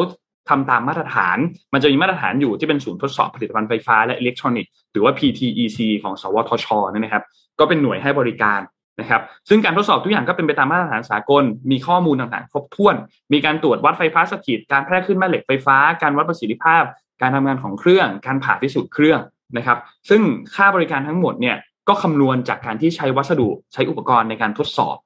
[0.48, 1.38] ทำตามมาตรฐาน
[1.72, 7.24] มันจะมีมาตรฐานอยู่ที่เป็นศูนย์ทดสอบผลิตภัณฑ์ไฟฟ้าและอิเล็กทรอนิกส์ หรือว่า PTEC ของ สวทชนี่นะครับ
[7.58, 8.60] ก็เป็นหน่วยให้บริการ
[9.00, 12.94] นะครับซึ่งการทดสอบทุกอย่างก็เป็นไปตามมาตรฐานสากล มีข้อมูลต่างๆ ครบถ้วน
[13.32, 16.82] มีการตรวจวัดไฟฟ้าสถิต การแพร่ขึ้นแม่เหล็กไฟฟ้า การวัดประสิทธิภาพ
[17.20, 19.20] การทำงานของเครื่อง การผ่าพิสูจน์เครื่อง
[19.56, 19.78] นะครับ
[20.08, 20.22] ซึ่ง
[20.54, 21.56] ค่าบริการทั้งหมดเนี่ย
[21.88, 24.96] ก็คำนวณจากการที่ใช้วัสดุใช้อุปกรณ์ในการทดสอบ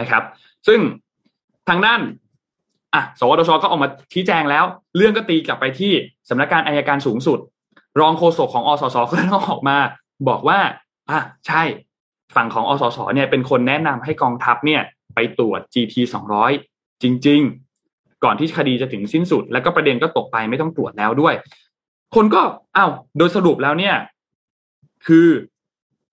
[0.00, 0.22] นะครับ
[0.66, 0.80] ซึ่ง
[1.68, 2.00] ทางด้าน
[2.94, 4.64] อะสวทชก็ออกมาชี้แจงแล้ว
[4.96, 5.92] เรื่องก็ตีกลับไปที่
[6.28, 7.38] สำนักงานอายการสูงสุด
[8.00, 9.76] รองโฆษกของอสสก็ต้องออกมา
[10.28, 10.58] บอกว่า
[11.10, 11.62] อะใช่
[12.34, 14.82] ฝั่งของอสสเนี่ยเป็นคนแนะนำให้กองทัพเนี่ย
[15.14, 15.94] ไปตรวจ GT
[16.52, 17.40] 200 จริง
[17.82, 21.34] ๆ ก่อนที่คดีจะถึงสิ้นสุด แล้วก็ประเด็นก็ตกไปไม่ต้องตรวจแล้วด้วย
[22.14, 22.42] คนก็
[22.76, 23.94] อ้าวโดยสรุปแล้วเนี่ย
[25.06, 25.28] คือ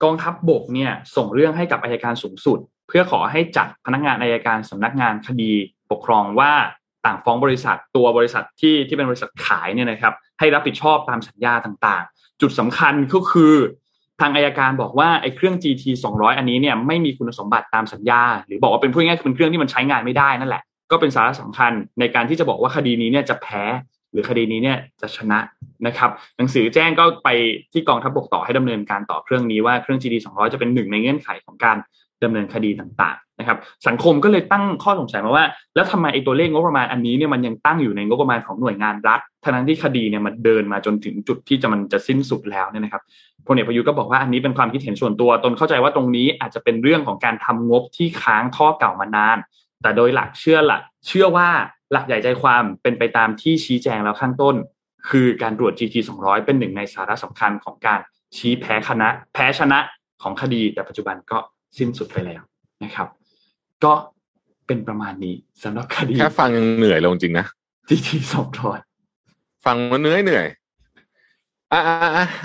[0.02, 2.58] กองทัพบบกเนี่ยส่งเรื่องให้กับอายการสูงสุด
[2.88, 5.52] เพื่อขอให้จัดพนักงานอายการสำนักงานคดี
[5.90, 6.52] ปกครองว่า
[7.06, 13.54] ต่างฟ้องบริษัทตัวบริษัทที่ที่เป็นบริษัทขายเนี่ยนะครับ ให้รับผิดชอบตามสัญญาต่างๆ จุดสำคัญก็คือ
[14.20, 23.62] ทางอายการบอกว่าไอ้เครื่อง GT 200 อันนี้เนี่ยไม่มีคุณสมบัติตามสัญญา หรือบอกว่าเป็นพูดง่ายๆเป็นเครื่องที่มันใช้งานไม่ได้นั่นแหละ ก็เป็นสาระสำคัญในการที่จะบอกว่าคดีนี้เนี่ยจะแพ้
[24.12, 25.38] หรือคดีนี้เนี่ยจะชนะ
[25.86, 27.28] นะครับหนังสือแจ้งก็ไป
[27.72, 31.76] ที่กองทัพบกต่อให้ดำเนินการต่อเครื่องนี้ว่าเครื่อง GT 200 จะเป็นหนึ่งในเงื่อนไขของการ
[32.24, 43.02] ดำเนินคดีต่าง นะครับสังคมก็เลยตั้งข้อสงสัยมาว่า แล้วทำไมไอ้ตัวเลขงบประมาณอันนี้เนี่ยมันยังตั้งอยู่ในงบประมาณของหน่วยงานรัฐทั้งที่คดีเนี่ยมันเดินมาจนถึงจุดที่จะมันจะสิ้นสุดแล้วเนี่ยนะครับ
[43.46, 49.38] พลเอกประยุทธ์ก็บอกว่าอันนี้เป็นความคิดเห็นส่วนตัวตนเข้าใจว่าตรงนี้อาจจะเป็นเรื่องของการทำงบที่ค้างท่อเก่ามานาน
[49.82, 51.48] แต่โดยหลักเชื่อหลักเชื่อว่า
[51.92, 54.54] หลักใหญ่ใจความเป็นไปตามที่ชี้แจงแล้วข้างต้น
[55.10, 58.00] คือการตรวจ GT 200 เป็นหนึ่งในสาระสำคัญของการ
[58.36, 59.78] ชี้แพ้คณะ แพ้ชนะ
[60.22, 61.38] ของคดี แต่ปัจจุบันก็
[61.78, 62.42] สิ้นสุดไปแล้ว
[62.84, 63.08] นะครับ
[63.84, 63.92] ก็
[64.66, 67.46] เป็นประมาณนี้สำหรับคดีแค่ฟังยังเหนื่อยลงจริงนะ
[67.88, 68.08] GT
[68.86, 70.46] 200ฟังมันเหนื่อยเหนื่อย
[71.72, 71.80] อ่า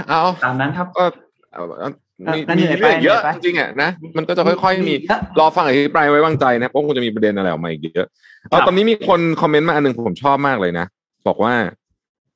[0.09, 1.03] เอาตามนั้นครับก็
[2.35, 4.93] มีมีเรื่องเยอะจริงๆอะนะมันก็จะค่อยๆมี
[5.39, 8.07] รอฟังอภิปรายไว้วางใจนะเพราะคงจะมีประเด็นอะไรออกมาอีกเยอะ
[8.49, 10.85] เอาตอนนี้มีคนคอมเมนต์มาอันหนึ่งผมชอบมากเลยนะ
[11.27, 11.55] บอกว่า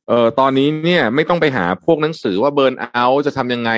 [0.08, 3.72] เอ่อตอนนี้เนี่ยไม่ต้องไปหาพวกหนังสือว่าเบิร์นเอาจะทำยังไง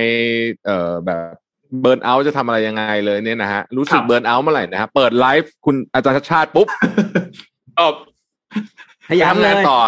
[0.65, 1.33] เอ่อแบบ
[1.81, 6.67] เบิร์นเอาจะทำอะไรยังไงเลยเนี่ยนะฮะรู้สึกเบิร์นเอาเมื่อไหร่นะฮะเปิดไลฟ์คุณอาจารย์ชาติปุ๊บ
[7.79, 7.93] ตอบ
[9.09, 9.79] ขยันทำเลงานยต่อ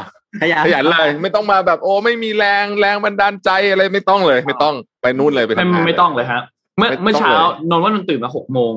[0.42, 6.42] ขยันขยันเลย ไม่ต้องมาแบบโอ้ไม่มีแรงแรงบันดาลใจอะไรไม่ต้องเลย ไม่ต้องไปนู่นเลยไปไม่ทำงานไม่ต้องเลยฮะ
[6.78, 8.74] เมื่อไม่ต้องเมื่อเช้าเลยนนท์ว่านนท์ตื่นมาหกโมง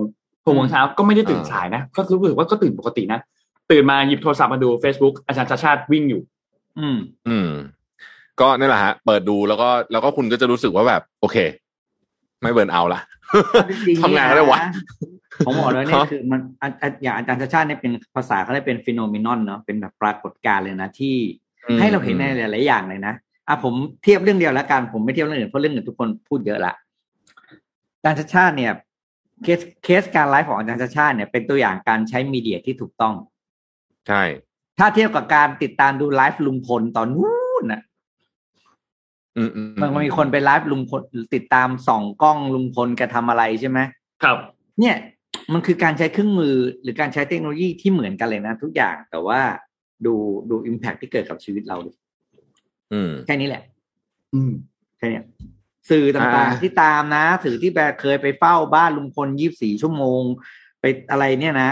[0.46, 3.20] หกโมงเช้าก็ไม่ได้ตื่นอ่าสายนะ ก็รู้สึกว่าก็ตื่นปกตินะ
[3.70, 6.22] ตื่นมาหยิบโทรศัพท์มาดู Facebook อาจารย์ชัชชาติวิ่งอยู่
[6.78, 6.98] อืม
[7.28, 7.50] อืม
[8.40, 11.36] ก็นั่นแหละฮะ เปิดดูแล้วก็แล้วก็คุณก็จะรู้สึกว่าแบบ โอเค
[12.44, 13.00] ไม่ burnout ละ
[13.88, 14.60] จริงๆทำงานได้วะ
[15.46, 21.16] ผมบอกเลยเนี่ยฮะคือมันอะอะอย่างอาจารย์ชัชชาติเนี่ยเป็นภาษาเขาเรียกเป็น phenomenon เนาะเป็นแบบปรากฏการณ์เลยนะที่
[21.78, 23.14] ให้เราเห็นในหลาย ๆ อย่างเลยนะ
[23.48, 26.74] อะผมเทียบเรื่องเดียวแล้วกันผมไม่เทียบเรื่องอื่นเพราะเรื่องอื่นทุกคนพูดเยอะละ
[28.04, 28.72] จารย์ชัชชาติเนี่ย
[29.42, 33.14] case case การไลฟ์ของอาจารย์ชัชชาติเนี่ยเป็นตัวอย่างการใช้ media ที่ถูกต้อง
[34.08, 34.22] ใช่
[34.78, 37.93] ถ้าเทียบกับการติดตามดูไลฟ์ลุงพลตอนนู้นน่ะอื
[39.48, 41.00] มอืมมันมีคนไปไลฟ์ลุงพล
[41.34, 43.78] ติดตามส่องกล้องลุงพลแกทำอะไรใช่ไหม
[44.22, 44.38] ครับ
[44.80, 44.96] เนี่ย
[45.52, 49.40] มันคือการใช้เครื่องมือหรือการใช้เทคโนโลยีที่เหมือนกันเลยนะ ทุกอย่างแต่ว่า
[50.06, 50.14] ดู
[50.50, 51.90] ดูอิมแพคที่เกิดกับชีวิตเราดิ
[52.92, 53.62] อืมแค่นี้แหละ
[54.34, 54.52] อืม
[54.98, 55.24] แค่เนี้ย
[55.90, 60.22] สื่อต่างอ่าๆที่ตามนะสื่อที่แบบเคยไปเฝ้าบ้านลุงพลยี่บสี่ชั่วโมง
[60.80, 61.70] ไปอะไรเนี่ยนะ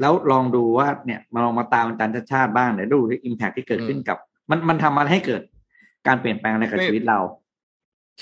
[0.00, 4.18] แล้วลองดูว่าเนี่ยมาลองมาตามอาจารย์ชาติชาติบ้างเดี๋ยวดูอิมแพคที่เกิดขึ้นกับ
[4.50, 5.42] มันมันทำอะไรให้เกิด
[6.06, 7.20] การเปลี่ยนแปลงอะไรกับชีวิตเรา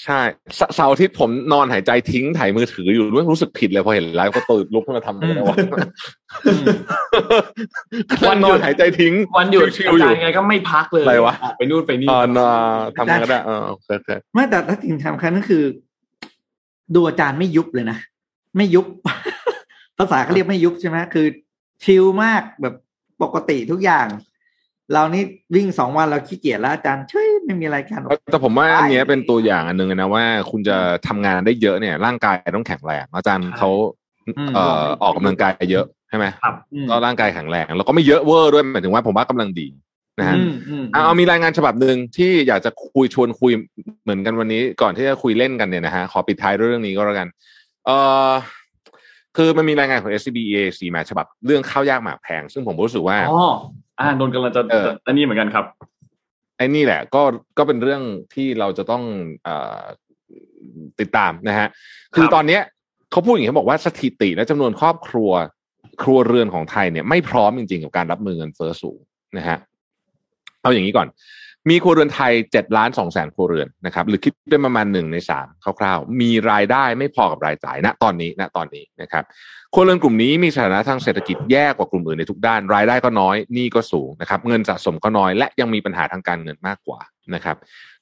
[0.04, 0.20] ใช่
[0.56, 5.56] เสเสาร์อาทิตย์ผมนอนหายใจทิ้งถ่ายมือถืออยู่ด้วยรู้สึกผิดเลยพอเห็นไลฟ์ก็ตื่นลุกขึ้นมาทำอะไรวะ
[6.46, 6.64] อืม
[8.28, 12.56] วันนอนหายใจทิ้ง วันหยุดชิอาวๆอจายู่รย์ไงก็ไม่พักเลยอะไรวะออกไปนู่นไปนี่เออนอน
[12.96, 15.64] ทำงานก็ได้เออโอเคโอเคไม่แต่ถ้าสิ่งสำคัญก็คือ
[16.94, 17.98] ดูอาจารย์ไม่ยุบเลยนะ
[18.56, 18.86] ไม่ยุบ
[19.98, 21.26] ภาษาเขาเรียกไม่ยุบใช่ไหมคือ
[21.84, 22.74] ชิลมากแบบ
[23.22, 24.06] ปกติทุกอย่าง
[24.92, 25.22] เรานี่
[25.54, 30.76] วิ่งสองวันเราขี้เกียจแล้วอาจารย์เฉย ไม่มีอะไรกันแต่ผมว่าอันเนี้ยเป็นตัวอย่างอันหนึ่งนะว่า คุณจะ
[31.08, 33.70] ทำงานได้เยอะเนี่ย ร่างกายต้องแข็งแรงอาจารย์เขา
[34.54, 39.68] เอ่อออกกำลังกายเยอะใช่ไหมครับอืมก็ร่างกายแข็งแรงแล้วก็ไม่เยอะเวอร์ด้วยหมายถึงว่าผมว่ากำลังดี
[40.18, 43.52] นะฮะอืมอืมเอาเอามีรายงานฉบับหนึ่งที่อยากจะคุยชวนคุย
[44.02, 47.28] เหมือนกันวันนี้ ก่อนที่จะคุยเล่นกันเนี่ยนะฮะขอปิดท้ายด้วยเรื่องนี้ก็แล้วกัน
[47.86, 47.90] เอ
[48.28, 48.30] อ
[49.36, 53.40] คือมันมีรายงานของ SCB EAC มาฉบับ เรื่องข้าวยากหมากแพง ซึ่งผมรู้สึกว่าอ๋อ
[54.00, 55.64] อ่านนท์กำลังจะเอออันนี้เหมือนกันครับ
[56.60, 57.22] ไอ้นี่แหละก็
[57.58, 58.02] ก็เป็นเรื่อง
[58.34, 59.02] ที่เราจะต้อง
[59.44, 59.82] เอ่อ
[61.00, 61.68] ติดตามนะฮะ
[62.14, 62.62] คือตอนเนี้ย
[63.10, 65.30] เขาพูดอย่างนี้เขาบอกว่าสถิติและจำนวนครอบครัว
[66.02, 68.98] ครัวเรือนของไทยเนี่ยไม่พร้อมจริงๆ กับการรับมือเงินเฟ้อสูง
[69.38, 69.58] นะฮะ
[70.62, 71.06] เอาอย่างนี้ก่อน
[71.68, 75.46] มีครัวเรือนไทยเจ็ดล้านสองแสนครัวเรือนนะครับหรือคิดเป็นประมาณหนึ่งในสาม
[75.80, 79.24] คร่าวๆ มีรายได้ไม่พอกับรายจ่ายณตอนนี้ณตอนนี้นะครับ
[79.74, 87.00] ครัวเรือนกลุ่มนี้มีสถานะทางเศรษฐกิจแย่กว่ากลุ่มอื่นในทุกด้าน รายได้ก็น้อยหนี้ก็สูงนะครับเงินสะสมก็น้อย และยังมีปัญหาทางการเงินมากกว่า
[87.34, 87.56] นะครับ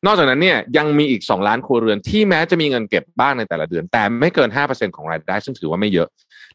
[0.07, 6.09] นอกจากนั้นเนี่ยยังมีอีก 2 ล้านครัวเรือนที่แม้จะมีเงินเก็บบ้างในแต่ละเดือน แต่ไม่เกิน 5%ของรายได้ ซึ่งถือว่าไม่เยอะ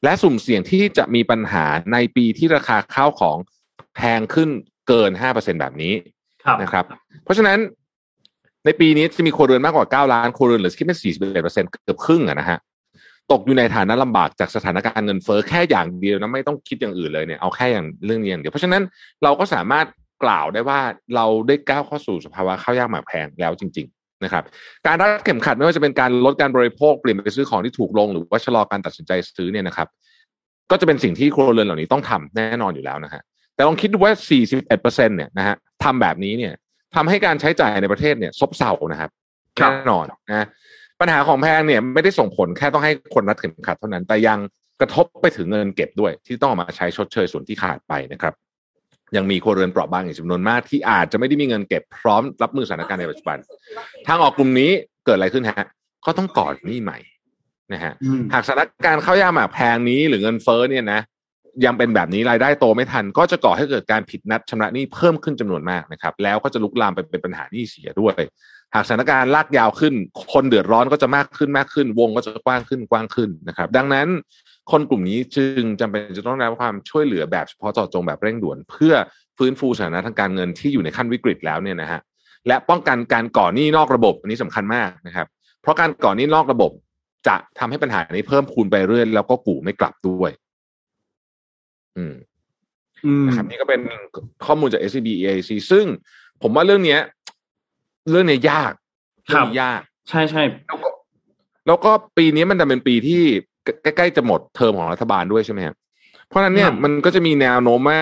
[0.04, 3.38] และสุ่มเสี่ยงที่จะมีปัญหาในปีที่ราคาข้าวของ
[3.96, 4.50] แพงขึ้น
[4.88, 5.94] เกิน 5%แบบนี้
[6.62, 6.86] นะครับ
[7.24, 7.58] เพราะฉะนั้น
[8.66, 11.00] ในปีนี้จะมีครัวเรือนมากกว่า 9 ล้านครัวเรือนหรือคิดเป็น
[11.34, 12.60] 41%เกือบครึ่งอะนะฮะ
[13.32, 18.82] ตกอยู่ในฐานะลำบากจากสถานการณ์เงินเฟ้อแค่อย่างเดียวนะไม่ต้องคิดอย่างอื่นเลยเนี่ยเอาแค่อย่างเรื่องนี้อย่างเดียวเพราะฉะนั้น
[19.24, 19.86] เราก็สามารถ
[20.24, 20.80] กล่าวได้ว่า
[21.16, 24.44] เราได้ก้าวเข้าสู่สภาวะข้าวยากหมากแพงแล้วจริง ๆนะครับ
[24.88, 29.88] การรัดเข็มขัดไม่ว่าจะเป็นการลดการบริโภคเปลี่ยนไปซื้อของที่ถูกลง หรือว่าชะลอการตัดสินใจซื้อเนี่ยนะครับ
[30.72, 33.22] ก็จะเป็นสิ่งที่ครัวเรือนเหล่านี้ต้องทำแน่นอนอยู่แล้วนะฮะ
[33.56, 34.14] แต่ลองคิดดูว่า
[34.46, 36.54] 41เปอร์เซ็นเนี่ยนะฮะทำแบบนี้เนี่ย
[36.96, 39.10] ทำให้การใช้จ่ายในประเทศเนี่ยซบเซานะครับ
[39.60, 40.46] ครับแน่นอนนะ
[41.00, 44.40] ปัญหาของแพงเนี่ยไม่ได้ส่งผลแค่ต้องให้คนรัดเข็มขัดเท่านั้น แต่ยัง
[44.82, 48.34] กระทบไปถึงเงินเก็บด้วย ที่ต้องเอามาใช้ชดเชยส่วนที่ขาดไปนะครับ
[49.16, 53.38] ยังมีครัวเรือนเปราะบางอีกจำนวนมากที่อาจจะไม่ได้มีเงินเก็บพร้อมรับมือสถานการณ์ในปัจจุบัน
[54.08, 54.72] ทางออกกลุ่มนี้
[55.06, 55.66] เกิดอะไรขึ้นฮะ
[56.06, 56.98] ก็ต้องก่อนหนี้ใหม่
[57.74, 61.00] นะฮะอืมหากสถานการณ์ข้าวยากหมากแพงนี้หรือเงินเฟ้อเนี่ยนะ
[61.66, 68.22] ยังเป็นแบบนี้รายได้โตไม่ทัน ก็จะก่อให้เกิดการผิดนัดชำระหนี้เพิ่มขึ้นจำนวนมากนะครับ แล้วก็จะลุกลามไปเป็นปัญหาหนี้เสียด้วย
[68.76, 69.94] หากสถานการณ์ลากยาวขึ้น
[70.34, 74.08] คนเดือดร้อนก็จะมากขึ้นมากขึ้น วงก็จะกว้างขึ้นกว้างขึ้นนะครับ ดังนั้น
[74.72, 78.94] คนกลุ่มนี้จึงจำเป็นจะต้องได้รับความช่วยเหลือแบบเฉพาะเจาะจงแบบเร่งด่วน เพื่อ
[79.38, 82.02] ฟื้นฟูสถานะทางการเงินที่อยู่ในขั้นวิกฤตแล้วเนี่ยนะฮะ
[82.48, 85.28] และป้องกันการก่อหนี้นอกระบบอันนี้สำคัญมากนะครับ
[85.62, 86.72] เพราะการก่อหนี้นอกระบบ
[87.28, 90.32] จะทำให้ปัญหานี้เพิ่มพูนไปเรื่อยแล้วก็กู่ไม่กลับด้วย
[91.98, 92.14] อืม
[93.06, 93.82] อืมนะครับนี่ก็เป็น
[94.46, 95.86] ข้อมูลจาก SCB EAC ซึ่ง
[96.42, 97.02] ผมว่าเรื่องเนี้ย
[98.10, 98.72] เรื่องเนี้ยยาก
[99.34, 100.90] ครับเองนี้ยาก ใช่ใช่แล้วก็
[101.68, 103.24] แล้วก็ปีนี้มันจะเป็นปีที่
[103.84, 105.76] ใกล้ๆจะหมดเทอมของรัฐบาลด้วยใช่ไหมครับ
[106.28, 108.00] เพราะฉะนั้นเนี่ยมันก็จะมีแนวโน้มว่า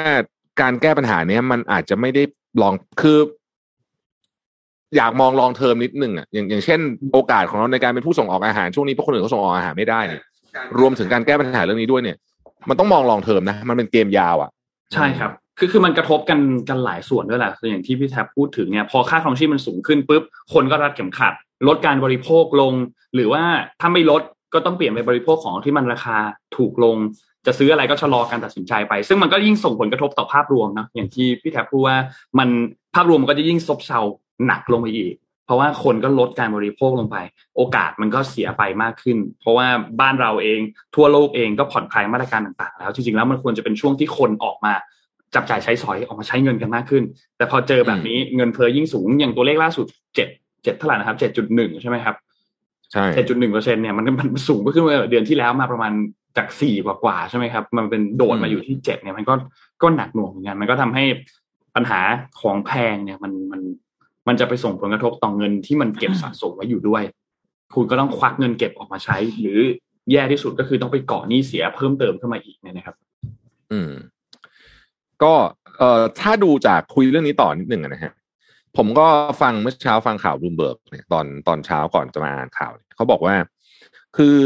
[0.61, 2.23] การแก้ปัญหาเนี้ยมันอาจจะไม่ได้
[2.61, 3.19] ลองคือ
[4.95, 6.79] อยากมองลองเทอมนิดนึงอะอย่างอย่างเช่น
[7.13, 10.21] โอกาสของเราในการเป็นผู้ส่งออกอาหารช่วงนี้เพราะคนอื่นเขาส่งออกอาหารไม่ได้เนี่ย
[10.79, 12.17] รวมถึงการแก้ปัญหาเรื่องนี้ด้วยเนี่ย
[12.69, 14.49] มันต้องมองลองเทอมนะ มันเป็นเกมยาวอะ
[14.93, 16.39] ใช่ครับ คือคือมันกระทบกัน
[16.69, 21.33] กันหลายส่วนด้วยแหละออย่างที่พี่แท็บพูดถึงเนี่ยพอค่าครองชีพมันสูงขึ้นปุ๊บคนก็รัดเข็มขัด
[21.67, 22.73] ลดการบริโภคลง
[23.15, 23.43] หรือว่า
[23.81, 24.21] ถ้าไม่ลด
[24.53, 26.17] ก็ต้องเปลี่ยนไปบริโภคของที่มันราคา
[26.57, 26.97] ถูกลง
[27.45, 31.97] จะซื้ออะไรก็ชะลอการตัดสินใจไป ซึ่งมันก็ยิ่งส่งผลกระทบต่อภาพรวมนะอย่างที่พี่แท็บพูดว่า
[32.39, 32.49] มัน
[32.95, 33.99] ภาพรวมมันก็จะยิ่งซบเซา
[34.45, 35.13] หนักลงไปอีก
[35.45, 37.17] เพราะว่าคนก็ลดการบริโภคลงไป
[37.55, 39.67] โอกาสมันก็เสียไปมากขึ้น เพราะว่า
[40.01, 40.59] บ้านเราเอง
[40.95, 44.73] ทั่วโลกเองก็ผ่อนคลายมาตรการต่างๆ แล้วจริงๆแล้วมันควรจะเป็นช่วงที่คนออกมา
[45.35, 47.03] จับจ่ายใช้สอยออกมาใช้เงินกันมากขึ้น
[47.37, 49.85] แต่พอเจอแบบนี้เงินเฟ้อยิ่งสูงอย่างตัวเลขล่าสุด
[50.15, 50.27] เจ็ด
[50.63, 52.15] เจ็ดเท่าไหร่นะครับเจ็ดจุดหนึ่งใช่ไหมครับ
[52.91, 55.93] ใช่เจ็ดจุดหนึ่งเปอร์เซ็นเนี่ยมันมันสูงก็ขึ้นมาเดือนที่แล้วมาประมาณ
[56.37, 59.33] จากสี่กว่ากว่าๆใช่ไหมครับ มันเป็นโดดมาอยู่ที่เจ็ดเนี่ยมันก็
[59.81, 61.03] ก็หนักหน่วงเหมือนกันมันก็ทำให้
[61.75, 61.99] ปัญหา
[62.41, 63.61] ของแพงเนี่ยมันมัน
[64.31, 67.03] มันจะไปส่งผลกระทบต่อเงินที่มันเก็บสะสมไว้อยู่ด้วย
[67.75, 69.59] คุณก็ต้องควักเงินเก็บออกมาใช้ หรือ
[70.11, 72.95] แย่ที่สุดก็คือต้องไปก่อหนี้เสียเพิ่มเติมขึ้นมาอีกเนี่ยนะครับ
[73.71, 73.91] อืม
[75.23, 75.33] ก็
[75.77, 78.13] เอ่อถ้าดูจากคุยเรื่องนี้ต่อนิดหนึ่งนะฮะ
[78.77, 79.07] ผมก็
[79.41, 83.35] ฟังเมื่อเช้าฟังข่าวบลูมเบิร์กเนี่ยตอนตอนเช้าก่อนจะมาอ่านข่าวเขาบอกว่า
[84.17, 84.37] คือ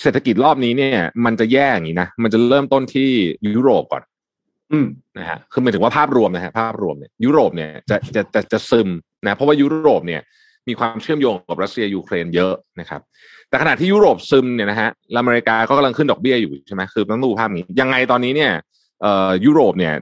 [0.00, 3.08] เศรษฐกิจรอบนี้เนี่ย มันจะแย่อย่างนี้นะ มันจะเริ่มต้นที่
[3.54, 4.02] ยุโรปก่อน
[4.72, 4.86] อืม
[5.18, 8.88] นะฮะคือหมายถึงว่าภาพรวมนะฮะภาพรวมเนี่ยยุโรปเนี่ยจะจะจะจะซึม
[9.24, 10.22] นะเพราะว่ายุโรปเนี่ย
[10.68, 13.00] มีความเชื่อมโยงกับรัสเซียยูเครนเยอะนะครับ
[13.48, 18.52] แต่ขณะที่ยุโรปซึมเนี่ยนะฮะอเมริกาก็กำลังขึ้นดอกเบี้ยอยู่ใช่ไหมคือต้องดูภาพนี้ยังไงตอนนี้เนี่ย
[19.02, 19.94] เอ่อยุโรปเนี่ย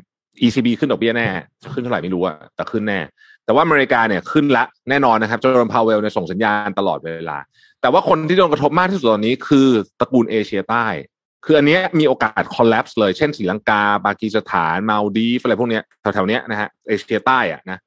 [0.46, 1.28] ECB ขึ้นดอกเบี้ยแน่
[1.74, 3.00] ขึ้นเท่าไหร่ไม่รู้อะแต่ขึ้นแน่
[3.44, 7.38] แต่ว่าอเมริกาเนี่ยขึ้นละแน่นอนนะครับเจอโรมพาวเวลเนี่ยส่งสัญญาณตลอดเวลา
[7.80, 9.68] แต่ว่าคนที่โดนกระทบมากที่สุดตอนนี้คือ
[10.00, 10.86] ตระกูลเอเชียใต้
[11.45, 17.78] คืออันเนี้ยมีโอกาส collapse เลย เช่นศรีลังกา ปากีสถานมาลดีฟอะไรพวกเนี้ยแถวๆเนี้ยนะฮะเอเชียใต้อะนะ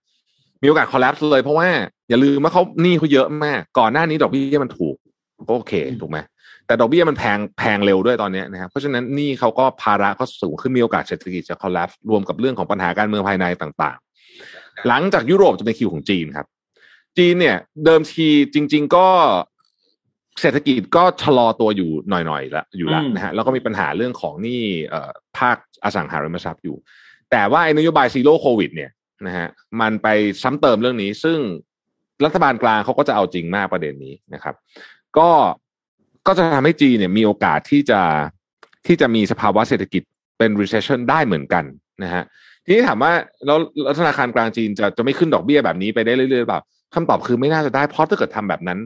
[0.61, 1.67] มีโอกาส collapse เลยเพราะว่า
[2.09, 4.95] อย่าลืมว่าเขาหนี้เขาเยอะมาก ก่อนหน้านี้ดอกเบี้ยมันถูก
[5.47, 6.17] ก็โอเคถูกไหม
[6.67, 16.47] แต่ดอกเบี้ยมันแพงแพงเร็วด้วยตอนเนี้ยนะครับเพราะฉะนั้นหนี้เขาก็ภาระก็สูงขึ้นมีโอกาสเศรษฐกิจจะ collapse รวมกับเรื่องของปัญหาการเมืองภายในต่างๆ หลังจากยุโรปจะเป็นคิวของจีนครับ
[17.17, 19.07] จีนเนี่ย เดิมทีจริง ๆ ก็
[20.41, 26.75] เศรษฐกิจก็ชะลอตัวอยู่หน่อยๆแล้วอยู่แล้วอืมนะฮะแล้วก็มีปัญหาเรื่องของหนี้เอ่อภาคอสังหาริมทรัพย์อยู่
[27.31, 28.91] แต่ว่าไอ้นโยบาย zero โควิด เนี่ย
[29.27, 29.47] นะฮะ
[29.81, 30.07] มันไป
[30.43, 31.39] ซ้ำเติมเรื่องนี้ ซึ่ง
[32.25, 34.55] รัฐบาลกลางเขาก็จะเอาจริงมากประเด็นนี้นะครับ
[35.17, 35.29] ก็
[36.27, 38.01] ก็จะทำให้จีนเนี่ยมีโอกาสที่จะ
[38.87, 40.03] ที่จะมีสภาวะเศรษฐกิจ
[40.37, 41.63] เป็น recession ได้เหมือนกัน
[42.03, 42.23] นะฮะ
[42.65, 43.11] ทีนี้ถามว่า
[43.45, 46.61] แล้วแล้วธนาคารกลางจีนจะจะไม่ขึ้นดอกเบี้ยแบบนี้ไปได้เรื่อยๆหรือเปล่า
[46.93, 48.79] คำตอบคือไม่น่าจะได้เพราะถ้าเกิดทำแบบนั้น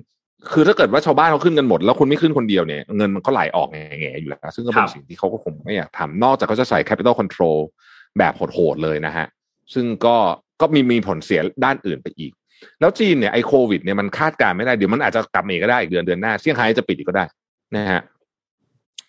[0.54, 7.58] คือถ้าเกิดว่าชาวบ้านเขาขึ้นกันหมด แล้วคุณไม่ขึ้นคนเดียวเนี่ยเงินมันก็ไหลออกแง่ๆอยู่แล้ว ซึ่งก็เป็ครันบสิ่งที่เขาก็คงไม่อยากทำนอกจากเขาจะใส่ capital control
[8.18, 9.28] แบบโหดๆเลยนะฮะ
[9.74, 10.16] ซึ่งก็
[10.62, 12.32] ก็มีมีผลเสียด้านอื่นไปอีก
[12.80, 17.26] แล้วจีนเนี่ยไอโควิดเนี่ยมันคาดการณ์ไม่ได้ เดี๋ยวมันอาจจะกลับมาอีกก็ได้อีกเดือนเดือนหน้าเซี่ยงไฮ้จะปิดอีกก็ได้
[17.76, 18.02] นะฮะ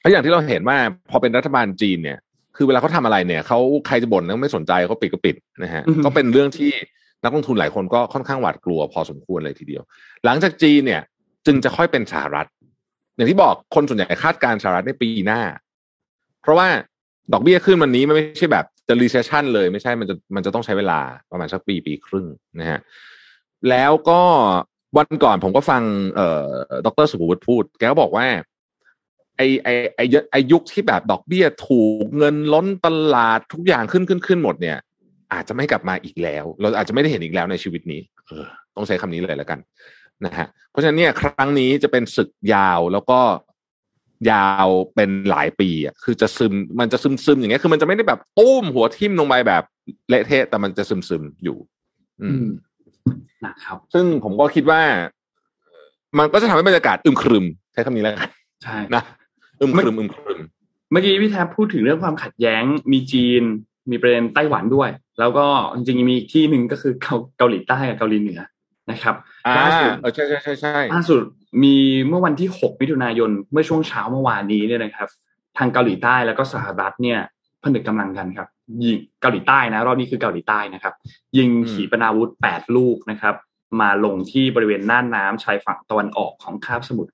[0.01, 0.76] แล้วอย่างที่เราเห็นว่า
[1.11, 2.18] พอเป็นรัฐบาลจีนเนี่ย
[2.57, 6.72] คือเวลาเขาทำอะไรเนี่ยเขาใครจะบ่นก็ไม่สนใจเขาปิดก็ปิดนะฮะอือฮึก็เป็นเรื่องที่
[7.24, 9.82] นักลงทุนหลายคนก็ค่อนข้างหวาดกลัวพอสมควรเลยทีเดียว
[10.24, 11.03] หลังจากจีนเนี่ย
[11.47, 12.47] จึงจะค่อยเป็นสหรัฐ
[13.17, 15.41] อย่างที่บอกคนส่วนใหญ่คาดการสหรัฐในปีหน้า
[16.43, 16.69] เพราะว่า
[17.33, 22.27] ดอกเบี้ยขึ้นวันนี้มันไม่ใช่แบบจะ recession เลยไม่ใช่มันจะมันจะต้องใช้เวลาประมาณสักปีปีครึ่ง
[22.61, 22.81] นะฮะ
[23.71, 24.21] แล้วก็
[24.97, 25.83] วันก่อนผมก็ฟัง
[26.15, 26.51] เอ่อ
[26.87, 28.27] ดรสุภวุฒิพูด แกก็บอกว่า
[29.37, 34.79] ไอไอไอไอยุคที่แบบดอกเบี้ยถูกเงินล้นตลาดทุกอย่างขึ้นขึ้นขึ้นหมดเนี่ย
[35.33, 38.45] อาจจะไม่กลับมาอีกแล้ว เราอาจจะไม่ได้เห็นอีกแล้วในชีวิตนี้ เออ
[38.77, 39.59] ต้องใช้คำนี้เลยแล้วกัน
[40.25, 43.21] นะฮะเพราะฉะนั้นเนี่ยครั้งนี้จะเป็นศึกยาวแล้วก็
[44.31, 49.62] ยาวเป็นหลายปีอะคือจะซึมมันจะซึมซึมอย่างเงี้ยคือมันจะไม่ได้แบบตุ้มหัวทิ่มลงไปแบบ
[50.09, 51.59] เละเทะแต่มันจะซึมซึมอยู่
[52.23, 52.49] อือืมม
[53.45, 54.83] นะครับ ซึ่งผมก็คิดว่า
[56.19, 58.23] มันก็จะทำให้บรรยากาศอึมครึม ใช้คำนี้แล้วกัน
[58.62, 59.03] ใช่นะ
[59.61, 60.41] อึมครึมอึมครึม
[60.93, 62.62] เมื่อกี้พี่แทบพูดถึงเรื่องความขัดแย้ง
[62.93, 63.43] มีจีน
[63.91, 68.41] มีประเด็นไต้หวันด้วย แล้วก็จริงๆมีอีกที่หนึ่งก็คือเกาเกาหลีใต้กับเกาหลีเหนือ
[68.91, 69.14] นะครับ
[69.47, 71.22] อ่าล่าสุดเออใช่ใช่ใช่ใช่ล่าสุด
[71.62, 71.76] มี
[72.09, 75.09] เมื่อวันที่ 6 มิถุนายนเมื่อช่วงเช้าเมื่อวานนี้เนี่ยนะครับ
[75.59, 77.18] ทางเกาหลีใต้แล้วก็สหรัฐเนี่ย
[77.62, 78.49] ผนึกกำลังกันครับ
[78.84, 80.95] ยิงเกาหลีใต้นะรอบนี้คือเกาหลีใต้นะครับ
[81.39, 83.34] ยิงขีปนาวุธ 8 ลูกนะครับ
[83.80, 87.12] มาลงที่บริเวณน่านน้ำชายฝั่งตะวันออกของคาบสมุทร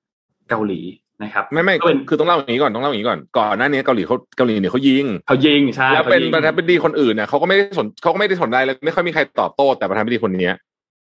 [0.50, 0.80] เกาหลี
[1.22, 10.54] นะครับไม่ไม่ก็เป็นคือต้องเล่าอย่างนี้ก่อนต้องเล่าอย่างนี้ก่อนก่อนหน้านี้เกาหลีเขาเกาหลีเนี่ยเขายิงเขายิงใช่แล้วเป็นขายิงประธานาธิบดีคนอื่นเนี่ยเขาก็ไม่ได้สนเขาก็ไม่ได้สนใจเลยไม่ค่อยมีใครตอบโต้แต่ประธานาธิบดีคนเนี้ย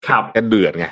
[0.07, 0.87] ครับแกเดือดไง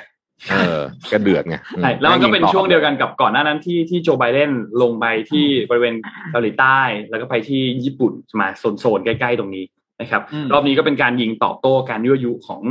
[0.50, 4.50] เออแกเดือดไงอืมใช่แล้วมันก็เป็นยิต่อช่วงเดียวกันกับก่อนหน้านั้นที่ที่โจไบเดน
[4.82, 5.94] ลงไปที่บริเวณ
[6.30, 6.80] เกาหลีใต้
[7.10, 8.48] แล้วก็ไปที่ญี่ปุ่นมา
[8.80, 9.64] โซนๆใกล้ๆตรงนี้
[10.00, 12.62] นะครับอืมรอบนี้ก็เป็นการยิงตอบโต้การยั่วยุของ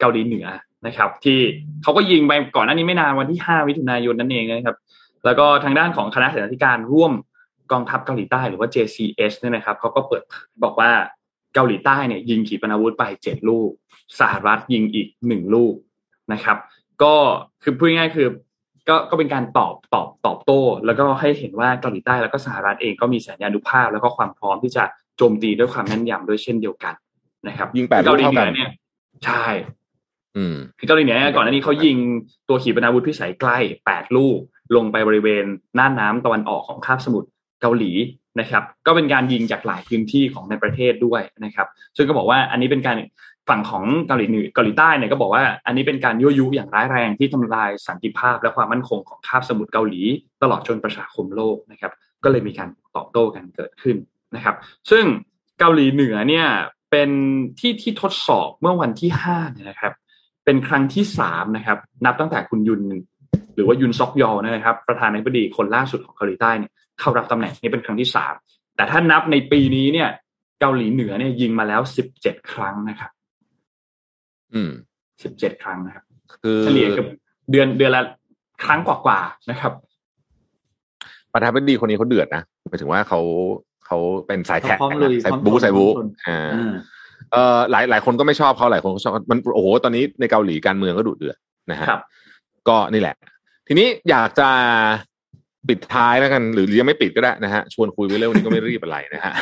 [0.00, 0.46] เกาหลีเหนือ
[0.86, 1.38] นะครับ ที่
[1.82, 4.76] เขาก็ยิงไปก่อนหน้านี้ไม่นานวันที่ 5 มิถุนายนนั่นเองนะครับ
[5.24, 7.12] แล้วก็ทางด้านของคณะเสนาธิการร่วม
[7.72, 10.90] กองทัพเกาหลีใต้หรือว่า JCS เนี่ยนะครับเขาก็เปิดเผยบอกว่า
[11.54, 13.70] เกาหลีใต้เนี่ยยิงขีปนาวุธไปเจ็ดลูก
[14.20, 15.74] สหรัฐยิงอีกหนึ่งลูก
[16.32, 16.56] นะครับ
[17.02, 17.14] ก็
[17.62, 18.28] คือพูดง่ายๆคือ
[18.88, 24.84] ก็ก็เป็นการตอบตอบตอบโต้ แล้วก็ให้เห็นว่าเกาหลีใต้แล้วก็สหรัฐเองก็มีสัญญาณุภาพ แล้วก็ความพร้อมที่จะ
[25.16, 26.94] โจมตีด้วยความแม่นยำด้วยเช่นเดียวกัน
[27.48, 28.70] นะครับ ยิงแปดลูเกากหลีเท่าเหกันืนอเนี่ย
[29.24, 29.44] ใช่
[30.36, 31.96] อืมคือเกาหลีเหนือเนี่ยก่อนหน้านี้เขายิง
[32.48, 34.38] ตัวขีปนาวุธพิสัยใกล้แปดลูก
[34.76, 35.44] ลงไปบริเวณ
[35.78, 37.28] น่านน้ำตะวันออกของคาบสมุทร
[37.62, 37.92] เกาหลี
[38.40, 42.96] นะครับ ก็เป็นการยิงจากหลายพื้นที่ของในประเทศด้วยนะครับ ซึ่งก็บอกว่าอันนี้เป็นการ
[43.48, 50.00] ฝั่งของเกาหลีเหนือเกาหลีใต้เนี่ยก็บอกว่าอันนี้เป็นการยั่วยุอย่างร้ายแรงที่ทำลายสันติภาพและความมั่นคงของคาบสมุทรเกาหลี
[50.42, 51.92] ตลอดจนประชาคมโลกนะครับ
[52.24, 53.96] ก็เลยมีการตอบโต้กันเกิดขึ้น
[54.36, 54.54] นะครับ
[54.90, 55.04] ซึ่ง
[55.58, 56.46] เกาหลีเหนือเนี่ย
[56.90, 57.10] เป็น
[57.58, 59.38] ที่ที่ทดสอบเมื่อวันที่ห้า
[59.68, 59.92] นะครับ
[60.44, 62.82] เป็นครั้งที่สามนะครับ นับตั้งแต่คุณยุน
[63.54, 68.34] หรือว่ายุนซอกยอนะครับ ประธานาธิบดีคนล่าสุดของเกาหลีใต้เนี่ยเข้ารับตำแหน่งนี้เป็นครั้งที่สาม
[68.76, 70.08] แต่ถ้านับในปีนี้เนี่ย
[70.60, 73.10] เกาหลีเหนือเนี่ยยิงมาแล้วสิบเจ็ดครั้งนะครับ
[75.22, 76.04] สิบเจ็ดครั้งนะครับ
[76.42, 77.06] คือเฉลี่ยเกับ
[77.50, 78.02] เดือนเดือนละ
[78.64, 79.72] ครั้งกว่าๆนะครับ
[81.32, 83.20] ประธานาธิบดีคนนี้เขาเดือดนะหมายถึงว่าเขา
[83.86, 86.72] เขาเป็นสายแท็กพร้อมลุยสายพร้อมบูชนสายบูพร้อมชนอ่าอ่า
[87.32, 91.36] เออหลายหลายคนก็ไม่ชอบเขาหลายคนก็ชอบมันโอ้โหตอนนี้ในเกาหลีการเมืองก็ดุเดือด
[91.70, 92.00] นะฮะครับ
[92.68, 93.14] ก็นี่แหละ
[93.68, 94.48] ทีนี้อยากจะ
[95.68, 99.32] ปิดท้ายแล้วกัน หรือยังไม่ปิดก็ได้นะฮะชวนคุยไปเรื่องนี้ก็ไม่รีบอะไรนะฮะ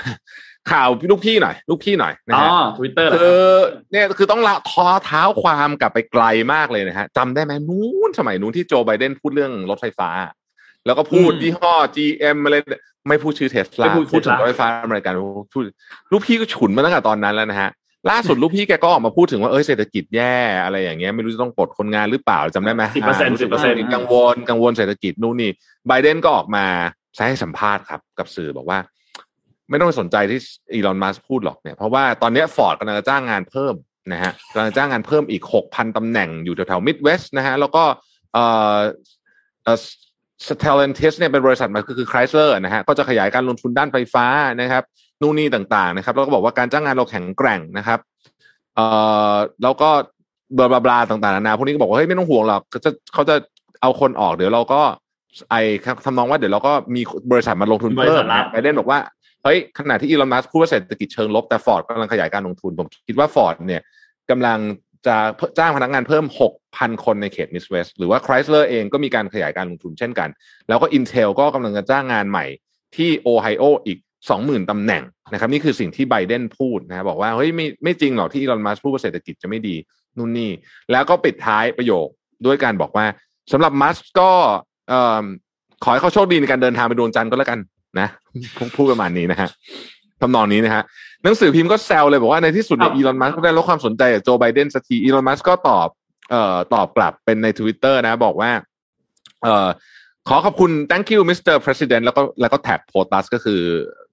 [0.71, 3.59] ข่าวลูกพี่หน่อย ลูกพี่หน่อยนะอ๋อฮะทวิตเตอร์เหรอคืครับอ
[3.93, 10.11] เนี่ยคือต้องละท้อเท้าความกลับไปไกลมากเลยนะฮะจำได้ไหมนู้นสมัยนู้นที่โจไบเดนพูดเรื่องรถไฟฟ้า
[10.87, 12.57] แล้วก็พูดอืมยี่ห้อ GM อะไร
[13.09, 15.15] ไม่พูดชื่อเทสลาไม่พูดพูดถึง Tesla รถไฟฟ้าอเมริกัน
[15.53, 15.63] พูด
[16.13, 17.71] ลูกพี่ก็ฉุนมาตั้งแต่ตอนนั้นแล้วนะฮะ
[18.11, 25.51] ล่าสุดลูกพี่แกก็ออกมาพูดถึงว่าเอ้ยเศรษฐกิจแย่อะไรอย่างเงี้ยไม่รู้จะต้องปลดคนงานหรือเปล่าจำได้ไหม10% รู้สึกว่า10%กังวลกังวลเศรษฐกิจนู่นนี่
[25.89, 26.65] ไบเดนก็ออกมา
[27.15, 28.79] ใช้ให้สัมภาษณ์ครับ กับสื่อบอกว่า
[29.73, 30.41] ไม่ต้องไปสนใจที่
[30.75, 33.75] อีลอนมัสก์พูดหรอกเนี่ยเพราะว่าตอนเนี้ยฟอร์ดกำลังจะจ้างงานเพิ่ม
[34.13, 37.85] นะฮะกำลังจะจ้างงานเพิ่มอีกหกพันตำแหน่งอยู่แถวๆมิดเวสต์นะฮะแล้วก็
[38.33, 38.45] เอ่
[38.77, 38.79] อ
[39.65, 39.79] เอ่อ
[40.49, 44.27] Stellantis เนี่ยเป็นบริษัทมันคือคือ Chrysler นะฮะก็จะขยายการลงทุนด้านไฟฟ้า
[44.61, 44.83] นะครับ
[45.21, 47.99] นู่นนี่ต่างๆนะครับแล้วก็บอกว่าการจ้างงานเราแข็งแกร่งนะครับ
[48.75, 48.87] เอ่
[49.33, 49.91] อแล้วก็
[50.57, 53.35] blah blah blah ต่างๆนานาพวกนี้ก็บอกว่าเฮ้ยไม่ต้องห่วงหรอกเขาจะเขาจะ
[53.83, 54.81] เอาคนออกเดี๋ยวเราก็
[55.51, 55.55] ไอ
[55.85, 57.03] ครับทำนองว่าเดี๋ยวเราก็มี
[57.33, 58.99] บริษัทมาลงทุนบริเพิ่มครับไบเดนบอกว่า
[59.45, 63.83] เฮ้ยขณะที่อีลอนมัสก์พูดว่าเศรษฐกิจเชิงลบแต่ฟอร์ดกำลังขยายการลงทุน ผมคิดว่าฟอร์ดเนี่ย
[64.31, 64.59] กำลัง
[65.07, 65.17] จะ
[65.59, 66.25] จ้างพนักงานเพิ่ม
[66.65, 70.29] 6,000 คนในเขตมิดเวสต์หรือว่า Chrysler เองก็มีการขยายการลงทุนเช่นกัน
[70.69, 72.47] แล้วก็ Intel ก็กำลังจะจ้างงานใหม่
[72.97, 73.99] ที่โอไฮโออีก
[74.35, 79.77] 20,000 ตำแหน่งนะครับนี่คือสิ่งที่ไบเดนพูดนะครับบอกว่าเฮ้ยไม่ไม่จริงหรอกที่อีลอนมัสพูดว่าเศรษฐกิจจะไม่ดี
[80.17, 80.51] นู่นนี่
[80.93, 82.07] แล้วก็ปิดท้ายประโยค
[82.47, 83.07] ด้วยการบอกว่า
[83.53, 84.31] สำหรับมัสก็
[85.85, 87.59] ขอให้เขาโชคดีในการเดินทางไปดวงจันทร์ก็แล้วกัน
[88.01, 88.09] นะ
[88.77, 89.49] พูดประมาณนี้นะฮะ
[90.21, 90.83] ทำนองนี้นะฮะ
[91.25, 95.89] หนังสือพิมพ์ก็แซวเลยบอกว่าในที่สุดเนี่ยอีลอนมัสก็ได้รับความสนใจจากโจไบเดนสักทีอีลอนมัสก็ตอบ
[96.31, 98.51] เอ่อตอบกลับเป็นใน Twitter นะ บอกว่า
[99.43, 99.69] เอ่อ
[100.29, 101.55] ขอขอบคุณ thank you Mr.
[101.65, 103.61] President แล้วก็แล้วก็แท็ก POTUS ก็คือ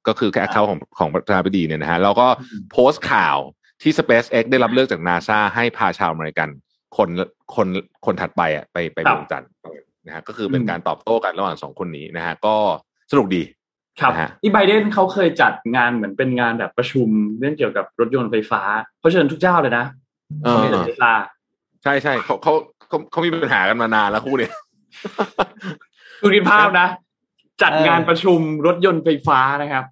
[0.08, 2.28] ก็คือแค่ account ของของประธานาธิบดีเนี่ยนะฮะแล้วก็
[2.72, 3.38] โพสต์ข่าว
[3.82, 6.50] ที่ SpaceX ได้รับเลือกจากนาซาให้พาชาวอเมริกัน
[6.98, 7.10] คน
[7.56, 7.68] คน
[8.06, 9.50] คนถัดไปอะไปไปดบวงจันทร์ครับ
[10.06, 12.56] นะฮะก็คือเป็นอืมการตอบโต้กันระหว่างสองคนนี้นะฮะก็
[13.12, 13.42] สนุกดี
[14.02, 17.08] ครับนะฮะที่ไบเดนเขาเคยจัดงานเหมือนเป็นงานแบบประชุม
[17.39, 18.62] เรื่องเกี่ยวกับรถยนต์ไฟฟ้า
[19.00, 19.86] เขาเชิญทุกเจ้าเลยนะ
[20.43, 21.14] เออไม่แต่เทสลา
[21.84, 22.54] ใช่ใช่เขาเขา
[22.88, 24.54] เขาเขามีปัญหากันมานานแล้วคู่เนี่ย
[26.22, 26.88] คุณคิดภาพนะ
[27.62, 29.84] จัดเอองานประชุมรถยนต์ไฟฟ้านะครับ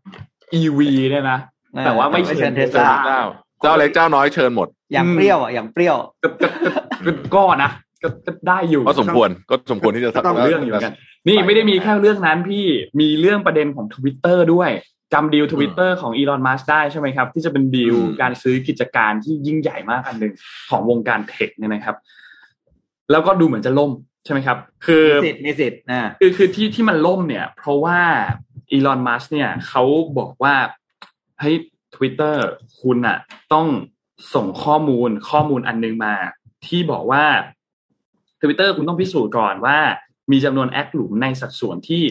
[0.59, 0.79] EV
[1.09, 1.39] เนี่ยนะ
[1.85, 3.21] แต่ว่าไม่เชิญเทสเทสลาลาเจ้า
[3.63, 6.69] เจ้าเล็กเจ้าน้อยเชิญหมด อย่างเปรี้ยวอะอย่างเปรี้ยวก็ก็ก็
[7.05, 7.71] ก็ก็นะ
[8.03, 10.93] ก็ก็ได้อยู่ก็สมควรก็สมควรที่จะก็ต้องเรื่องอยู่เหมือนกัน
[11.27, 12.65] นี่ไม่ได้มีแค่เรื่องนั้นพี่
[12.99, 14.69] มีเรื่องประเด็นของทวิตเตอร์ด้วย
[15.13, 20.33] จำดีลทวิตเตอร์ของอีลอนมัสก์ได้ใช่ไหมครับ ที่จะเป็นดีลการซื้อกิจการที่ยิ่งใหญ่มากอันหนึ่ง
[20.69, 21.95] ของวงการ tech เนี่ยนะครับ
[23.11, 23.91] แล้วก็ดูเหมือนจะล่ม
[24.25, 27.99] ใช่ไหมครับ คือมีสิทธิ์มีสิทธิ์นะคือคือที่ที่มันล่มเนี่ย เพราะว่า
[28.71, 29.83] อีลอนมัสก์เนี่ยเขา
[30.17, 30.55] บอกว่า
[31.39, 31.55] เฮ้ย
[31.95, 32.45] ทวิตเตอร์
[32.81, 33.17] คุณอะ
[33.53, 33.67] ต้อง
[34.33, 36.15] ส่งข้อมูลข้อมูลอันนึงมา
[36.67, 37.25] ที่บอกว่า
[38.41, 39.77] ทวิตเตอร์คุณต้องพิสูจน์ก่อนว่า
[40.31, 42.03] มีจำนวนแอคหลุมในสัดส่วนที่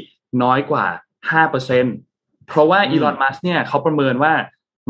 [0.42, 0.86] น้อยกว่า
[1.30, 1.84] ห้าเปอร์เซ็น
[2.48, 4.32] เพราะว่าอืมอีลอนมัสก์เนี่ยเขาประเมินว่า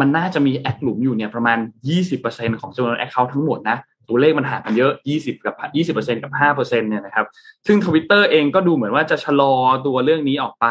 [0.00, 1.58] มันน่าจะมีแอคหลุมอยู่เนี่ยประมาณ
[1.88, 3.76] ยี่สิบเปอร์เซ็นของจำนวน account ทั้งหมดนะ
[4.08, 7.26] ตัวเลขมันห่างกันเยอะยี่สิบกับยี่สิบเปอร์เซ็นกับห้าเปอร์เซ็นเนี่ยนะครับ
[7.66, 9.52] ซึ่งทวิตเตอร์เองก็ดูเหมือนว่าจะชะลอ
[9.86, 10.66] ตัวเรื่องนี้ออกไป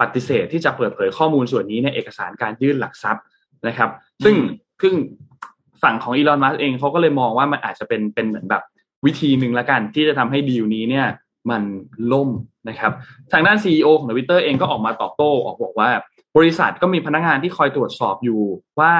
[0.00, 3.24] ปฏิเสธที่จะเปิดเผยข้อมูลส่วนนี้ในเอกสารการยื่นหลักทรัพย์
[3.66, 3.90] นะครับ
[4.24, 4.36] ซึ่ง
[4.82, 4.94] ซึ่ง
[5.82, 8.62] ฝั่งของอีลอนมัสเองเขาก็เลยมองว่ามันอาจจะเป็นเป็นเหมือนแบบ
[9.06, 11.06] วิธีหนึ่งละกันที่จะทำให้ดีลนี้เนี่ย
[11.50, 11.62] มัน
[12.12, 12.30] ล่ม
[12.68, 12.92] นะครับ
[13.32, 15.90] ทางด้าน CEO ของทวิตเตอร์เองก็ออกมาตอบโต้ออกบอกว่า
[16.36, 18.40] บริษัทก็มีพนักงานที่คอยตรวจสอบอยู่
[18.80, 18.92] ว่า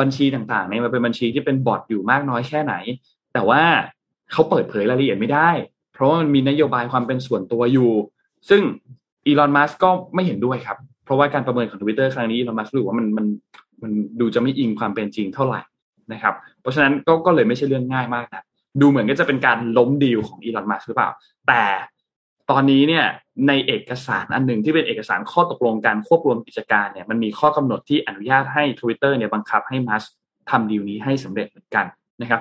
[0.00, 2.74] บัญชีต่างๆเนี่ยมันเป็นบัญชีที่เป็นบอทอยู่มากน้อยแค่ไหน
[3.32, 3.62] แต่ว่า
[4.32, 5.50] เขาเปิดเผยรายละเอียดไม่ได้
[5.92, 7.90] เพราะว่ามันมีนโยบายความเป็นส่วนตัวอยู่
[8.48, 8.62] ซึ่ง
[9.26, 13.26] อีลอนมัสก็ไม่เห็นด้วยครับ เพราะว่าการประเมินของทวิตเตอร์ครั้งนี้อีลอนมัสรู้ว่ามันมัน
[13.82, 15.60] มันดูจะไม่อิงความเป็นจริงเท่าไหร่
[16.12, 18.42] นะครับ เพราะฉะนั้นก็ก็เลยไม่ใช่เรื่องง่ายมากนะ
[18.80, 21.10] ดูเหมือนก็จะเป็นการล้มดีลของอีลอนมัสหรือเปล่า
[21.48, 21.62] แต่
[22.50, 23.04] ตอนนี้เนี่ย
[23.48, 30.02] ในเอกสารอันหนึ่งที่เป็นเอกสารข้อตกลงการควบรวมกิจการเนี่ยมันมีข้อกำหนดที่อนุญาตให้ Twitter เนี่ยบังคับให้มัส
[30.50, 31.86] ทำดีลนี้ให้สำเร็จเหมือนกัน
[32.22, 32.40] นะครับ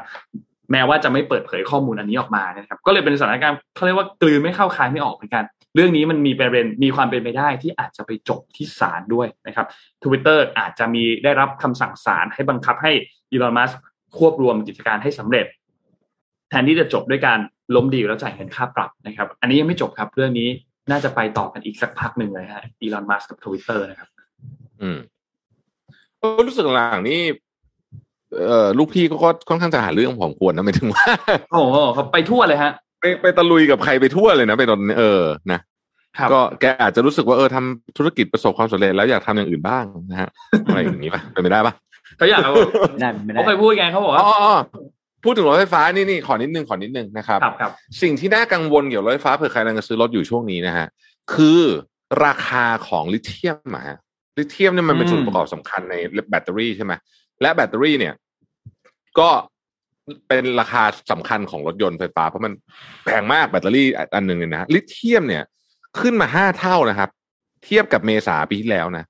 [0.71, 5.43] แม้ว่าจะไม่เปิดเผยข้อมูลอันนี้ออกมานะครับ ก็เลยเป็นสถานการณ์เขาเรียกว่ากลืนไม่เข้าคายไม่ออกเหมือนกัน
[5.75, 9.67] เรื่องนี้มันมีประเด็นมีความเป็นไปได้ที่อาจจะไปจบที่ศาลด้วยนะครับ
[10.03, 12.91] ทวิตเตอร์อาจจะมีได้รับคำสั่งศาลให้บังคับให้
[13.31, 13.71] อีลอนมัสก์
[14.17, 15.45] ควบรวมกิจการให้สำเร็จ
[16.53, 17.39] แทนที่จะจบด้วยการ
[17.75, 20.49] ล้มดีลแล้วจ่ายเงินค่าปรับนะครับ อันนี้ยังไม่จบครับ เรื่องนี้
[20.91, 24.09] น่าจะไปต่อกันอีกสักพักหนึ่งเลยฮะอีลอนมัสก์กับทวิตเตอร์นะครับ
[24.81, 24.97] อืม
[26.21, 27.21] ก็รู้สึกหลังๆนี่
[28.47, 29.15] เอ่อลูกพี่ก็
[29.49, 31.05] ค่อนข้างจะหาเรื่องพอสมควรนะหมายถึงว่า
[31.51, 35.21] โอ้โหเขาไปทั่วเลยฮะ ไปไปตะลุยกับใครไปทั่วเลยนะไปตอนเออ
[35.51, 35.59] นะ
[36.17, 40.29] ครับก็แกอาจจะรู้สึกว่าเออทำธุรกิจประสบความสำเร็จแล้วอยากทำอย่างอื่นบ้างนะฮะ
[40.65, 41.73] อะไรอย่างนี้ป่ะเป็นไปได้ป่ะ
[42.17, 42.53] เขาอยากเอา
[42.91, 44.53] ไม่ได้ไม่ได้เขาเคยพูดไงเขาบอกอ๋ว่าออ๋อ
[45.23, 47.71] พูดถึงรถไฟฟ้านี่นี่ขอนิดนึงขอนิดนึงนะครับครับครับ
[48.01, 50.87] สิ่งที่น่ากังวลเกี่ยวกับรถไฟฟ้าเผื่อใครกำลังจะซื้อรถอยู่ช่วงนี้นะฮะ
[51.33, 51.61] คือ
[52.25, 53.97] ราคาของลิเธียมอะฮะ
[54.37, 55.95] ลิเธียมเนี่ยมันเป็นอืมส่วนประกอบสำคัญใน
[56.29, 56.93] แบตเตอรี่ใช่ไหม
[57.41, 58.13] และแบตเตอรี่เนี่ย
[59.19, 59.29] ก็
[60.27, 62.53] เป็นราคาสำคัญของรถยนต์ไฟฟ้าเพราะมัน
[63.05, 65.43] แพงมากแบตเตอรี่อันหนึ่งเนี่ยนะลิเธียมเนี่ย
[65.99, 67.09] ขึ้นมาห้าเท่านะครับ
[67.65, 69.05] เทียบกับเมษาปีที่แล้วนะ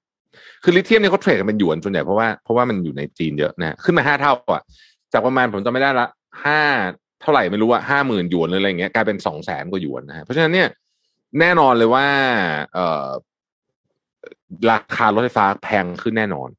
[0.63, 4.63] คือลิเธียมเนี่ยเขาเทรดกันเป็นหยวนส่วนใหญ่เพราะว่าเพราะว่ามันอยู่ในจีนเยอะนะขึ้นมาห้าเท่าอะ
[5.13, 6.07] จากประมาณผมจำไม่ได้ละ
[6.45, 6.61] ห้า
[7.21, 10.69] เท่าไหร่ไม่รู้ว่าห้าหมื่นหยวนหรืออะไรเงี้ยกลายเป็นสองแสนกว่าหยวนนะฮะเพราะฉะนั้นเนี่ย
[11.39, 12.05] แน่นอนเลยว่า
[12.73, 13.07] เอ่อ
[14.71, 16.49] ราคารถไฟฟ้าแพงขึ้นแน่นอน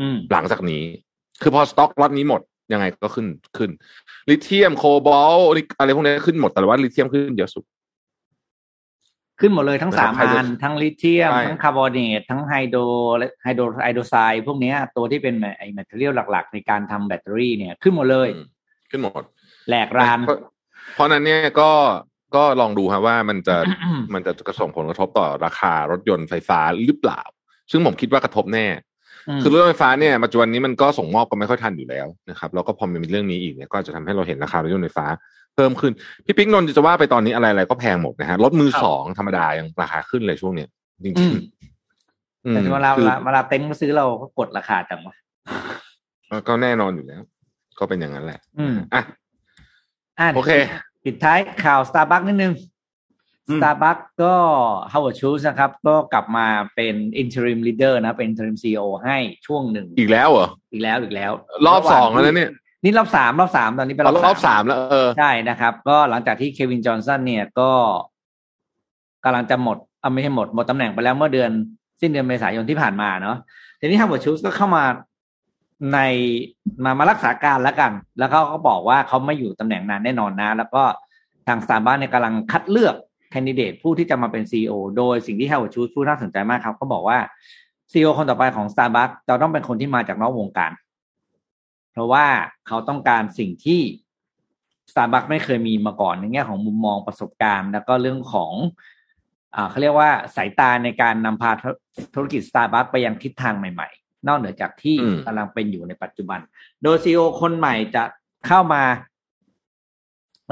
[0.00, 0.82] อืมหลังจากนี้
[1.42, 2.40] คือพอสต็อกล็อตนี้หมด
[2.72, 3.26] ยังไงก็ขึ้น
[3.56, 3.70] ขึ้น
[4.30, 5.48] ลิเธียมโคบอลต์
[5.78, 7.64] อะไรพวกนี้ขึ้นหมดแต่ว่าลิเธียมขึ้นเยอะสุด
[9.42, 12.80] ขึ้นหมดเลยทั้งนะครับสามใครจะอันทั้งลิเธียมใช่ทั้งคาร์บอเนตทั้งไฮโดร
[13.18, 18.46] และไฮโดร hydroxide พวกเนี้ยตัวที่เป็นไอ้ material หลักๆ ในการทำแบตเตอรี่เนี่ยขึ้นหมดเลยอืม
[18.90, 19.22] ขึ้นหมด
[19.68, 20.38] แหลกรานเพราะ
[20.94, 21.70] เพราะฉะนั้นเนี่ยก็
[22.36, 23.56] ก็ลองดูครับว่ามันจะ
[24.14, 27.22] มันจะกระส่งผลกระทบต่อราคารถยนต์ไฟฟ้าหรือเปล่า
[27.70, 28.66] ซึ่งผมคิดว่ากระทบแน่
[29.28, 35.06] อืมคือรถไฟฟ้าเนี่ยปัจจุบันนี้มันก็ส่งมอบกันไม่ค่อยทันอยู่แล้วนะครับแล้วก็พอมันมีเรื่องนี้อีกเนี่ยก็จะทำให้เราเห็นราคารถยนต์ไฟฟ้า
[35.54, 35.92] เพิ่มขึ้น
[36.24, 40.68] พี่ปิ๊กนนท์จะว่าไปตอนนี้อะไรอะไรก็แพงหมดนะฮะรถมือสองธรรมดายังราคาขึ้นเลยช่วงเนี้ย
[41.04, 45.14] จริงอืมๆอืมแต่เวลาเวคือลาเวลาเต็นท์มาซื้อเราก็กดราคาจังวะ
[46.48, 47.22] ก็แน่นอนอยู่แล้ว
[47.78, 49.02] ก็เป็นอย่างนั้นแหละ อืมอะ
[50.20, 50.50] อะโอเค
[51.04, 52.54] ปิดท้ายข่าว Starbucks นิดนึง
[53.48, 54.34] อืม Starbucks ก็
[54.92, 59.16] Howard Schultz นะครับ ก็กลับมาเป็น interim leader นะ เป็น interim CEO ให้
[59.46, 61.32] ช่วงหนึ่ง อีกแล้วเหรอ อีกแล้วอีกแล้ว
[61.66, 62.50] รอบสองแล้วเนี่ย
[62.82, 67.70] นี่รอบสามรอบสามตอนนี้เป็นรอบรอบสามแล้วเออใช่นะครับ ก็หลังจากที่เควินจอห์นสันเนี่ยก็
[69.24, 71.50] กำลังจะหมดเอาไม่ใช่หมด หมดตำแหน่งไปแล้วเมื่อเดือน
[72.00, 73.36] สิ้นเดือนเมษายนที่ผ่านมาเนาะ
[73.80, 74.84] ทีนี้ Howard Schultz ก็เข้ามา
[75.92, 75.98] ใน
[76.84, 80.82] มามารักษาการแล้วกัน แล้วเขาก็บอกว่าเขาไม่อยู่ตำแหน่งนานแน่นอนนะ แล้วก็
[81.48, 82.94] ทางสตาร์บัคเนี่ยกำลังคัดเลือก
[83.30, 87.18] candidate ผู้ที่จะมาเป็น CEO โดยสิ่งที่ Howard Schultz พูดน่าสนใจมากครับเขาบอกว่า
[87.92, 90.72] CEO คนต่อไปของ Starbucks จะต้องเป็นคนที่มาจากนอกวงการ
[91.92, 92.26] เพราะว่า
[92.66, 93.80] เขาต้องการสิ่งที่
[94.90, 98.52] Starbucks ไม่เคยมีมาก่อนในแง่ของมุมมองประสบการณ์ แล้วก็เรื่องของ
[99.54, 101.70] อ่าเขาเรียกว่าสายตาในการนำพาธุ
[102.14, 106.40] ธุรกิจ Starbucks ไปยังทิศทางใหม่ ๆ นอกเหนือจากที่อืมกำลังเป็นอยู่ในปัจจุบัน
[106.82, 108.02] โดยซีอคนใหม่จะ
[108.46, 108.82] เข้ามา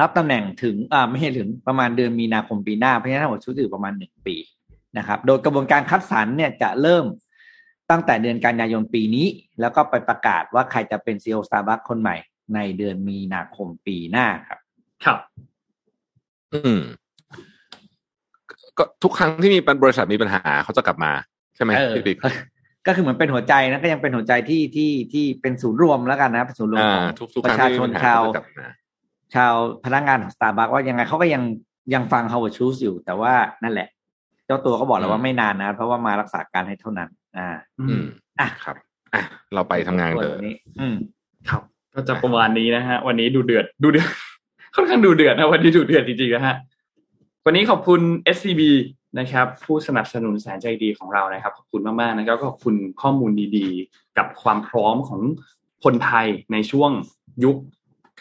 [0.00, 4.36] รับตำแหน่งถึงอ่าไม่ใช่ถึงประมาณเดือนมีนาคมปีหน้าเพราะฉะนั้นทั้งหมดชุดอยู่ประมาณหนึ่งปี
[4.98, 7.04] นะครับ โดยกระบวนการคัดสรรเนี่ยจะเริ่ม
[7.90, 9.26] ตั้งแต่เดือนกันยายนปีนี้
[9.60, 12.16] แล้วก็ไปประกาศว่าใครจะเป็นซีอ Starbucks คนใหม่
[12.54, 14.58] ในเดือนมีนาคมปีหน้าครับ
[15.04, 15.18] ครับ
[16.54, 16.80] อืม
[18.78, 21.12] ก็ทุกครั้งที่มีบริษัทมีปัญหาเขาจะกลับมา
[21.56, 22.18] ใช่ไหมเออพี่ปิ๊ก
[22.86, 28.66] ก็คือเหมือนเป็นหัวใจนะก็ยังเป็นหัวใจที่ที่ที่เป็นศูนย์รวมแล้วกันนะเป็นศูนย์รวมอ่าของทุกทุกปครั้ระงชาที่ชมีนปัญหาชาวเขาจะกลับมา
[29.34, 29.54] ชาว
[29.84, 31.42] พนักงานของ Starbucks ว่ายังไงเขาก็ยัง
[31.94, 33.88] ยังฟัง Howard Schultz อยู่ แต่ว่านั่นแหละ
[34.46, 37.48] เจ้าตัวก็บอกแล้วว่าไม่นานนะ เพราะว่ามารักษาการให้เท่านั้น อ่า
[37.81, 38.02] อืม
[38.40, 38.77] อะครับ
[39.15, 39.23] อะ
[39.55, 40.97] เราไปทำงานส่วนเถอะนี้อืม
[41.48, 41.62] ครับ
[41.94, 44.09] ก็จะประมาณนี้นะฮะ วันนี้ดูเดือดดูเดือด
[44.74, 46.57] ค่อนข้างดูเดือดนะวันนี้ดูเดือดจริงๆนะฮะ
[47.47, 48.01] วันนี้ขอบคุณ
[48.36, 48.62] SCB
[49.19, 55.20] นะครับ ผู้สนับสนุนแสนใจดีของเรานะครับ ขอบคุณมากๆนะครับก็ขอบคุณข้อมูลดีๆ กับความพร้อมของ
[55.85, 56.90] คนไทยในช่วง
[57.44, 57.57] ยุค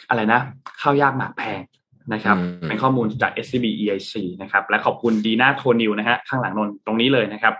[0.08, 0.40] อะไรนะ
[0.80, 1.60] ข้าวยากหมากแพง
[2.12, 7.54] นะครับอืมเป็นข้อมูลจาก SCB EIC นะครับ และขอบคุณดีน่าโทนิวนะฮะข้างหลังนนตรงนี้เลยนะครับ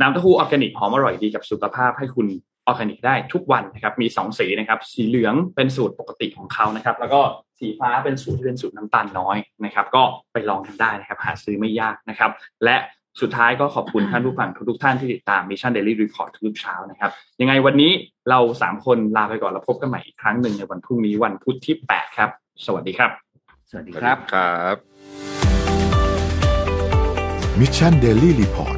[0.00, 2.26] น้ำเต้าหู้ออร์แกนิกหอมอร่อยดีกับสุขภาพให้คุณ
[2.66, 7.20] ออร์แกนิกได้ทุกวันนะครับ มีสองสีนะครับ สีเหลืองเป็นสูตรปกติของเขานะครับ แล้วก็
[7.58, 10.02] สีฟ้าเป็นสูตรที่เป็นสูตรน้ำตาลน้อยนะครับ ก็
[10.32, 12.30] ไปลองกันได้นะครับ หาซื้อไม่ยากนะครับ
[12.64, 12.76] และ
[13.20, 17.10] สุดท้ายก็ขอบคุณท่านผู้ฟังทุกๆท่านที่ติดตาม Mission Daily Report ทุกๆเช้านะครับ
[17.40, 17.92] ยังไงวันนี้
[18.30, 22.30] เราสามคนลาไปก่อนแล้วพบกันใหม่อีกครั้งหนึ่งในวันพรุ่งนี้วันพุธที่ 8 ครับ
[22.66, 23.10] สวัสดีครับ
[23.70, 24.76] สวัสดีครับครับ
[27.60, 28.77] Mission Daily Report